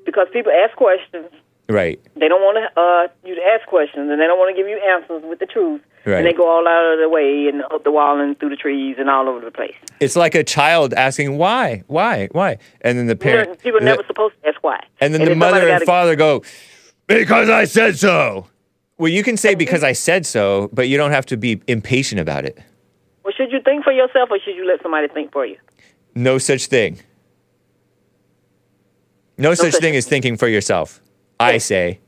[0.07, 1.29] because people ask questions.
[1.69, 2.01] Right.
[2.17, 4.69] They don't want to, uh, you to ask questions, and they don't want to give
[4.69, 5.81] you answers with the truth.
[6.05, 6.17] Right.
[6.19, 8.57] And they go all out of the way and up the wall and through the
[8.57, 9.75] trees and all over the place.
[10.01, 14.03] It's like a child asking why, why, why, and then the parent, People are never
[14.07, 14.81] supposed to ask why.
[15.01, 16.43] and then And the mother and father go,
[17.07, 18.49] because I said so.
[18.99, 22.21] Well, you can say because I said so, but you don't have to be impatient
[22.21, 22.59] about it.
[23.25, 25.57] Well, should you think for yourself or should you let somebody think for you?
[26.15, 27.01] No such thing.
[29.39, 31.01] No, such, such thing as thinking for yourself.
[31.41, 32.01] I say.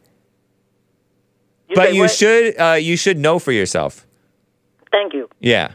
[1.74, 2.10] But you what?
[2.10, 4.06] should uh, you should know for yourself.
[4.90, 5.28] Thank you.
[5.40, 5.72] Yeah.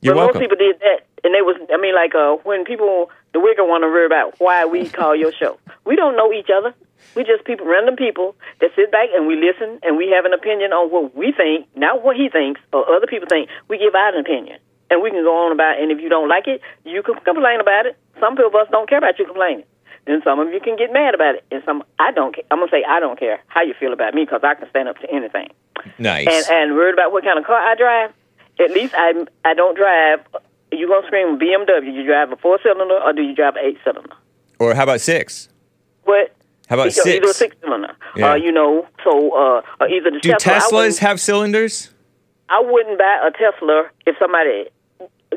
[0.00, 0.40] You're but welcome.
[0.40, 1.56] most people did that, and they was.
[1.72, 5.14] I mean, like uh, when people the wicker want to worry about why we call
[5.14, 5.58] your show.
[5.84, 6.74] We don't know each other.
[7.14, 10.32] We just people, random people that sit back and we listen and we have an
[10.32, 13.48] opinion on what we think, not what he thinks or other people think.
[13.68, 14.58] We give out an opinion,
[14.90, 15.78] and we can go on about.
[15.78, 15.82] it.
[15.82, 17.96] And if you don't like it, you can complain about it.
[18.20, 19.64] Some people of us don't care about you complaining.
[20.08, 22.34] Then some of you can get mad about it, and some I don't.
[22.34, 24.68] ca- I'm gonna say I don't care how you feel about me because I can
[24.70, 25.50] stand up to anything.
[25.98, 26.26] Nice.
[26.26, 28.12] And and worried about what kind of car I drive.
[28.58, 29.12] At least I
[29.44, 30.20] I don't drive.
[30.72, 31.94] You gonna scream BMW?
[31.94, 34.14] You drive a four cylinder or do you drive an eight cylinder?
[34.58, 35.48] or how about six?
[36.04, 36.34] What?
[36.68, 37.38] How about Either- Either a six?
[37.38, 37.94] six cylinder.
[38.16, 38.32] Yeah.
[38.32, 40.82] Uh, you know, so uh, either the Do Tesla.
[40.86, 41.90] Teslas have cylinders?
[42.48, 44.68] I wouldn't buy a Tesla if somebody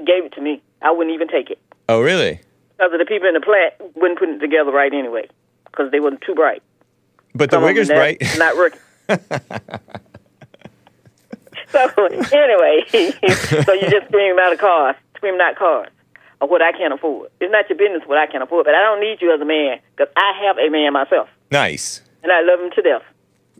[0.05, 0.61] gave it to me.
[0.81, 2.39] I wouldn't even take it Oh, really?
[2.81, 5.27] Because of the people in the plant wouldn't put it together right anyway
[5.65, 6.63] because they wasn't too bright.
[7.35, 8.21] But the Some of them wigger's bright.
[8.39, 8.79] Not working.
[11.69, 11.79] so
[12.33, 12.83] anyway,
[13.65, 15.89] so you just scream out of cars, scream out cars,
[16.41, 17.29] or what I can't afford.
[17.39, 19.45] It's not your business what I can't afford, but I don't need you as a
[19.45, 22.01] man because I have a man myself, Nice.
[22.23, 23.03] and I love him to death.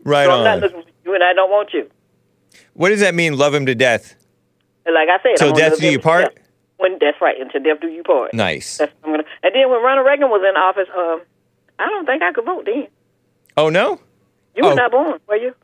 [0.04, 0.60] Right so I'm not on.
[0.62, 1.88] looking for you, and I don't want you.
[2.74, 3.38] What does that mean?
[3.38, 4.16] Love him to death.
[4.84, 6.36] Like I said, gonna death do you part?
[6.82, 8.34] When that's right, until death do you part.
[8.34, 8.78] Nice.
[8.78, 9.24] That's I'm gonna.
[9.42, 11.22] And then when Ronald Reagan was in office, um,
[11.78, 12.88] I don't think I could vote then.
[13.56, 14.00] Oh no,
[14.56, 14.74] You were Oh.
[14.74, 15.54] not born, were you?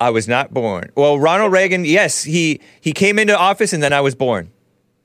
[0.00, 0.90] I was not born.
[0.96, 4.50] Well, Ronald Reagan, yes, he he came into office and then I was born.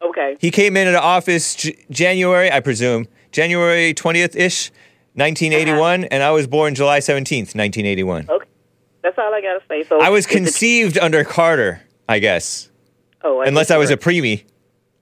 [0.02, 0.38] Okay.
[0.40, 4.72] He came into office J- January, I presume, January 20th ish,
[5.16, 8.28] 1981, and I was born July 17th, 1981.
[8.30, 8.46] Okay.
[9.02, 9.84] That's all I gotta say.
[9.84, 12.70] So I was conceived under Carter, I guess.
[13.24, 14.44] Oh, I Unless I was a preemie.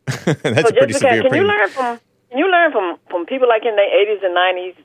[0.26, 2.00] That's so a pretty severe can you learn from
[2.30, 4.76] can you learn from from people like in the eighties and nineties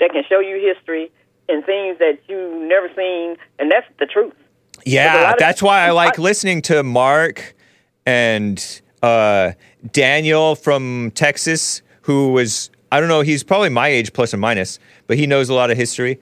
[0.00, 1.10] that can show you history
[1.48, 4.34] and things that you've never seen, and that's the truth.
[4.86, 7.54] Yeah, that's why I like listening to Mark
[8.06, 9.52] and uh,
[9.92, 13.20] Daniel from Texas, who was I don't know.
[13.20, 16.20] He's probably my age plus or minus, but he knows a lot of history.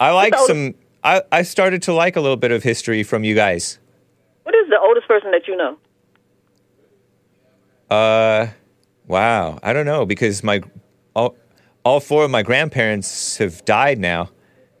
[0.00, 0.74] I like some.
[1.02, 3.78] I, I started to like a little bit of history from you guys.
[4.42, 5.78] What is the oldest person that you know?
[7.94, 8.48] Uh,
[9.06, 9.58] wow.
[9.62, 10.60] I don't know because my
[11.14, 11.36] all
[11.84, 14.30] all four of my grandparents have died now.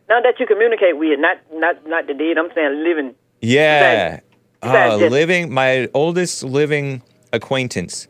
[0.08, 2.38] Now that you communicate with, not not not the dead.
[2.38, 3.14] I'm saying living.
[3.40, 4.20] Yeah.
[4.62, 8.08] besides Uh, living my oldest living acquaintance.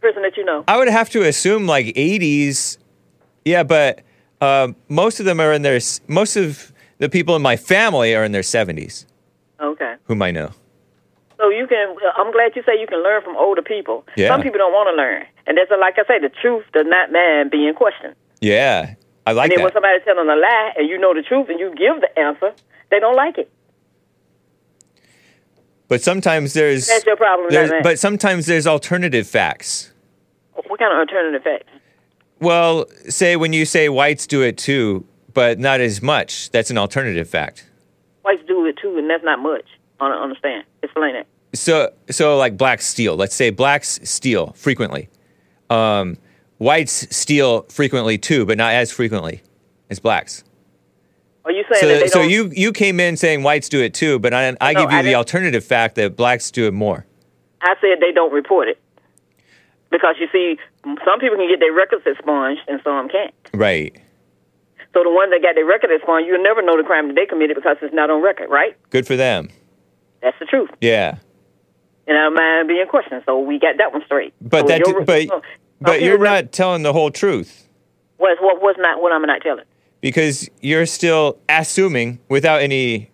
[0.00, 0.64] person that you know.
[0.66, 2.78] I would have to assume like 80s.
[3.44, 4.00] Yeah, but
[4.40, 8.24] uh, most of them are in their most of the people in my family are
[8.24, 9.06] in their 70s,
[9.60, 9.94] Okay.
[10.04, 10.50] whom I know.
[11.40, 11.96] So you can.
[12.16, 14.04] I'm glad you say you can learn from older people.
[14.14, 14.28] Yeah.
[14.28, 17.10] Some people don't want to learn, and that's like I say, the truth does not
[17.10, 18.14] man being questioned.
[18.42, 18.94] Yeah,
[19.26, 19.72] I like and then when that.
[19.72, 22.52] somebody telling a lie, and you know the truth, and you give the answer,
[22.90, 23.50] they don't like it.
[25.88, 29.92] But sometimes there's, That's your problem, there's but sometimes there's alternative facts.
[30.52, 31.70] What kind of alternative facts?
[32.38, 36.76] Well, say when you say whites do it too, but not as much, that's an
[36.76, 37.66] alternative fact.
[38.24, 39.64] Whites do it too, and that's not much.
[40.00, 40.64] I don't understand.
[40.82, 41.26] Explain it.
[41.52, 43.16] So, so like blacks steal.
[43.16, 45.08] Let's say blacks steal frequently.
[45.68, 46.16] Um,
[46.58, 49.42] whites steal frequently too, but not as frequently
[49.88, 50.44] as blacks.
[51.44, 52.30] Are you saying So, that they so don't?
[52.30, 54.98] you you came in saying whites do it too, but I, I No, give you
[54.98, 57.06] I the alternative fact that blacks do it more.
[57.62, 58.78] I said they don't report it
[59.90, 60.58] because you see,
[61.04, 63.34] some people can get their records expunged, and some can't.
[63.52, 63.96] Right.
[64.94, 67.26] So the ones that got their record expunged, you'll never know the crime that they
[67.26, 68.76] committed because it's not on record, right?
[68.90, 69.48] Good for them.
[70.22, 70.70] That's the truth.
[70.80, 71.18] Yeah.
[72.06, 73.22] And I don't mind being questioned.
[73.26, 74.34] So we got that one straight.
[74.40, 75.42] But so that your- but some
[75.80, 77.66] but you're re- not telling the whole truth
[78.18, 79.64] What's what was not what I'm not telling.
[80.02, 83.10] because you're still assuming without any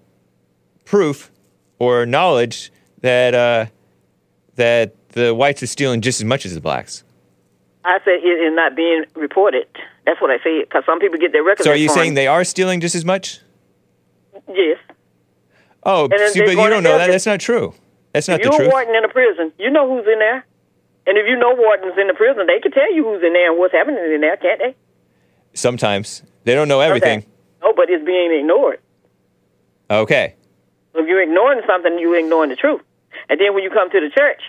[0.85, 1.31] proof
[1.79, 2.73] or knowledge
[3.03, 3.67] that uh,
[4.57, 7.05] that the whites are stealing just as much as the blacks.
[7.85, 9.67] I said it is not being reported.
[10.07, 11.65] That's what I said because some people get their records.
[11.67, 13.41] So are you saying they are stealing just as much?
[14.49, 14.79] yes?
[15.89, 17.07] Oh, see, but you don't know that.
[17.07, 17.73] That's not true.
[18.13, 18.69] That's not if the you're truth.
[18.69, 20.45] a warden in a prison, you know who's in there.
[21.07, 23.51] And if you know wardens in the prison, they can tell you who's in there
[23.51, 24.75] and what's happening in there, can't they?
[25.55, 27.25] Sometimes they don't know everything.
[27.63, 28.81] No, but it's being ignored.
[29.89, 30.35] Okay.
[30.95, 32.83] If you're ignoring something, you're ignoring the truth.
[33.29, 34.43] And then when you come to the church,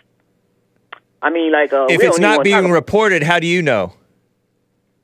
[1.22, 3.94] I mean, like, uh, if it's not being reported, how do you know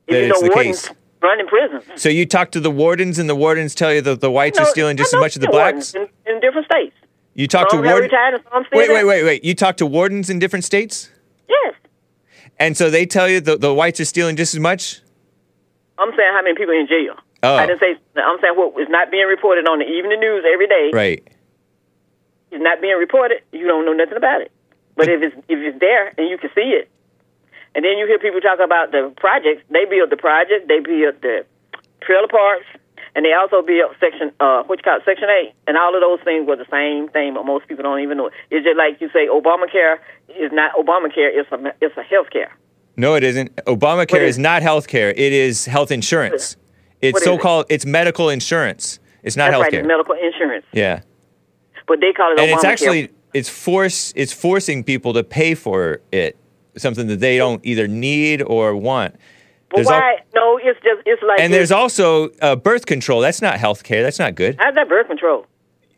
[0.08, 0.90] if that you it's know the case?
[1.22, 1.84] run in prisons.
[1.96, 4.66] So you talk to the wardens, and the wardens tell you that the whites are
[4.66, 5.94] stealing just as much as the blacks.
[5.94, 6.94] wardens In, different states.
[7.34, 8.12] You talk some to wardens.
[8.12, 9.44] retired and some still Wait, wait, wait, wait.
[9.44, 11.10] You talk to wardens in different states,
[11.48, 11.74] Yes.
[12.58, 15.00] and so they tell you the, the whites are stealing just as much.
[15.98, 17.14] I'm saying how many people in jail.
[17.42, 17.56] Oh.
[17.56, 17.96] I didn't say.
[18.16, 20.90] I'm saying what is not being reported on the evening news every day.
[20.92, 21.22] Right.
[22.50, 23.42] It's not being reported.
[23.52, 24.50] You don't know nothing about it.
[24.96, 26.88] But if it's if it's there and you can see it,
[27.74, 29.62] and then you hear people talk about the projects.
[29.70, 30.68] They build the project.
[30.68, 31.44] They build the
[32.02, 32.66] trailer parks,
[33.14, 36.00] and they also built section uh what you call it, section eight, and all of
[36.00, 37.34] those things were the same thing.
[37.34, 38.32] But most people don't even know it.
[38.50, 41.30] It's just like you say, Obamacare is not Obamacare.
[41.32, 42.56] It's a it's a health care.
[42.96, 43.54] No, it isn't.
[43.66, 45.10] Obamacare is is- not health care.
[45.10, 46.56] It is health insurance.
[47.00, 47.40] It's so it?
[47.40, 47.66] called.
[47.68, 48.98] It's medical insurance.
[49.22, 49.80] It's not health care.
[49.80, 51.00] It's medical insurance, yeah,
[51.86, 52.54] but they call it and Obamacare.
[52.54, 54.12] it's actually it's force.
[54.16, 56.36] It's forcing people to pay for it.
[56.76, 59.14] Something that they don't either need or want.
[59.70, 60.18] But al- why?
[60.34, 63.20] no, it's just it's like and there's also uh, birth control.
[63.20, 64.02] That's not health care.
[64.02, 64.56] That's not good.
[64.58, 65.46] how's that birth control?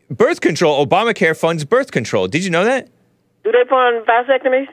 [0.09, 0.85] Birth control.
[0.85, 2.27] Obamacare funds birth control.
[2.27, 2.87] Did you know that?
[3.43, 4.67] Do they fund vasectomies?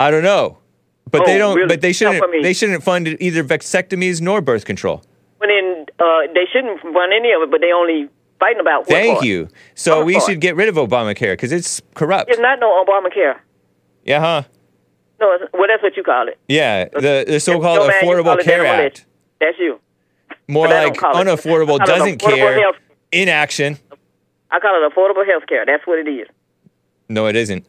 [0.00, 0.58] I don't know,
[1.10, 1.56] but they Oh, don't.
[1.56, 1.68] really?
[1.68, 2.24] But they shouldn't.
[2.42, 5.02] They shouldn't fund either vasectomies nor birth control.
[5.38, 8.08] When in uh, they shouldn't fund any of it, but they only
[8.40, 8.80] fighting about.
[8.80, 9.24] what Thank part?
[9.26, 9.48] you.
[9.74, 10.24] So What we part?
[10.26, 12.30] should get rid of Obamacare because it's corrupt.
[12.30, 13.38] It's not no Obamacare.
[14.04, 14.42] Yeah, huh?
[15.24, 16.38] No, well that's what you call it.
[16.48, 18.86] Yeah, the the so-called No, man, you call Affordable Care demolition.
[18.86, 19.06] Act.
[19.40, 19.80] That's you.
[20.48, 22.60] More like unaffordable I call it doesn't affordable care.
[22.60, 22.76] health.
[23.12, 23.78] Inaction.
[24.50, 25.64] I call it affordable health care.
[25.64, 26.28] That's what it is.
[27.08, 27.64] No, it isn't.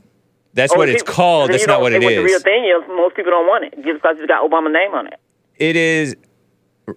[0.54, 1.52] That's Oh, what it's people- called.
[1.52, 4.02] That's not what it what The real thing is, most people don't want it just
[4.02, 5.20] because it's got Obama name on it.
[5.58, 6.16] It is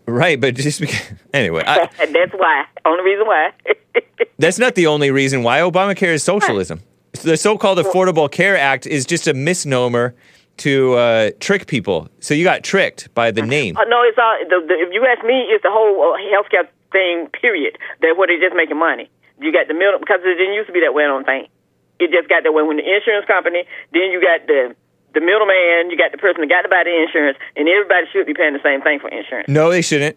[0.07, 1.01] right, but just because,
[1.35, 2.65] anyway, I, that's why.
[2.85, 3.51] Only reason why.
[4.39, 6.81] that's not the only reason why Obamacare is socialism.
[7.23, 10.15] The so-called Affordable Care Act is just a misnomer
[10.59, 12.09] to uh, trick people.
[12.21, 13.77] So you got tricked by the name.
[13.77, 14.37] Uh, no, it's all.
[14.49, 17.29] The, the, if you ask me, it's the whole uh, healthcare thing.
[17.33, 17.79] Period.
[18.03, 19.11] That where they're just making money.
[19.41, 21.05] You got the middle because it didn't used to be that way.
[21.05, 21.51] I don't think
[21.99, 23.65] it just got that way when the insurance company.
[23.93, 24.75] Then you got the
[25.15, 25.91] the middleman.
[25.91, 28.55] You got the person that got to buy the insurance, and everybody should be paying
[28.55, 29.49] the same thing for insurance.
[29.49, 30.17] No, they shouldn't.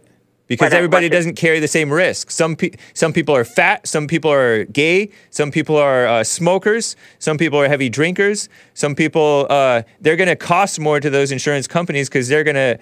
[0.51, 2.29] Because everybody doesn't carry the same risk.
[2.29, 6.95] Some pe- some people are fat, some people are gay, some people are uh, smokers,
[7.19, 11.31] some people are heavy drinkers, some people uh, they're going to cost more to those
[11.31, 12.77] insurance companies because they're going to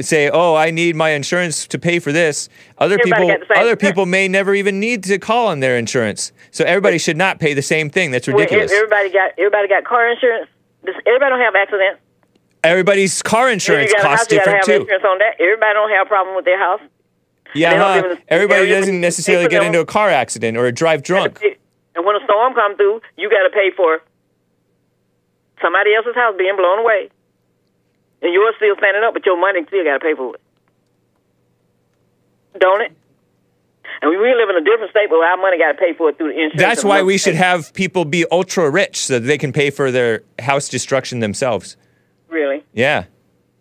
[0.00, 2.48] say, "Oh, I need my insurance to pay for this."
[2.78, 5.76] Other people got the same- other people may never even need to call on their
[5.76, 6.32] insurance.
[6.50, 8.10] So everybody should not pay the same thing.
[8.10, 8.72] That's Well, ridiculous.
[8.72, 10.48] everybody got everybody got car insurance.
[10.84, 12.00] Does everybody don't have accidents?
[12.64, 14.80] Everybody's car insurance you got a costs different too.
[14.80, 15.34] insurance on that.
[15.40, 16.80] Everybody don't have a problem with their house.
[17.54, 17.84] Yeah, huh?
[17.84, 21.42] live in the everybody doesn't necessarily get into a car accident or drive drunk.
[21.94, 24.00] And when a storm comes through, you got to pay for
[25.60, 27.10] somebody else's house being blown away,
[28.22, 30.40] and you're still standing up, but your money still got to pay for it.
[32.58, 32.92] Don't it?
[34.00, 36.08] And we we live in a different state but our money got to pay for
[36.08, 36.56] it through the insurance.
[36.56, 39.90] That's why we should have people be ultra rich so that they can pay for
[39.90, 41.76] their house destruction themselves.
[42.28, 42.64] really.
[42.72, 43.04] Yeah.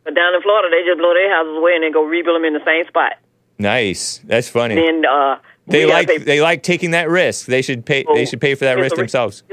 [0.03, 2.45] But down in Florida, they just blow their houses away and then go rebuild them
[2.45, 3.13] in the same spot.
[3.61, 4.19] Nice.
[4.25, 4.75] That's funny.
[4.75, 7.45] Then uh, they like pay- they like taking that risk.
[7.45, 9.13] They should pay they should pay for that risk a risk.
[9.13, 9.43] themselves.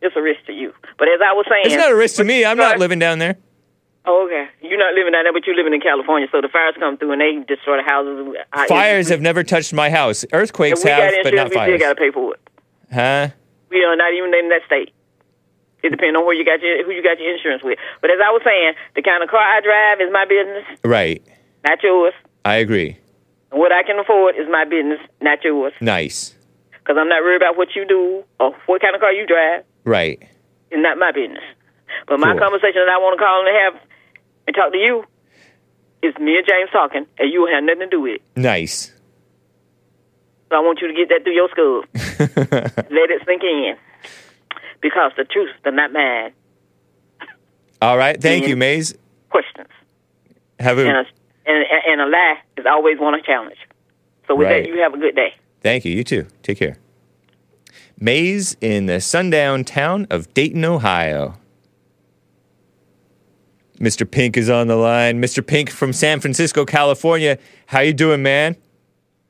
[0.00, 0.72] it's a risk to you.
[0.98, 2.44] But as I was saying, It's not a risk to me.
[2.44, 3.36] I'm not living down there.
[4.06, 4.48] Oh, okay.
[4.62, 6.28] You're not living down there, but you're living in California.
[6.32, 8.34] So the fires come through and they destroy the houses.
[8.54, 10.24] I- Fires have never touched my house.
[10.32, 11.78] Earthquakes have, but not we fires.
[11.80, 12.40] got to pay for it.
[12.92, 13.28] Huh?
[13.68, 14.94] We are not even in that state.
[15.82, 17.78] It depends on where you got your who you got your insurance with.
[18.00, 21.22] But as I was saying, the kind of car I drive is my business, Right.
[21.64, 22.14] not yours.
[22.46, 22.96] I agree.
[23.50, 25.72] And what I can afford is my business, not yours.
[25.80, 26.34] Nice.
[26.72, 29.64] Because I'm not worried about what you do or what kind of car you drive.
[29.84, 30.20] Right.
[30.70, 31.42] It's not my business.
[32.06, 32.40] But my Cool.
[32.40, 33.82] conversation that I want to call and have
[34.46, 35.04] and talk to you
[36.02, 38.22] is me and James talking, and you have nothing to do with it.
[38.36, 38.92] Nice.
[40.48, 41.84] So I want you to get that through your skull.
[42.90, 43.76] Let it sink in.
[44.80, 46.32] Because the truth does not man
[47.82, 48.20] All right.
[48.20, 48.50] Thank Yeah.
[48.50, 48.94] you, Maze.
[49.30, 49.68] questions.
[50.60, 51.04] Have And a,
[51.48, 53.56] and, and a lie is always one a challenge.
[54.26, 54.64] So with Right.
[54.64, 55.34] that, you have a good day.
[55.62, 55.92] Thank you.
[55.94, 56.26] You too.
[56.42, 56.76] Take care.
[57.98, 61.34] Maze in the sundown town of Dayton, Ohio.
[63.80, 64.08] Mr.
[64.08, 65.22] Pink is on the line.
[65.22, 65.44] Mr.
[65.44, 67.38] Pink from San Francisco, California.
[67.66, 68.56] How you doing, man?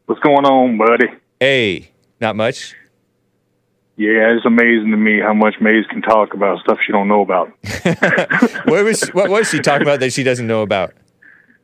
[0.07, 1.07] What's going on, buddy?
[1.39, 1.90] Hey,
[2.20, 2.74] not much.
[3.97, 7.20] Yeah, it's amazing to me how much Maze can talk about stuff she don't know
[7.20, 7.53] about.
[8.69, 10.95] What was what was she talking about that she doesn't know about?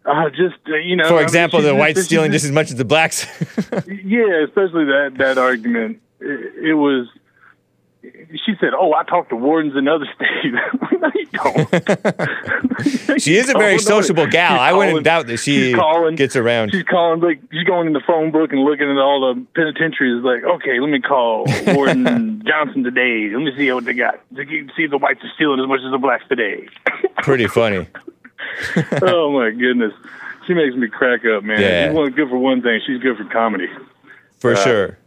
[0.06, 2.52] Uh, just uh, you know, For mean, example, she's the whites she's stealing just as
[2.52, 3.26] much as the blacks.
[3.88, 6.00] Yeah, especially that that argument.
[6.20, 7.08] It, it was.
[8.02, 10.56] She said, "Oh, I talked to wardens in other states."
[11.00, 13.20] no, you don't.
[13.20, 14.52] she is a very Oh, sociable gal.
[14.52, 16.72] she's I wouldn't calling- doubt that she calling- gets around.
[16.72, 20.22] She's calling like she's going in the phone book and looking at all the penitentiaries.
[20.22, 23.30] Like, okay, let me call Warden Johnson today.
[23.32, 24.20] Let me see what they got.
[24.36, 24.44] To
[24.76, 26.68] see if the whites are stealing as much as the blacks today.
[27.22, 27.86] Pretty funny.
[29.02, 29.92] oh my goodness,
[30.46, 31.60] she makes me crack up, man.
[31.60, 31.86] Yeah.
[31.88, 32.80] She's one, good for one thing.
[32.86, 33.68] She's good for comedy.
[34.38, 34.98] For Uh, sure.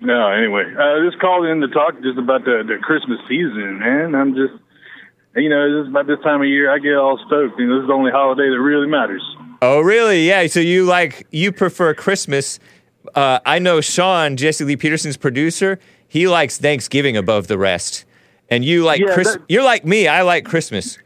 [0.00, 4.14] No, anyway, uh, just called in to talk just about the, the Christmas season, man.
[4.14, 4.52] I'm just,
[5.36, 7.58] you know, this is about this time of year I get all stoked.
[7.58, 9.22] You know, this is the only holiday that really matters.
[9.62, 10.28] Oh, really?
[10.28, 10.46] Yeah.
[10.48, 12.58] So you like you prefer Christmas?
[13.14, 15.78] Uh, I know Sean Jesse Lee Peterson's producer.
[16.08, 18.04] He likes Thanksgiving above the rest,
[18.50, 19.32] and you like Yeah, Chris.
[19.32, 20.08] that- You're like me.
[20.08, 20.98] I like Christmas.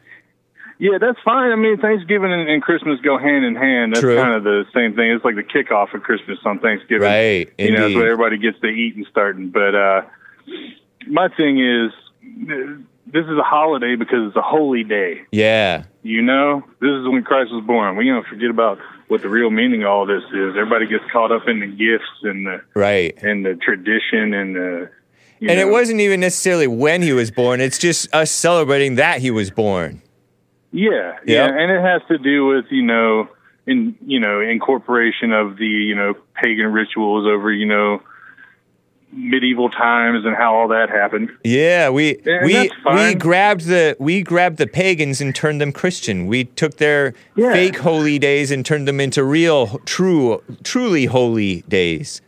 [0.81, 1.53] Yeah, that's fine.
[1.53, 3.93] I mean, Thanksgiving and, and Christmas go hand in hand.
[3.93, 4.17] That's True.
[4.17, 5.11] kind of the same thing.
[5.13, 7.03] It's like the kickoff of Christmas on Thanksgiving.
[7.07, 7.97] Right, You know, that's indeed.
[7.97, 9.51] what everybody gets to eat and starting.
[9.51, 10.03] But uh,
[11.07, 11.93] my thing is,
[13.07, 15.21] this is a holiday because it's a holy day.
[15.33, 15.85] Yeah.
[16.03, 17.97] You know, this is when Christ was born.
[17.97, 18.79] We don't forget about
[19.09, 20.57] what the real meaning of all this is.
[20.57, 23.15] Everybody gets caught up in the gifts and the Right.
[23.23, 24.91] and the tradition and the.
[25.41, 27.61] And know, it wasn't even necessarily when he was born.
[27.61, 30.01] It's just us celebrating that he was born.
[30.73, 31.23] Yeah, Yep.
[31.27, 33.29] yeah, and it has to do with you know,
[33.67, 38.03] in you know, incorporation of the you know pagan rituals over you know
[39.13, 41.31] medieval times and how all that happened.
[41.43, 46.27] Yeah, we And we we grabbed the we grabbed the pagans and turned them Christian.
[46.29, 47.53] We took their Yeah.
[47.53, 52.23] fake holy days and turned them into real, true, truly holy days.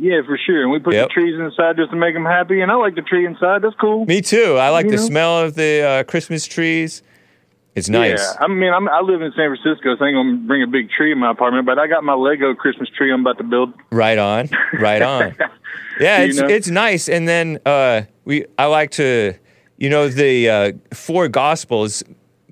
[0.00, 0.62] Yeah, for sure.
[0.62, 1.08] And we put Yep.
[1.08, 2.60] the trees inside just to make them happy.
[2.60, 3.62] And I like the tree inside.
[3.62, 4.04] That's cool.
[4.06, 4.56] Me too.
[4.56, 5.02] I like You the know?
[5.02, 7.02] smell of the uh, Christmas trees.
[7.78, 8.18] It's nice.
[8.20, 10.66] Yeah, I mean, I'm, I live in San Francisco, so I ain't gonna bring a
[10.66, 11.64] big tree in my apartment.
[11.66, 13.72] But I got my Lego Christmas tree I'm about to build.
[13.90, 14.50] Right on.
[14.78, 15.34] Right on.
[16.00, 16.46] Yeah, You it's know?
[16.46, 17.08] it's nice.
[17.08, 19.34] And then uh, we I like to,
[19.78, 22.04] you know, the uh, four gospels.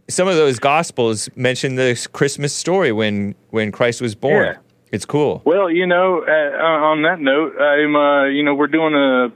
[0.09, 4.47] Some of those gospels mention the Christmas story when when Christ was born.
[4.47, 4.57] Yeah.
[4.91, 5.43] It's cool.
[5.45, 9.31] Well, you know, uh, on that note, I'm, uh, you know, we're doing a,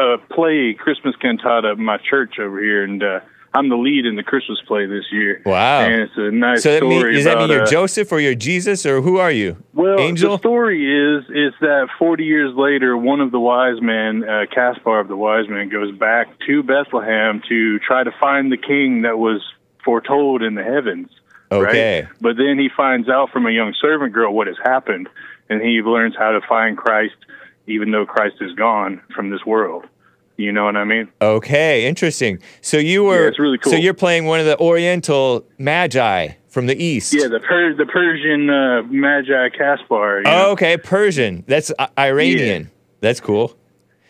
[0.00, 3.20] a play, Christmas cantata at my church over here, and uh,
[3.54, 5.42] I'm the lead in the Christmas play this year.
[5.44, 5.80] Wow.
[5.80, 8.20] And it's a nice so that mean, story does that mean you're uh, Joseph or
[8.20, 9.56] you're Jesus or who are you?
[9.72, 10.32] Well, Angel.
[10.32, 15.00] the story is is that 40 years later, one of the wise men, uh, Caspar
[15.00, 19.18] of the wise men, goes back to Bethlehem to try to find the king that
[19.18, 19.42] was
[19.84, 21.08] foretold in the heavens
[21.50, 22.02] Okay.
[22.02, 22.08] Right?
[22.20, 25.08] But then he finds out from a young servant girl what has happened,
[25.48, 27.16] and he learns how to find Christ,
[27.66, 29.86] even though Christ is gone from this world.
[30.38, 31.08] You know what I mean?
[31.20, 32.38] Okay, interesting.
[32.60, 33.72] So you were Yeah, it's really cool.
[33.72, 37.12] So you're playing one of the Oriental Magi from the East.
[37.12, 40.18] Yeah, the per- the Persian uh, Magi Caspar.
[40.18, 40.46] you know?
[40.46, 41.42] Oh, okay, Persian.
[41.48, 42.70] That's I- Iranian.
[43.00, 43.56] That's cool.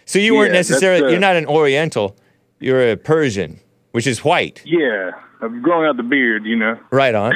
[0.04, 2.14] So you weren't necessarily uh, you're not an Oriental.
[2.60, 3.60] You're a Persian,
[3.92, 4.60] which is white.
[4.66, 6.78] Yeah, I'm growing out the beard, you know.
[6.90, 7.32] Right on.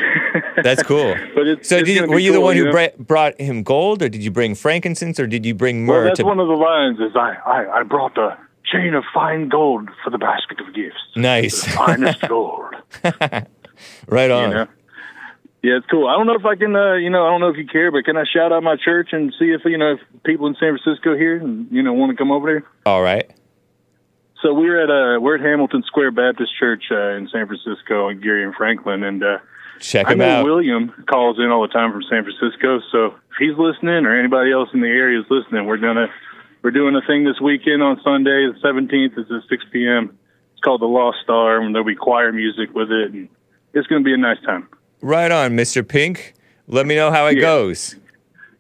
[0.63, 1.15] That's cool.
[1.35, 2.73] But it's, So it's did, were you the cool, one who know?
[2.73, 6.19] bra- brought him gold, or did you bring frankincense, or did you bring Well, that's
[6.19, 6.99] to- one of the lines.
[7.01, 8.37] Is I, I I brought the
[8.73, 10.97] chain of fine gold for the basket of gifts.
[11.17, 11.65] nice.
[11.65, 12.75] Finest gold.
[14.09, 14.49] right on.
[14.51, 14.69] You know?
[15.63, 16.09] Yeah, it's cool.
[16.09, 17.93] I don't know if I can, uh, you know, I don't know if you care,
[17.93, 20.57] but can I shout out my church and see if you know if people in
[20.59, 22.65] San Francisco here and you know want to come over there?
[22.85, 23.31] All right.
[24.43, 28.21] So we're at uh we're at Hamilton Square Baptist Church uh, in San Francisco and
[28.21, 29.39] Geary and Franklin and uh
[29.79, 30.45] Check I know out.
[30.45, 34.53] William calls in all the time from San Francisco, so if he's listening or anybody
[34.53, 36.07] else in the area is listening, we're gonna
[36.63, 39.15] we're doing a thing this weekend on Sunday, the seventeenth.
[39.17, 40.17] It's at six p.m.
[40.53, 43.29] It's called the Lost Star, and there'll be choir music with it, and
[43.75, 44.69] it's gonna be a nice time.
[45.01, 45.87] Right on, Mr.
[45.87, 46.35] Pink.
[46.69, 47.43] Let me know how it Yeah.
[47.43, 47.97] goes.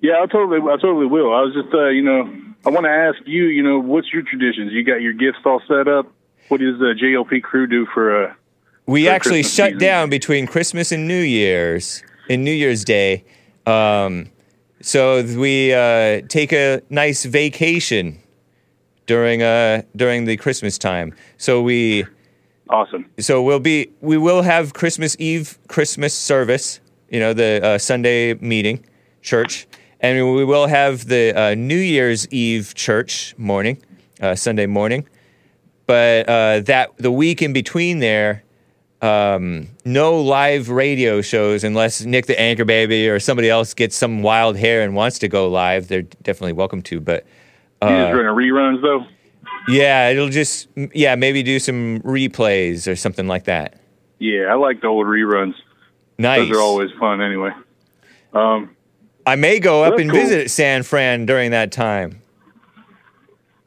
[0.00, 1.32] Yeah, I totally, I totally will.
[1.32, 2.28] I was just, uh, you know,
[2.66, 4.72] I want to ask you, you know, what's your traditions?
[4.72, 6.12] You got your gifts all set up.
[6.48, 8.34] What does the JLP crew do for uh,
[8.86, 9.78] We for actually Christmas shut season?
[9.78, 13.22] down between Christmas and New Year's, in New Year's Day.
[13.64, 14.26] Um,
[14.82, 18.20] so we uh, take a nice vacation
[19.06, 21.14] during uh, during the Christmas time.
[21.38, 22.04] So we
[22.68, 23.06] awesome.
[23.18, 26.80] So we'll be we will have Christmas Eve Christmas service.
[27.08, 28.84] You know the uh, Sunday meeting,
[29.22, 29.66] church,
[30.00, 33.82] and we will have the uh, New Year's Eve church morning,
[34.20, 35.08] uh, Sunday morning.
[35.86, 38.44] But uh, that the week in between there,
[39.02, 44.22] um, no live radio shows unless Nick the Anchor Baby or somebody else gets some
[44.22, 45.88] wild hair and wants to go live.
[45.88, 47.00] They're definitely welcome to.
[47.00, 47.24] But
[47.82, 49.04] you just uh, running reruns though?
[49.68, 53.80] yeah, it'll just yeah maybe do some replays or something like that.
[54.18, 55.54] Yeah, I like the old reruns.
[56.18, 56.48] Nice.
[56.48, 57.50] Those are always fun anyway.
[58.32, 58.76] Um,
[59.26, 60.20] I may go up and cool.
[60.20, 62.20] visit San Fran during that time.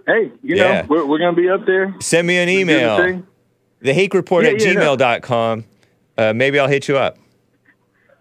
[0.08, 0.82] hey, you Yeah.
[0.82, 1.94] know, we're, we're going to be up there.
[2.00, 3.22] Send me an email.
[3.86, 3.94] Thing.
[3.96, 4.96] The Hake Report Yeah, at yeah, no.
[4.98, 5.66] gmail.com.
[6.18, 7.18] Uh, maybe I'll hit you up.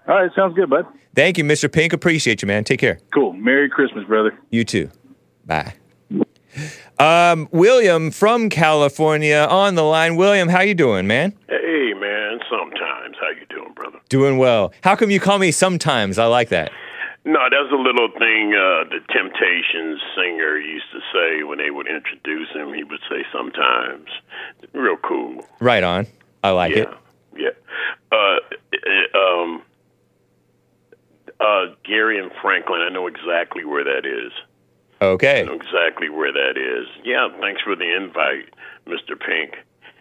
[0.07, 0.87] All right, sounds good, bud.
[1.15, 1.71] Thank you, Mr.
[1.73, 1.93] Pink.
[1.93, 2.65] Appreciate you, man.
[2.65, 2.99] Take care.
[3.13, 3.33] Cool.
[3.35, 4.37] Merry Christmas, brother.
[4.51, 4.91] You too.
[5.47, 5.75] Bye.
[6.99, 10.17] Um, William from California on the line.
[10.17, 11.33] William, how you doing, man?
[11.49, 12.39] Hey, man.
[12.51, 13.99] Sometimes, how you doing, brother?
[14.09, 14.73] Doing well.
[14.83, 16.19] How come you call me sometimes?
[16.19, 16.71] I like that.
[17.27, 21.87] No, that's a little thing uh, the Temptations singer used to say when they would
[21.89, 22.75] introduce him.
[22.75, 24.09] He would say sometimes.
[24.75, 25.45] Real cool.
[25.59, 26.07] Right on.
[26.43, 26.89] I like it.
[27.35, 27.49] Yeah.
[28.13, 28.37] Uh,
[29.17, 29.63] uh, um,
[31.41, 34.33] uh, Geary and Franklin, I know exactly where that is.
[35.01, 35.45] I Okay.
[35.45, 36.87] know exactly where that is.
[37.05, 38.51] Yeah, thanks for the invite,
[38.87, 39.19] Mr.
[39.19, 39.57] Pink.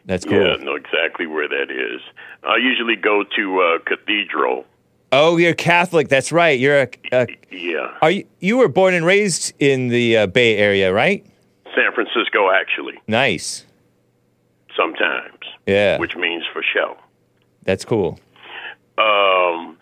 [0.06, 0.46] That's cool.
[0.46, 2.02] Yeah, I know exactly where that is.
[2.44, 4.66] I usually go to uh, Cathedral.
[5.16, 6.08] Oh, you're Catholic.
[6.10, 6.60] That's right.
[6.60, 6.88] You're a.
[7.12, 11.24] a Yeah, are you, you were born and raised in the uh, Bay Area, right?
[11.76, 13.66] San Francisco, actually, Nice.
[14.76, 15.98] sometimes, Yeah.
[16.00, 16.98] which means for show.
[17.64, 18.20] That's cool.
[18.98, 19.78] Um,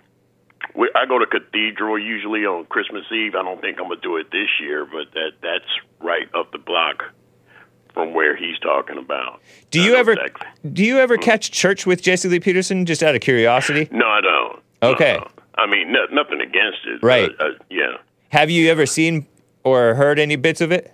[0.75, 3.35] we, I go to Cathedral usually on Christmas Eve.
[3.35, 5.65] I don't think I'm gonna do it this year, but that that's
[6.01, 7.03] right up the block
[7.93, 9.41] from where he's talking about.
[9.69, 10.15] Do you ever
[10.71, 12.85] do you ever catch church with Jesse Lee Peterson?
[12.85, 13.87] Just out of curiosity.
[13.91, 14.59] No, I don't.
[14.83, 15.19] Okay.
[15.55, 17.03] I mean, no, nothing against it.
[17.03, 17.29] Right.
[17.39, 17.97] Uh, uh, yeah,
[18.29, 19.27] Have you ever seen
[19.63, 20.91] or heard any bits of it?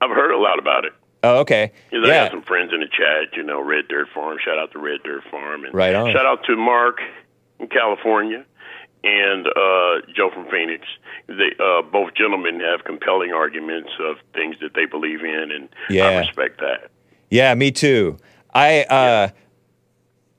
[0.00, 0.92] I've heard a lot about it.
[1.22, 1.72] Oh, okay.
[1.90, 2.24] You know, I Yeah.
[2.24, 3.36] got some friends in the chat.
[3.36, 4.38] You know, Red Dirt Farm.
[4.44, 5.64] Shout out to Red Dirt Farm.
[5.64, 6.12] And Right on.
[6.12, 7.00] Shout out to Mark
[7.58, 8.44] in California
[9.02, 10.86] and uh, Joe from Phoenix.
[11.26, 16.18] They uh, both gentlemen have compelling arguments of things that they believe in, and I
[16.18, 16.90] respect that.
[17.30, 18.18] Yeah, me too.
[18.54, 19.28] I uh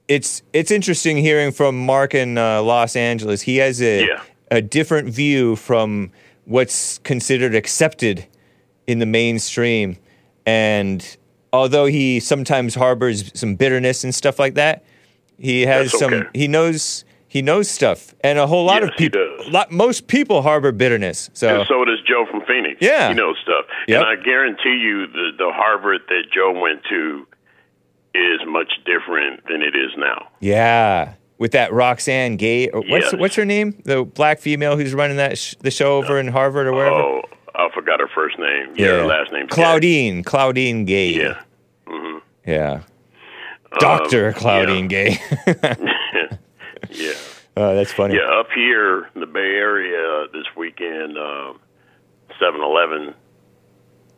[0.10, 3.42] it's it's interesting hearing from Mark in uh, Los Angeles.
[3.44, 4.22] He has a Yeah.
[4.52, 6.12] a different view from
[6.46, 8.26] what's considered accepted
[8.88, 9.98] in the mainstream
[10.46, 11.18] and
[11.54, 14.84] although he sometimes harbors some bitterness and stuff like that,
[15.38, 16.30] he has That's some okay.
[16.34, 18.16] he knows he knows stuff.
[18.22, 21.30] And a whole lot of people lot, most people harbor bitterness.
[21.34, 22.78] So And so does Joe from Phoenix.
[22.82, 23.10] Yeah.
[23.10, 23.66] He knows stuff.
[23.88, 24.02] Yep.
[24.02, 27.28] And I guarantee you the, the Harvard that Joe went to
[28.14, 30.28] is much different than it is now.
[30.40, 32.68] Yeah, with that Roxanne Gay.
[32.68, 33.16] What's Yes.
[33.16, 33.82] what's her name?
[33.86, 36.96] The black female who's running that sh- the show over in Harvard or wherever.
[36.96, 37.22] Oh,
[37.56, 38.74] I forgot her first name.
[38.76, 39.48] Yeah, her last name.
[39.48, 40.24] Claudine.
[40.24, 41.10] Claudine Gay.
[41.14, 41.40] Yeah.
[41.88, 42.82] hmm Yeah.
[43.80, 45.18] Doctor Um, Claudine Gay.
[46.92, 47.14] Yeah.
[47.56, 48.16] Oh, that's funny.
[48.16, 51.54] Yeah, up here in the Bay Area this weekend, uh,
[52.42, 53.14] 7-Eleven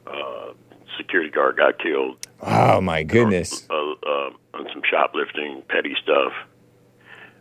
[0.07, 0.53] uh,
[0.97, 3.67] security guard got killed Oh my goodness.
[3.69, 6.33] uh, uh, on some shoplifting, petty stuff.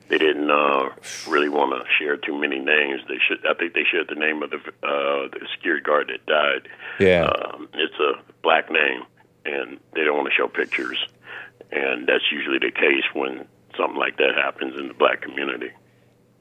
[0.09, 0.89] They didn't uh,
[1.29, 3.01] really want to share too many names.
[3.09, 3.47] They should.
[3.47, 6.69] I think they shared the name of the uh, the security guard that died.
[6.99, 7.27] Yeah.
[7.27, 9.03] Um, it's a black name,
[9.45, 10.99] and they don't want to show pictures.
[11.71, 13.47] And that's usually the case when
[13.77, 15.71] something like that happens in the black community.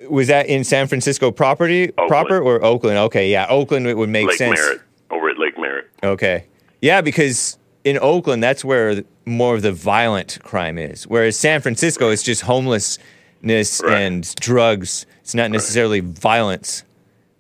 [0.09, 2.97] Was that in San Francisco property proper or Oakland?
[2.97, 4.59] Okay, yeah, Oakland it would make Lake sense.
[4.59, 4.81] Merritt,
[5.11, 5.89] over at Lake Merritt.
[6.03, 6.47] Okay.
[6.81, 11.05] Yeah, because in Oakland, that's where more of the violent crime is.
[11.07, 15.05] Whereas San Francisco, is just homelessness and drugs.
[15.21, 16.83] It's not necessarily violence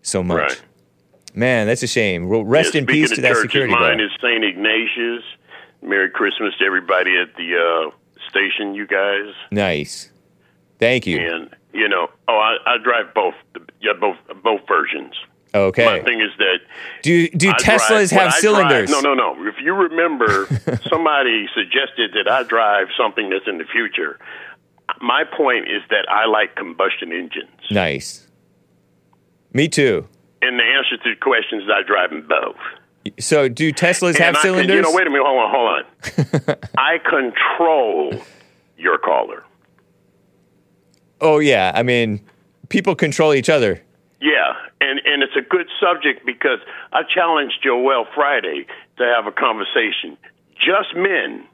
[0.01, 0.39] so much.
[0.39, 0.61] Right.
[1.33, 2.27] Man, that's a shame.
[2.27, 4.01] Well, rest Yeah, in peace to that churches, security Mine guard.
[4.01, 4.43] is St.
[4.43, 5.23] Ignatius.
[5.81, 7.91] Merry Christmas to everybody at the uh,
[8.29, 9.33] station, you guys.
[9.51, 10.11] Nice.
[10.79, 11.19] Thank you.
[11.19, 13.35] And you know, oh, I, I drive both.
[13.79, 15.13] Yeah, both both versions.
[15.53, 15.85] Okay.
[15.85, 16.57] My thing is that
[17.01, 18.89] Do do I Teslas drive- have cylinders?
[18.89, 19.47] Drive, no, no, no.
[19.47, 20.45] If you remember,
[20.89, 24.19] somebody suggested that I drive something that's in the future.
[25.01, 28.27] My point is that I like combustion engines, Nice.
[29.53, 30.07] Me too.
[30.43, 32.55] and the answer to the question is I drive them both.
[33.19, 34.75] So do Teslas And have I cylinders?
[34.75, 35.25] you know, wait a minute.
[35.25, 36.55] Hold on, hold on.
[36.77, 38.13] I control
[38.77, 39.43] your caller.
[41.21, 41.71] oh yeah.
[41.73, 42.21] I mean,
[42.69, 43.81] people control each other.
[44.21, 46.59] Yeah, and and it's a good subject because
[46.91, 48.65] I challenged Joel Friday
[48.97, 50.17] to have a conversation,
[50.55, 51.45] just men,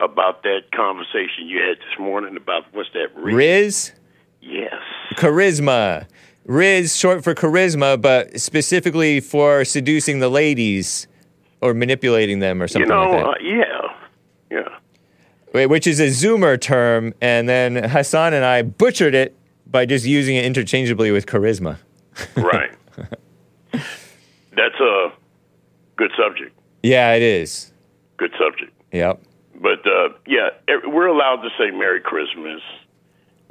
[0.00, 3.08] about that conversation you had this morning about what's that?
[3.14, 3.92] Riz?
[4.40, 4.74] Yes.
[5.14, 6.06] Charisma.
[6.46, 11.06] Riz, short for charisma, but specifically for seducing the ladies
[11.60, 13.28] or manipulating them or something you know, like that.
[13.28, 13.94] uh, yeah,
[14.50, 14.78] yeah.
[15.52, 19.36] Wait, Which is a Zoomer term, and then Hassan and I butchered it
[19.70, 21.78] by just using it interchangeably with charisma.
[22.36, 22.70] Right.
[23.72, 25.12] That's a
[25.96, 26.58] good subject.
[26.82, 27.72] Yeah, it is.
[28.16, 28.72] Good subject.
[28.92, 29.22] Yep.
[29.54, 30.50] But uh, yeah,
[30.86, 32.60] we're allowed to say Merry Christmas,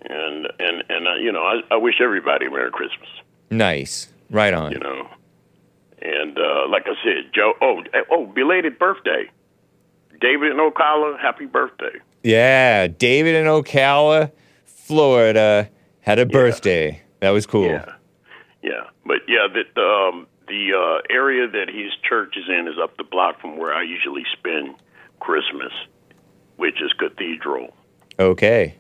[0.02, 3.10] and and and uh, you know, I, I wish everybody Merry Christmas.
[3.50, 4.12] Nice.
[4.30, 4.72] Right on.
[4.72, 5.08] You know,
[6.02, 7.54] and uh, like I said, Joe.
[7.62, 7.82] Oh,
[8.12, 9.30] oh, belated birthday,
[10.20, 11.20] David and Ocala.
[11.20, 12.00] Happy birthday.
[12.24, 14.32] Yeah, David in Ocala,
[14.66, 15.70] Florida,
[16.10, 17.02] had a birthday.
[17.20, 17.68] That was cool.
[17.68, 17.94] Yeah.
[18.64, 22.98] Yeah, but yeah, the um, the uh, area that his church is in is up
[22.98, 24.76] the block from where I usually spend
[25.20, 25.72] Christmas,
[26.58, 27.74] which is Cathedral.
[28.20, 28.76] Okay.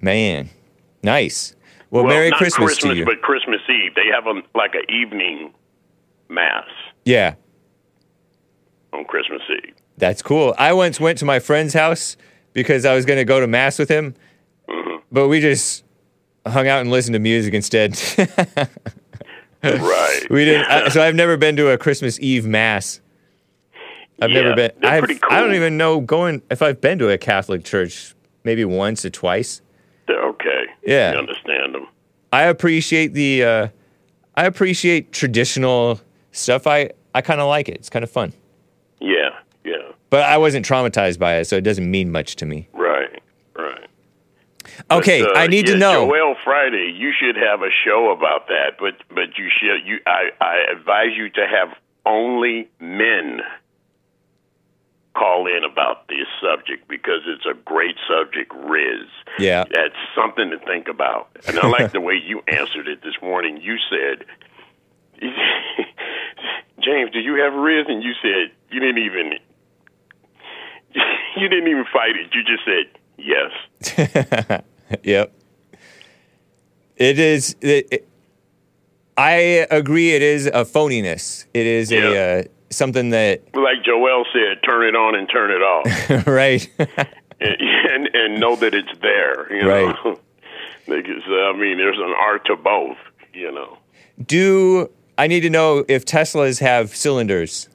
[0.00, 0.50] Man,
[1.02, 1.56] nice.
[1.90, 3.04] Well, Merry not Christmas, Christmas to you.
[3.06, 3.94] but Christmas Eve.
[3.94, 5.54] They have a like an evening
[6.28, 6.68] mass
[7.04, 7.34] yeah,
[8.92, 9.74] on Christmas Eve.
[9.96, 10.54] that's cool.
[10.58, 12.16] I once went to my friend's house
[12.52, 14.14] because I was going to go to mass with him.
[15.16, 15.82] But we just
[16.46, 17.98] hung out and listened to music instead.
[19.64, 20.26] right.
[20.30, 20.66] We didn't.
[20.66, 23.00] I, so I've never been to a Christmas Eve mass.
[24.20, 24.72] I've Yeah, never been.
[24.82, 28.14] I've, pretty I don't even know going if I've been to a Catholic church
[28.44, 29.62] maybe once or twice.
[30.06, 30.66] They're okay.
[30.86, 31.12] Yeah.
[31.12, 31.86] you understand them.
[32.32, 33.42] I appreciate the.
[33.44, 33.68] Uh,
[34.34, 35.98] I appreciate traditional
[36.32, 36.66] stuff.
[36.66, 37.76] I I kind of like it.
[37.76, 38.34] It's kind of fun.
[39.00, 39.30] Yeah,
[39.64, 42.68] yeah, But I wasn't traumatized by it, so it doesn't mean much to me.
[44.90, 46.06] Okay, But, uh, I need yeah, to know.
[46.06, 50.30] Joel Friday, you should have a show about that, but but you should you I,
[50.40, 53.40] I advise you to have only men
[55.14, 59.08] call in about this subject because it's a great subject, Riz.
[59.38, 59.64] Yeah.
[59.72, 61.30] That's something to think about.
[61.48, 63.58] And I like the way you answered it this morning.
[63.60, 64.26] You said
[66.80, 67.86] James, do you have Riz?
[67.88, 69.32] And you said you didn't even
[71.36, 72.34] you didn't even fight it.
[72.34, 72.86] You just said
[73.18, 74.62] yes.
[75.02, 75.32] yep.
[76.96, 77.56] It is.
[77.60, 78.08] It, it-
[79.18, 80.12] I agree.
[80.12, 81.46] It is a phoniness.
[81.54, 85.62] It is a uh, something that Like Joel said, turn it on and turn it
[85.62, 86.68] off, right.
[87.40, 89.50] and, and and know that it's there.
[89.56, 90.18] You know,
[90.86, 92.98] because uh, I mean, there's an art to both.
[93.32, 93.78] You know,
[94.22, 97.70] Do I need to know if Teslas have cylinders?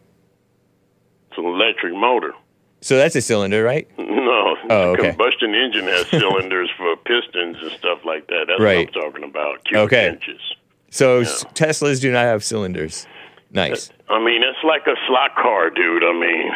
[1.30, 2.34] it's an electric motor.
[2.82, 3.88] So that's a cylinder, right?
[3.98, 5.04] No, Oh, okay.
[5.10, 8.46] combustion engine has cylinders for pistons and stuff like that.
[8.48, 8.88] That's Right.
[8.94, 9.64] what I'm talking about.
[9.66, 10.08] Cubic Okay.
[10.10, 10.42] inches.
[10.90, 13.08] So s Teslas do not have cylinders.
[13.52, 13.92] Nice.
[14.10, 16.04] I mean, it's like a slot car, dude.
[16.04, 16.52] I mean,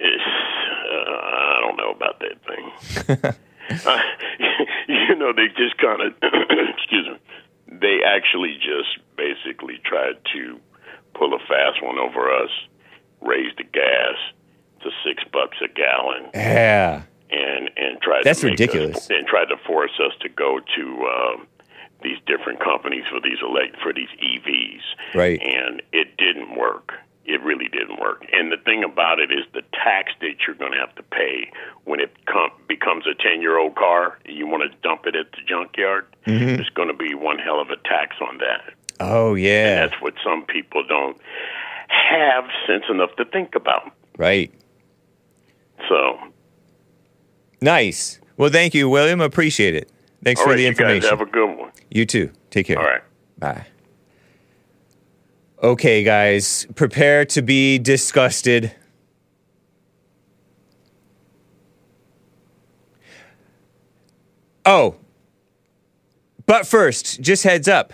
[0.00, 0.24] it's
[0.92, 3.34] uh, I don't know about that thing.
[3.86, 3.98] uh,
[4.88, 7.18] you know, they just kind of excuse me.
[7.80, 10.58] They actually just basically tried to
[11.14, 12.50] pull a fast one over us,
[13.20, 14.16] raise the gas
[14.82, 16.30] to six bucks a gallon.
[16.34, 17.02] Yeah.
[17.30, 18.96] and and tried That's to ridiculous.
[18.96, 21.46] us, and tried to force us to go to um,
[22.02, 24.82] these different companies for these elect for these EVs.
[25.14, 25.40] Right.
[25.42, 26.92] And it didn't work.
[27.26, 28.24] It really didn't work.
[28.32, 31.52] And the thing about it is the tax that you're going to have to pay
[31.84, 35.30] when it com- becomes a 10 year old car, you want to dump it at
[35.32, 36.56] the junkyard, Mhm.
[36.56, 38.72] there's going to be one hell of a tax on that.
[38.98, 39.86] Oh yeah.
[39.86, 41.18] That's what some people don't
[41.88, 43.92] have sense enough to think about.
[44.16, 44.52] Right.
[45.88, 46.18] So,
[47.62, 48.20] Nice.
[48.36, 49.20] Well, thank you, William.
[49.20, 49.90] Appreciate it.
[50.24, 51.10] Thanks all for right, the information.
[51.10, 51.72] have a good one.
[51.90, 52.30] You too.
[52.50, 52.78] Take care.
[52.78, 53.02] All right.
[53.38, 53.66] Bye.
[55.62, 58.74] Okay, guys, prepare to be disgusted.
[64.64, 64.96] Oh,
[66.46, 67.92] but first, just heads up.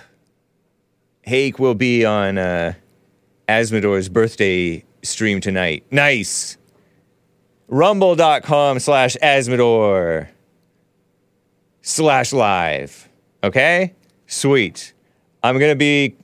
[1.22, 2.74] Hake will be on uh,
[3.48, 5.84] Azzmador's birthday stream tonight.
[5.90, 6.56] Nice.
[7.68, 10.28] Rumble.com slash Azzmador
[11.82, 13.08] slash live.
[13.42, 13.94] Okay?
[14.26, 14.92] Sweet.
[15.42, 16.16] I'm going to be,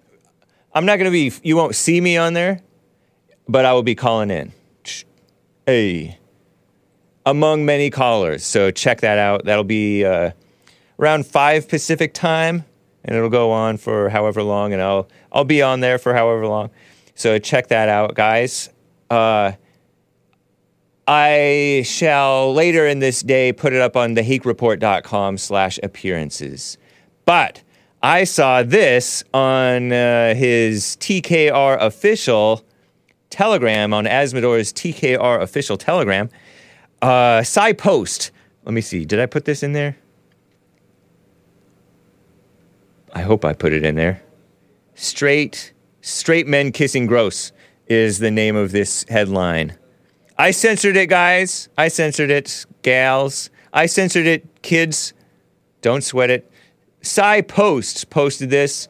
[0.74, 2.60] I'm not going to be, you won't see me on there,
[3.48, 4.52] but I will be calling in.
[5.66, 6.18] Hey.
[7.24, 8.44] Among many callers.
[8.44, 9.44] So check that out.
[9.44, 10.32] That'll be uh,
[10.98, 12.64] around 5 Pacific time,
[13.04, 16.48] and it'll go on for however long, and I'll, I'll be on there for however
[16.48, 16.70] long.
[17.14, 18.70] So check that out, guys.
[19.08, 19.52] Uh,
[21.06, 26.78] I shall later in this day put it up on thehakereport.com slash appearances.
[27.24, 27.62] But
[28.02, 32.64] I saw this on uh, his TKR official
[33.30, 36.28] Telegram, on Azzmador's TKR official Telegram.
[37.00, 38.30] Uh, PsyPost.
[38.64, 39.04] Let me see.
[39.04, 39.96] Did I put this in there?
[43.12, 44.22] I hope I put it in there.
[44.94, 47.52] Straight, straight men kissing gross
[47.86, 49.76] is the name of this headline.
[50.42, 51.68] I censored it, guys.
[51.78, 53.48] I censored it, gals.
[53.72, 55.12] I censored it, kids.
[55.82, 56.50] Don't sweat it.
[57.02, 58.88] PsyPost posted this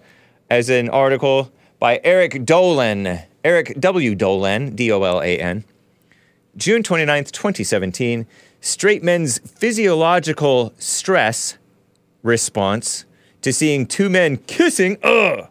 [0.49, 3.20] as an article by Eric Dolan.
[3.45, 4.15] Eric W.
[4.15, 5.65] Dolan, D O L A N.
[6.57, 8.27] June 29th, 2017.
[8.62, 11.59] Straight men's physiological stress
[12.23, 13.05] response
[13.43, 15.49] to seeing two men kissing ugh,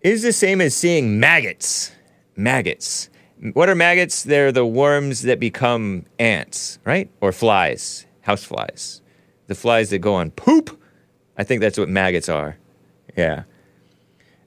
[0.00, 1.92] is the same as seeing maggots.
[2.34, 3.08] Maggots.
[3.52, 4.24] What are maggots?
[4.24, 7.08] They're the worms that become ants, right?
[7.20, 9.00] Or flies, house flies.
[9.46, 10.80] The flies that go on poop.
[11.36, 12.56] I think that's what maggots are.
[13.16, 13.44] Yeah.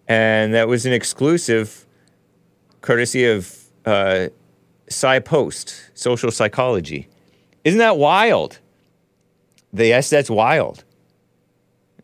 [0.08, 1.86] And that was an exclusive
[2.82, 4.28] courtesy of uh,
[4.88, 7.08] PsyPost, social psychology.
[7.64, 8.60] Isn't that wild?
[9.72, 10.84] The, yes, that's wild.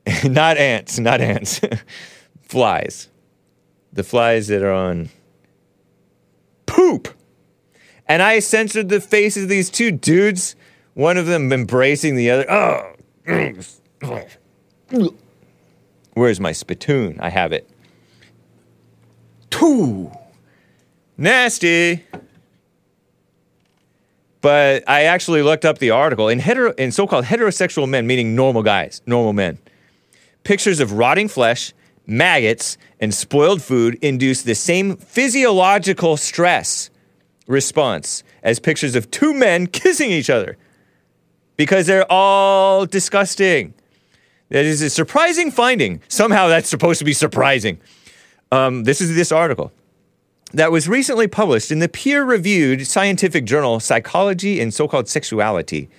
[0.24, 1.60] not ants, not ants.
[2.44, 3.10] flies.
[3.92, 5.10] The flies that are on
[6.68, 7.10] poop.
[8.07, 10.56] And I censored the faces of these two dudes,
[10.94, 12.45] one of them embracing the other.
[12.49, 12.94] Oh.
[16.14, 17.19] Where's my spittoon?
[17.19, 17.69] I have it.
[19.49, 20.11] Two.
[21.18, 22.06] Nasty.
[24.39, 28.64] But I actually looked up the article in hetero in so-called heterosexual men, meaning normal
[28.64, 29.57] guys, normal men.
[30.44, 31.73] Pictures of rotting flesh,
[32.08, 36.90] maggots, and spoiled food induce the same physiological stress
[37.46, 40.58] response as pictures of two men kissing each other
[41.58, 43.74] because they're all disgusting.
[44.50, 46.02] That is a surprising finding.
[46.08, 47.80] Somehow that's supposed to be surprising.
[48.52, 49.74] Um, this is this article
[50.54, 55.90] that was recently published in the peer reviewed scientific journal Psychology and So Called Sexuality.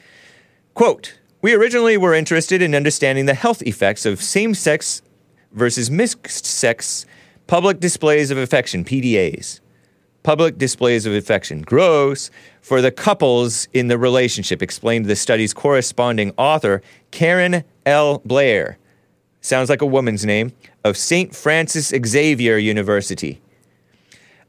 [0.73, 5.03] Quote We originally were interested in understanding the health effects of same sex
[5.53, 7.07] versus mixed sex
[7.47, 9.61] public displays of affection, PDAs.
[10.23, 11.63] Public displays of affection.
[11.63, 12.31] Gross
[12.61, 18.19] for the couples in the relationship, explained the study's corresponding author, Karen L.
[18.25, 18.79] Blair.
[19.41, 20.53] Sounds like a woman's name,
[20.85, 21.35] of St.
[21.35, 23.41] Francis Xavier University.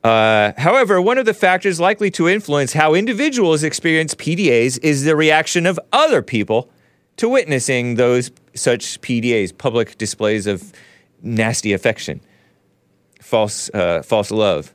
[0.03, 5.15] Uh, however, one of the factors likely to influence how individuals experience PDAs is the
[5.15, 6.69] reaction of other people
[7.17, 10.73] to witnessing those such PDAs, public displays of
[11.21, 12.21] nasty affection,
[13.21, 14.73] false, uh, false love.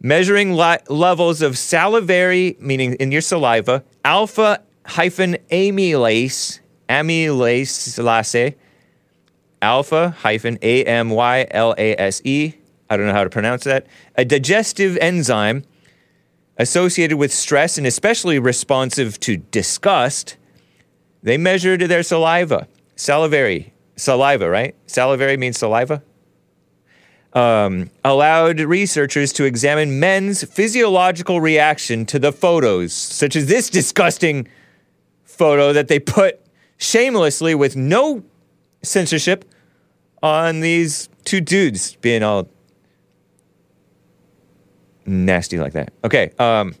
[0.00, 8.54] Measuring li- levels of salivary, meaning in your saliva, alpha hyphen amylase, amylase,
[9.62, 12.54] alpha hyphen A M Y L A S E.
[12.88, 13.86] I don't know how to pronounce that.
[14.16, 15.64] A digestive enzyme
[16.56, 20.36] associated with stress and especially responsive to disgust.
[21.22, 24.74] They measured their saliva, salivary, saliva, right?
[24.86, 26.02] Salivary means saliva.
[27.32, 34.48] Um, allowed researchers to examine men's physiological reaction to the photos, such as this disgusting
[35.24, 36.40] photo that they put
[36.78, 38.22] shamelessly with no
[38.82, 39.44] censorship
[40.22, 42.48] on these two dudes being all
[45.04, 45.92] nasty like that.
[46.04, 46.30] Okay.
[46.38, 46.74] Um,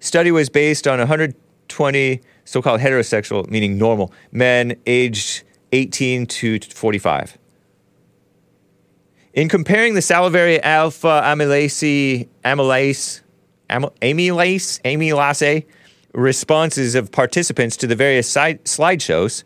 [0.00, 7.38] study was based on 120 so-called heterosexual, meaning normal, men aged 18 to 45.
[9.34, 13.22] In comparing the salivary alpha amylase, amylase,
[13.70, 15.64] amylase, amylase,
[16.12, 19.44] responses of participants to the various side, slideshows,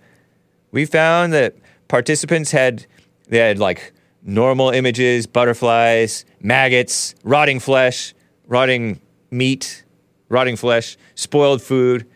[0.73, 1.55] we found that
[1.89, 2.86] participants had
[3.28, 3.93] they had like
[4.23, 8.15] normal images, butterflies, maggots, rotting flesh,
[8.48, 9.01] rotting
[9.31, 9.85] meat,
[10.28, 12.07] rotting flesh, spoiled food,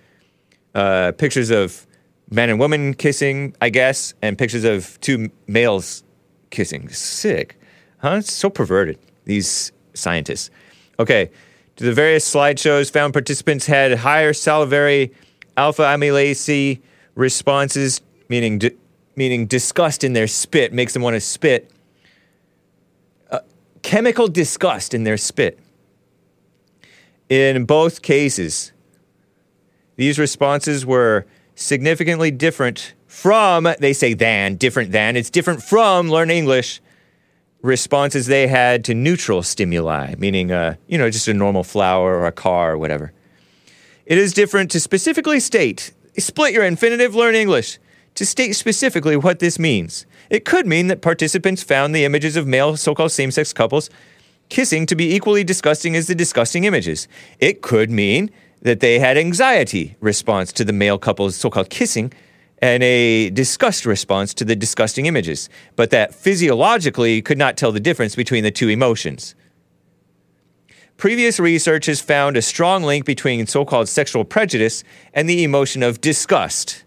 [0.74, 1.86] uh, pictures of
[2.30, 6.04] men and women kissing, I guess, and pictures of two males
[6.50, 6.88] kissing.
[6.88, 7.60] Sick.
[7.98, 8.16] Huh?
[8.18, 10.50] It's so perverted, these scientists.
[10.98, 11.30] Okay,
[11.76, 15.12] to the various slideshows, found participants had higher salivary
[15.56, 16.80] alpha amylase
[17.14, 18.76] responses, meaning, di-
[19.16, 21.70] meaning disgust in their spit, makes them want to spit.
[23.30, 23.40] Uh,
[23.82, 25.58] chemical disgust in their spit.
[27.28, 28.72] In both cases,
[29.96, 31.26] these responses were
[31.60, 36.80] significantly different from, they say than, different than, it's different from learn English
[37.62, 42.26] responses they had to neutral stimuli, meaning, uh, you know, just a normal flower or
[42.26, 43.12] a car or whatever.
[44.06, 47.78] It is different to specifically state, split your infinitive, learn English,
[48.14, 50.06] to state specifically what this means.
[50.30, 53.90] It could mean that participants found the images of male so called same sex couples
[54.48, 57.06] kissing to be equally disgusting as the disgusting images.
[57.38, 58.30] It could mean
[58.62, 62.12] that they had anxiety response to the male couple's so called kissing
[62.62, 67.80] and a disgust response to the disgusting images, but that physiologically could not tell the
[67.80, 69.34] difference between the two emotions.
[70.98, 74.84] Previous research has found a strong link between so called sexual prejudice
[75.14, 76.84] and the emotion of disgust.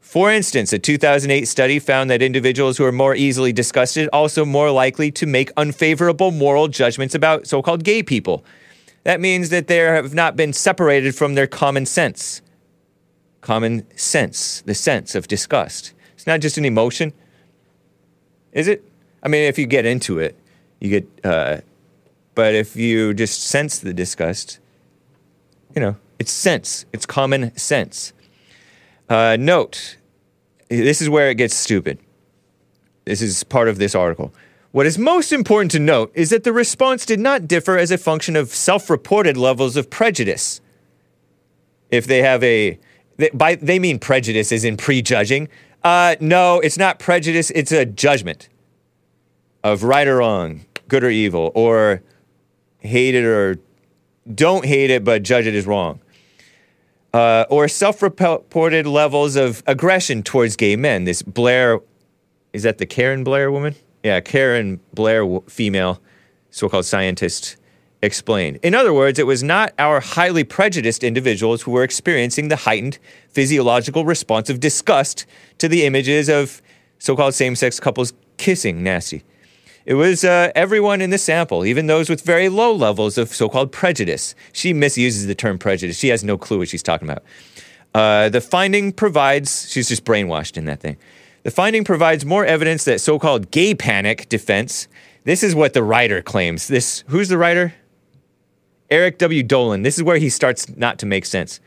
[0.00, 4.72] For instance, a 2008 study found that individuals who are more easily disgusted also more
[4.72, 8.44] likely to make unfavorable moral judgments about so called gay people.
[9.04, 12.42] That means that they have not been separated from their common sense.
[13.40, 15.92] Common sense, the sense of disgust.
[16.14, 17.12] It's not just an emotion,
[18.54, 18.82] is it?
[19.22, 20.38] I mean, if you get into it,
[20.80, 21.60] you get, uh,
[22.34, 24.58] but if you just sense the disgust,
[25.74, 28.12] you know, it's sense, it's common sense.
[29.08, 29.96] Uh, note,
[30.68, 31.98] this is where it gets stupid.
[33.04, 34.32] This is part of this article.
[34.74, 37.96] What is most important to note is that the response did not differ as a
[37.96, 40.60] function of self reported levels of prejudice.
[41.92, 42.80] If they have a,
[43.16, 45.48] they, by, they mean prejudice as in prejudging.
[45.84, 48.48] Uh, no, it's not prejudice, it's a judgment
[49.62, 52.02] of right or wrong, good or evil, or
[52.80, 53.60] hate it or
[54.34, 56.00] don't hate it, but judge it as wrong.
[57.12, 61.04] Uh, or self reported levels of aggression towards gay men.
[61.04, 61.78] This Blair,
[62.52, 63.76] is that the Karen Blair woman?
[64.04, 65.98] Yeah, Karen Blair, female,
[66.50, 67.56] so called scientist,
[68.02, 68.58] explained.
[68.62, 72.98] In other words, it was not our highly prejudiced individuals who were experiencing the heightened
[73.30, 75.24] physiological response of disgust
[75.56, 76.60] to the images of
[76.98, 79.24] so called same sex couples kissing nasty.
[79.86, 83.48] It was uh, everyone in the sample, even those with very low levels of so
[83.48, 84.34] called prejudice.
[84.52, 85.98] She misuses the term prejudice.
[85.98, 87.24] She has no clue what she's talking about.
[87.94, 90.98] Uh, the finding provides, she's just brainwashed in that thing.
[91.44, 94.88] The finding provides more evidence that so called gay panic defense,
[95.24, 96.68] this is what the writer claims.
[96.68, 97.74] This, who's the writer?
[98.90, 99.42] Eric W.
[99.42, 99.82] Dolan.
[99.82, 101.60] This is where he starts not to make sense.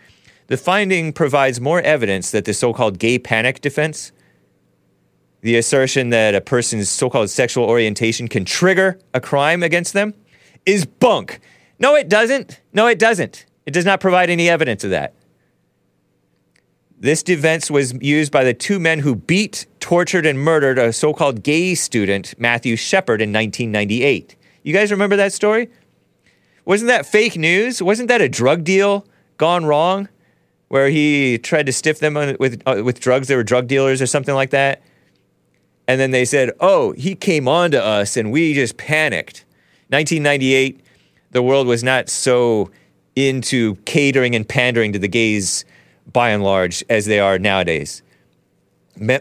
[0.47, 4.11] The finding provides more evidence that the so called gay panic defense,
[5.41, 10.15] the assertion that a person's so called sexual orientation can trigger a crime against them,
[10.65, 11.39] is bunk.
[11.77, 12.61] No, it doesn't.
[12.73, 13.45] No, it doesn't.
[13.67, 15.13] It does not provide any evidence of that.
[16.99, 21.13] This defense was used by the two men who beat, tortured, and murdered a so
[21.13, 24.35] called gay student, Matthew Shepard, in 1998.
[24.63, 25.69] You guys remember that story?
[26.65, 27.83] Wasn't that fake news?
[27.83, 29.05] Wasn't that a drug deal
[29.37, 30.09] gone wrong?
[30.69, 34.07] Where he tried to stiff them with, uh, with drugs, they were drug dealers or
[34.07, 34.81] something like that.
[35.87, 39.45] And then they said, oh, he came on to us and we just panicked.
[39.89, 40.83] 1998,
[41.29, 42.71] the world was not so
[43.15, 45.63] into catering and pandering to the gays
[46.11, 48.01] by and large, as they are nowadays.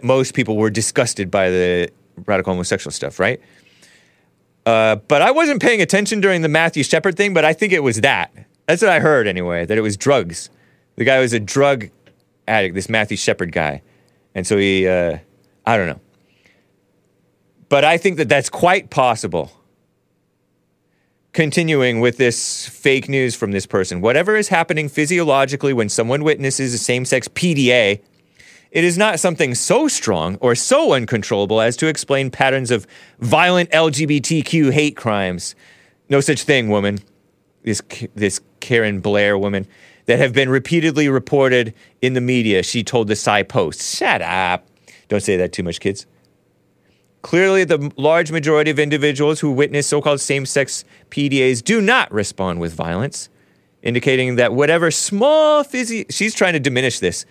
[0.03, 1.91] Most people were disgusted by the
[2.25, 3.41] radical homosexual stuff, right?
[4.65, 7.83] Uh, but I wasn't paying attention during the Matthew Shepard thing, but I think it
[7.83, 8.33] was that.
[8.67, 10.51] That's what I heard anyway, that it was drugs.
[10.97, 11.91] The guy was a drug
[12.49, 13.83] addict, this Matthew Shepard guy.
[14.35, 15.19] And so he, uh,
[15.65, 16.01] I don't know.
[17.69, 19.53] But I think that that's quite possible.
[21.37, 24.01] Continuing with this fake news from this person.
[24.01, 28.01] Whatever is happening physiologically when someone witnesses a same sex PDA,
[28.71, 32.87] it is not something so strong or so uncontrollable as to explain patterns of
[33.19, 35.55] violent LGBTQ hate crimes.
[36.09, 37.01] No such thing, woman.
[37.65, 37.83] This,
[38.15, 39.67] this Karen Blair woman
[40.07, 43.99] that have been repeatedly reported in the media, she told the PsyPost.
[43.99, 44.67] Shut up.
[45.09, 46.07] Don't say that too much, kids.
[47.27, 52.13] Clearly, the large majority of individuals who witness so called same sex PDAs do not
[52.13, 53.29] respond with violence,
[53.83, 57.27] indicating that whatever small physio, she's trying to diminish this,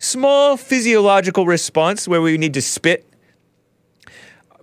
[0.00, 3.06] small physiological response where we need to spit,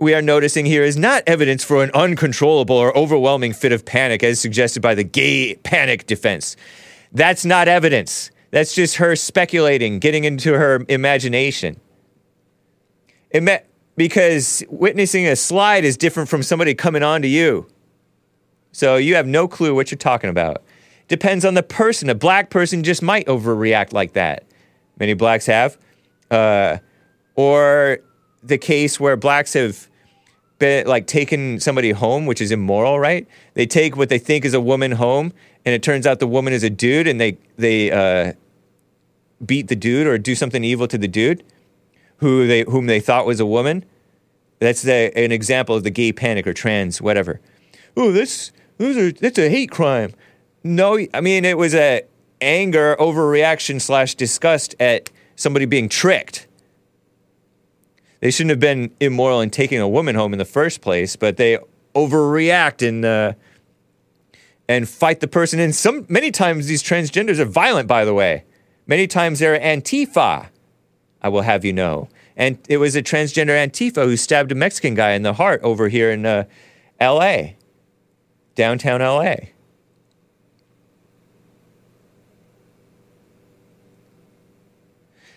[0.01, 4.21] we are noticing here is not evidence for an uncontrollable or overwhelming fit of panic
[4.21, 6.57] as suggested by the gay panic defense.
[7.13, 8.31] That's not evidence.
[8.51, 11.79] That's just her speculating, getting into her imagination.
[13.31, 13.61] Ima-
[13.95, 17.67] because witnessing a slide is different from somebody coming on to you.
[18.71, 20.63] So you have no clue what you're talking about.
[21.07, 22.09] Depends on the person.
[22.09, 24.45] A black person just might overreact like that.
[24.99, 25.77] Many blacks have.
[26.31, 26.77] Uh,
[27.35, 27.99] or
[28.41, 29.87] the case where blacks have
[30.57, 33.27] been like taken somebody home, which is immoral, right?
[33.53, 35.33] They take what they think is a woman home,
[35.65, 38.33] and it turns out the woman is a dude, and they they uh,
[39.45, 41.43] beat the dude or do something evil to the dude
[42.17, 43.85] who they whom they thought was a woman.
[44.59, 47.41] That's the, an example of the gay panic or trans whatever.
[47.97, 50.13] Oh, this those are that's a hate crime.
[50.63, 52.03] No, I mean it was a
[52.41, 56.47] anger, overreaction slash disgust at somebody being tricked.
[58.19, 61.37] They shouldn't have been immoral in taking a woman home in the first place, but
[61.37, 61.57] they
[61.93, 63.33] overreact and uh,
[64.67, 65.59] and fight the person.
[65.59, 67.87] And some many times these transgenders are violent.
[67.87, 68.45] By the way,
[68.87, 70.47] many times they're Antifa.
[71.23, 72.09] I will have you know.
[72.35, 75.87] And it was a transgender Antifa who stabbed a Mexican guy in the heart over
[75.87, 76.45] here in uh,
[76.99, 77.57] L.A.,
[78.55, 79.53] downtown L.A.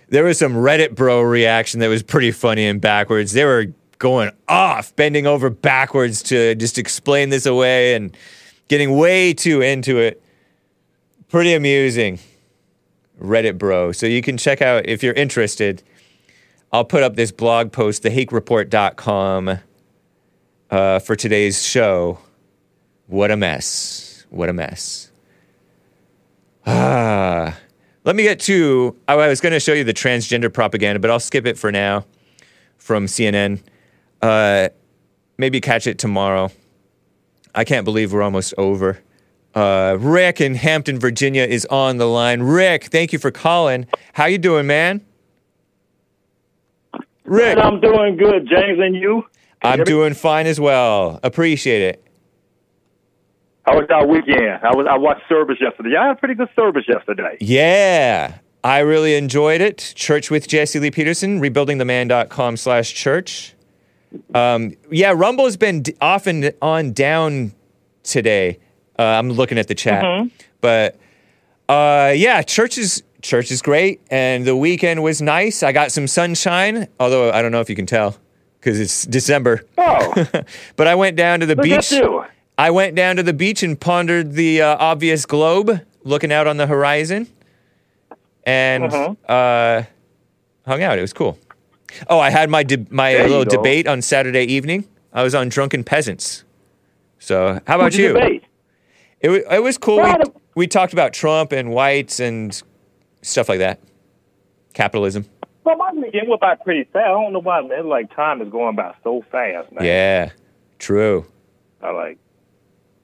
[0.09, 3.33] there was some Reddit bro reaction that was pretty funny and backwards.
[3.33, 3.67] They were
[3.99, 8.17] going off, bending over backwards to just explain this away and
[8.69, 10.23] getting way too into it.
[11.29, 12.19] Pretty amusing.
[13.21, 13.93] Reddit bro.
[13.93, 15.83] So you can check out if you're interested.
[16.73, 19.59] I'll put up this blog post, thehakereport.com,
[20.71, 22.19] uh, for today's show.
[23.07, 24.27] What a mess.
[24.31, 25.11] What a mess.
[26.67, 27.57] Ah.
[28.07, 28.97] Let me get to.
[29.09, 32.05] I was going to show you the transgender propaganda, but I'll skip it for now
[32.79, 33.61] from CNN.
[34.23, 34.69] Uh,
[35.39, 36.53] maybe catch it tomorrow.
[37.53, 39.01] I can't believe we're almost over.
[39.57, 42.43] Uh, Rick in Hampton, Virginia is on the line.
[42.43, 43.87] Rick, thank you for calling.
[44.13, 45.01] How you doing, man?
[47.25, 49.25] Rick, I'm doing good, James, and you?
[49.63, 51.19] I'm doing fine as well.
[51.23, 52.05] Appreciate it.
[53.65, 54.61] How was our weekend?
[54.63, 55.97] I was I watched service yesterday.
[55.97, 57.39] I had a pretty good service yesterday.
[57.41, 58.39] Yeah.
[58.63, 59.93] I really enjoyed it.
[59.97, 63.55] Church with Jesse Lee Peterson, rebuildingtheman.com slash church.
[64.35, 67.53] Um, yeah, Rumble has been d- off and on down
[68.03, 68.59] today.
[68.99, 70.03] Uh, I'm looking at the chat.
[70.05, 70.31] Mhm.
[70.61, 70.97] But
[71.69, 74.01] uh, yeah, church is, church is great.
[74.11, 75.63] And the weekend was nice.
[75.63, 78.17] I got some sunshine, although I don't know if you can tell
[78.61, 79.63] because it's December.
[79.77, 80.27] Oh.
[80.77, 81.93] but I went down to the Look beach.
[82.59, 86.57] I went down to the beach and pondered the uh, obvious globe, looking out on
[86.57, 87.27] the horizon,
[88.45, 89.17] and Mhm.
[89.29, 89.83] uh,
[90.67, 90.97] hung out.
[90.99, 91.39] It was cool.
[92.09, 94.87] Oh, I had my de- my There little debate on Saturday evening.
[95.13, 96.45] I was on Drunken Peasants.
[97.19, 98.15] So, how about you?
[98.15, 98.45] debate?
[99.21, 100.03] It was it was cool.
[100.03, 100.15] We,
[100.55, 102.61] we talked about Trump and whites and
[103.23, 103.81] stuff like that.
[104.75, 105.27] Capitalism.
[105.65, 107.07] Well, my weekend went by pretty fast.
[107.07, 107.89] I don't know why, man.
[107.89, 109.85] Like time is going by so fast, man.
[109.85, 110.31] Yeah,
[110.79, 111.27] true.
[111.83, 112.19] I like.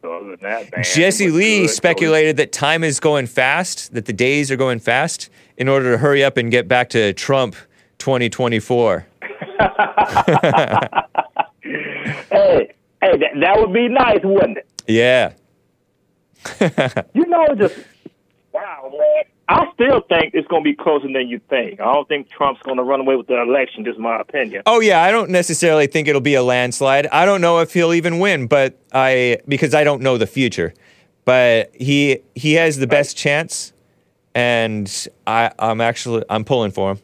[0.00, 1.70] So other than that, man, Jesse Lee good.
[1.70, 5.98] Speculated that time is going fast, that the days are going fast, in order to
[5.98, 7.56] hurry up and get back to Trump
[7.98, 9.06] 2024.
[9.20, 9.38] hey,
[11.62, 14.66] hey, that, that would be nice, wouldn't it?
[14.88, 15.32] Yeah.
[17.14, 17.76] You know, just
[18.52, 19.24] wow, man.
[19.48, 21.80] I still think it's going to be closer than you think.
[21.80, 23.84] I don't think Trump's going to run away with the election.
[23.84, 24.62] Just my opinion.
[24.66, 27.06] Oh yeah, I don't necessarily think it'll be a landslide.
[27.08, 30.72] I don't know if he'll even win, but I because I don't know the future.
[31.24, 33.72] But he he has the best chance,
[34.34, 34.90] and
[35.26, 36.98] I I'm actually I'm pulling for him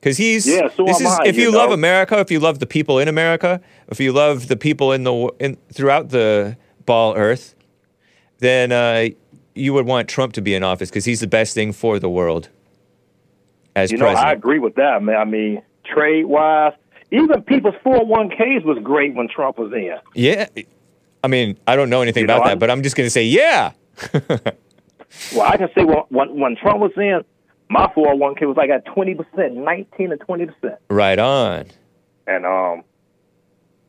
[0.00, 1.70] because he's Yeah, so this am is I, if you love.
[1.70, 5.32] America, if you love the people in America, if you love the people in the
[5.38, 6.56] in throughout the
[6.86, 7.54] ball earth,
[8.44, 9.06] then uh,
[9.54, 12.08] you would want Trump to be in office because he's the best thing for the
[12.10, 12.48] world
[13.76, 14.28] as you know, president.
[14.28, 15.16] I agree with that, man.
[15.16, 16.72] I mean, trade wise,
[17.10, 19.96] even people's 401ks was great when Trump was in.
[20.14, 20.46] Yeah.
[21.22, 23.06] I mean, I don't know anything You know, about that, I'm- but I'm just going
[23.06, 23.72] to say, yeah.
[25.32, 27.20] Well, I can say when when, when Trump was in,
[27.70, 31.66] my 401k was like at 20 percent, 19 to 20 percent, Right on.
[32.26, 32.82] and um,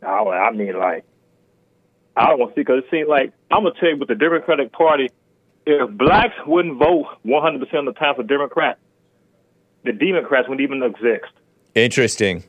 [0.03, 1.03] I, I mean like,
[2.15, 4.15] I don't want to see because it seems like I'm gonna tell you with the
[4.15, 5.09] Democratic Party,
[5.65, 8.79] if blacks wouldn't vote 100 percent of the time for Democrats,
[9.83, 11.31] the Democrats wouldn't even exist.
[11.73, 12.43] Interesting.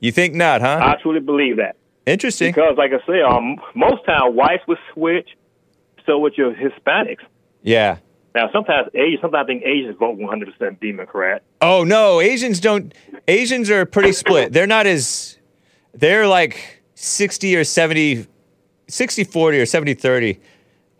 [0.00, 0.80] You think not, huh?
[0.82, 1.76] I truly believe that.
[2.06, 2.52] Interesting.
[2.52, 5.28] Because, like I say, um, most time whites would switch,
[6.06, 7.24] so would your Hispanics.
[7.62, 7.98] Yeah.
[8.34, 11.42] Now, sometimes Asians, sometimes I think Asians vote 100% Democrat.
[11.60, 12.94] Oh no, Asians don't.
[13.26, 14.52] Asians are pretty split.
[14.52, 15.38] They're not as.
[15.92, 18.26] They're like 60 or 70,
[18.88, 20.40] 60 40 or 70 30.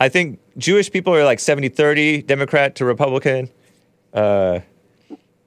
[0.01, 3.51] I think Jewish people are like 70 30 Democrat to Republican.
[4.13, 4.61] Uh,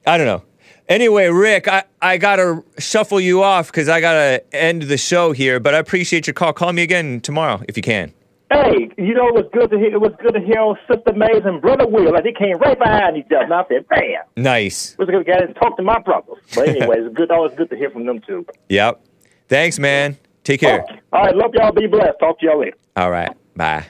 [0.06, 0.44] I don't know.
[0.90, 4.98] Anyway, Rick, I, I got to shuffle you off because I got to end the
[4.98, 6.52] show here, but I appreciate your call.
[6.52, 8.14] Call me again tomorrow if you can.
[8.52, 9.94] Hey, you know, it was good to hear.
[9.94, 12.12] It was good to hear on Sister Maze and Brother Will.
[12.12, 13.46] Like they came right behind each other.
[13.46, 14.92] And I said, "Bam!" Nice.
[14.92, 16.40] It was good guy to get and talk to my brothers.
[16.54, 17.32] But anyway, it's good.
[17.32, 18.46] Always good to hear from them too.
[18.68, 19.02] Yep.
[19.48, 20.18] Thanks, man.
[20.44, 20.86] Take care.
[21.14, 21.72] All right, love y'all.
[21.72, 22.20] Be blessed.
[22.20, 22.78] Talk to y'all later.
[22.96, 23.30] All right.
[23.56, 23.86] Bye.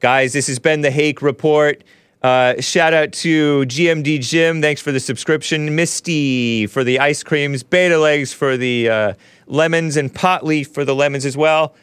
[0.00, 1.82] Guys, this has been the Hake Report.
[2.22, 4.60] Uh, shout out to GMD Jim.
[4.62, 5.74] Thanks for the subscription.
[5.74, 7.62] Misty for the ice creams.
[7.62, 9.14] Beta Legs for the uh,
[9.46, 9.96] lemons.
[9.96, 11.74] And Pot Leaf for the lemons as well.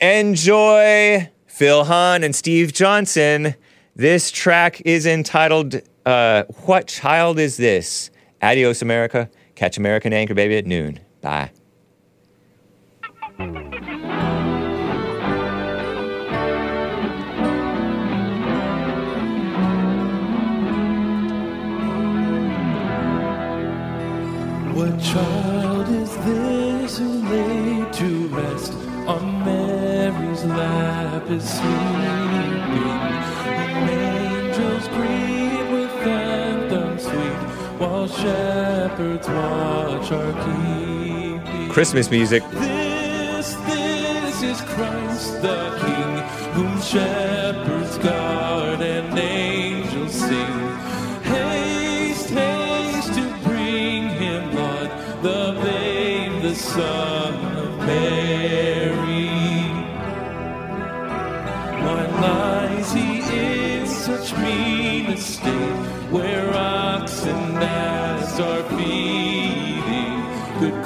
[0.00, 3.54] Enjoy Phil Hahn and Steve Johnson.
[3.96, 8.10] This track is entitled uh, What Child Is This?
[8.40, 9.28] Adios, America.
[9.54, 11.00] Catch American Anchor Baby at noon.
[11.20, 11.50] Bye.
[13.38, 13.46] What
[24.98, 28.72] child is this who laid to rest
[29.06, 31.68] on Mary's lap is sleeping?
[33.46, 37.38] And angels greet with anthems sweet,
[37.78, 41.68] while shepherds watch our keeping.
[41.70, 42.42] Christmas music.
[42.50, 42.77] This,
[44.42, 46.18] is Christ the King,
[46.54, 50.58] whom shepherds guard and angels sing.
[51.24, 54.90] Haste, haste to bring him, Lord,
[55.22, 59.28] the babe, the Son of Mary.
[61.82, 70.22] Why lies he in such mean estate, where oxen and ass are feeding?
[70.60, 70.84] Good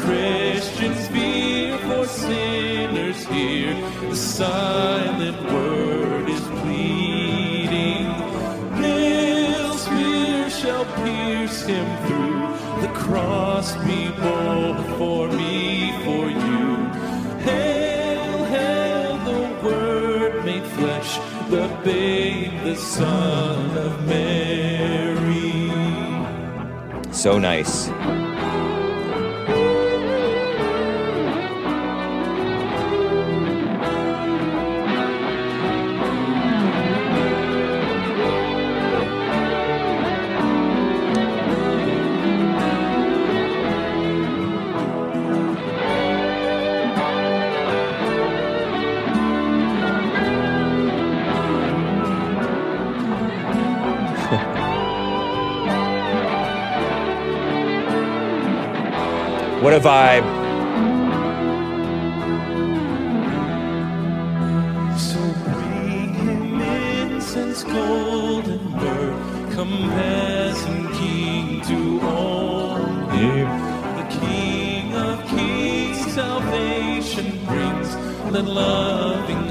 [4.12, 8.04] the silent word is pleading.
[8.78, 12.42] Nail spear shall pierce him through,
[12.82, 13.72] the cross
[14.98, 16.76] for me, for you.
[17.48, 21.16] Hail, hail, the word made flesh,
[21.48, 25.70] the babe, the son of Mary.
[27.12, 27.88] So nice.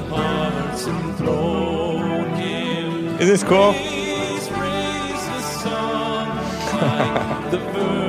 [0.09, 3.05] Hearts enthrone him.
[3.19, 3.73] Isn't this cool?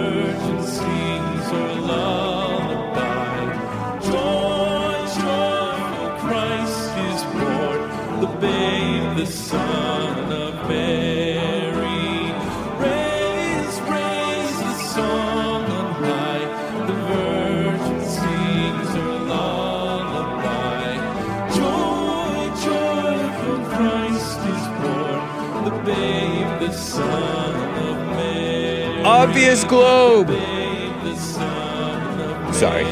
[9.16, 12.32] the Son of Mary.
[12.78, 16.46] Praise, praise the song on high.
[16.86, 20.90] The virgin sings her lullaby.
[21.58, 25.22] Joy, joy, for Christ is born,
[25.66, 27.54] the babe, the Son
[27.88, 29.04] of Mary.
[29.04, 30.30] Obvious globe.
[32.52, 32.86] Sorry.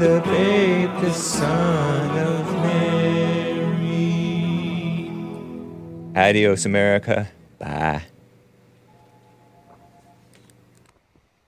[0.00, 1.63] The babe, the son
[6.14, 7.33] Adios, America.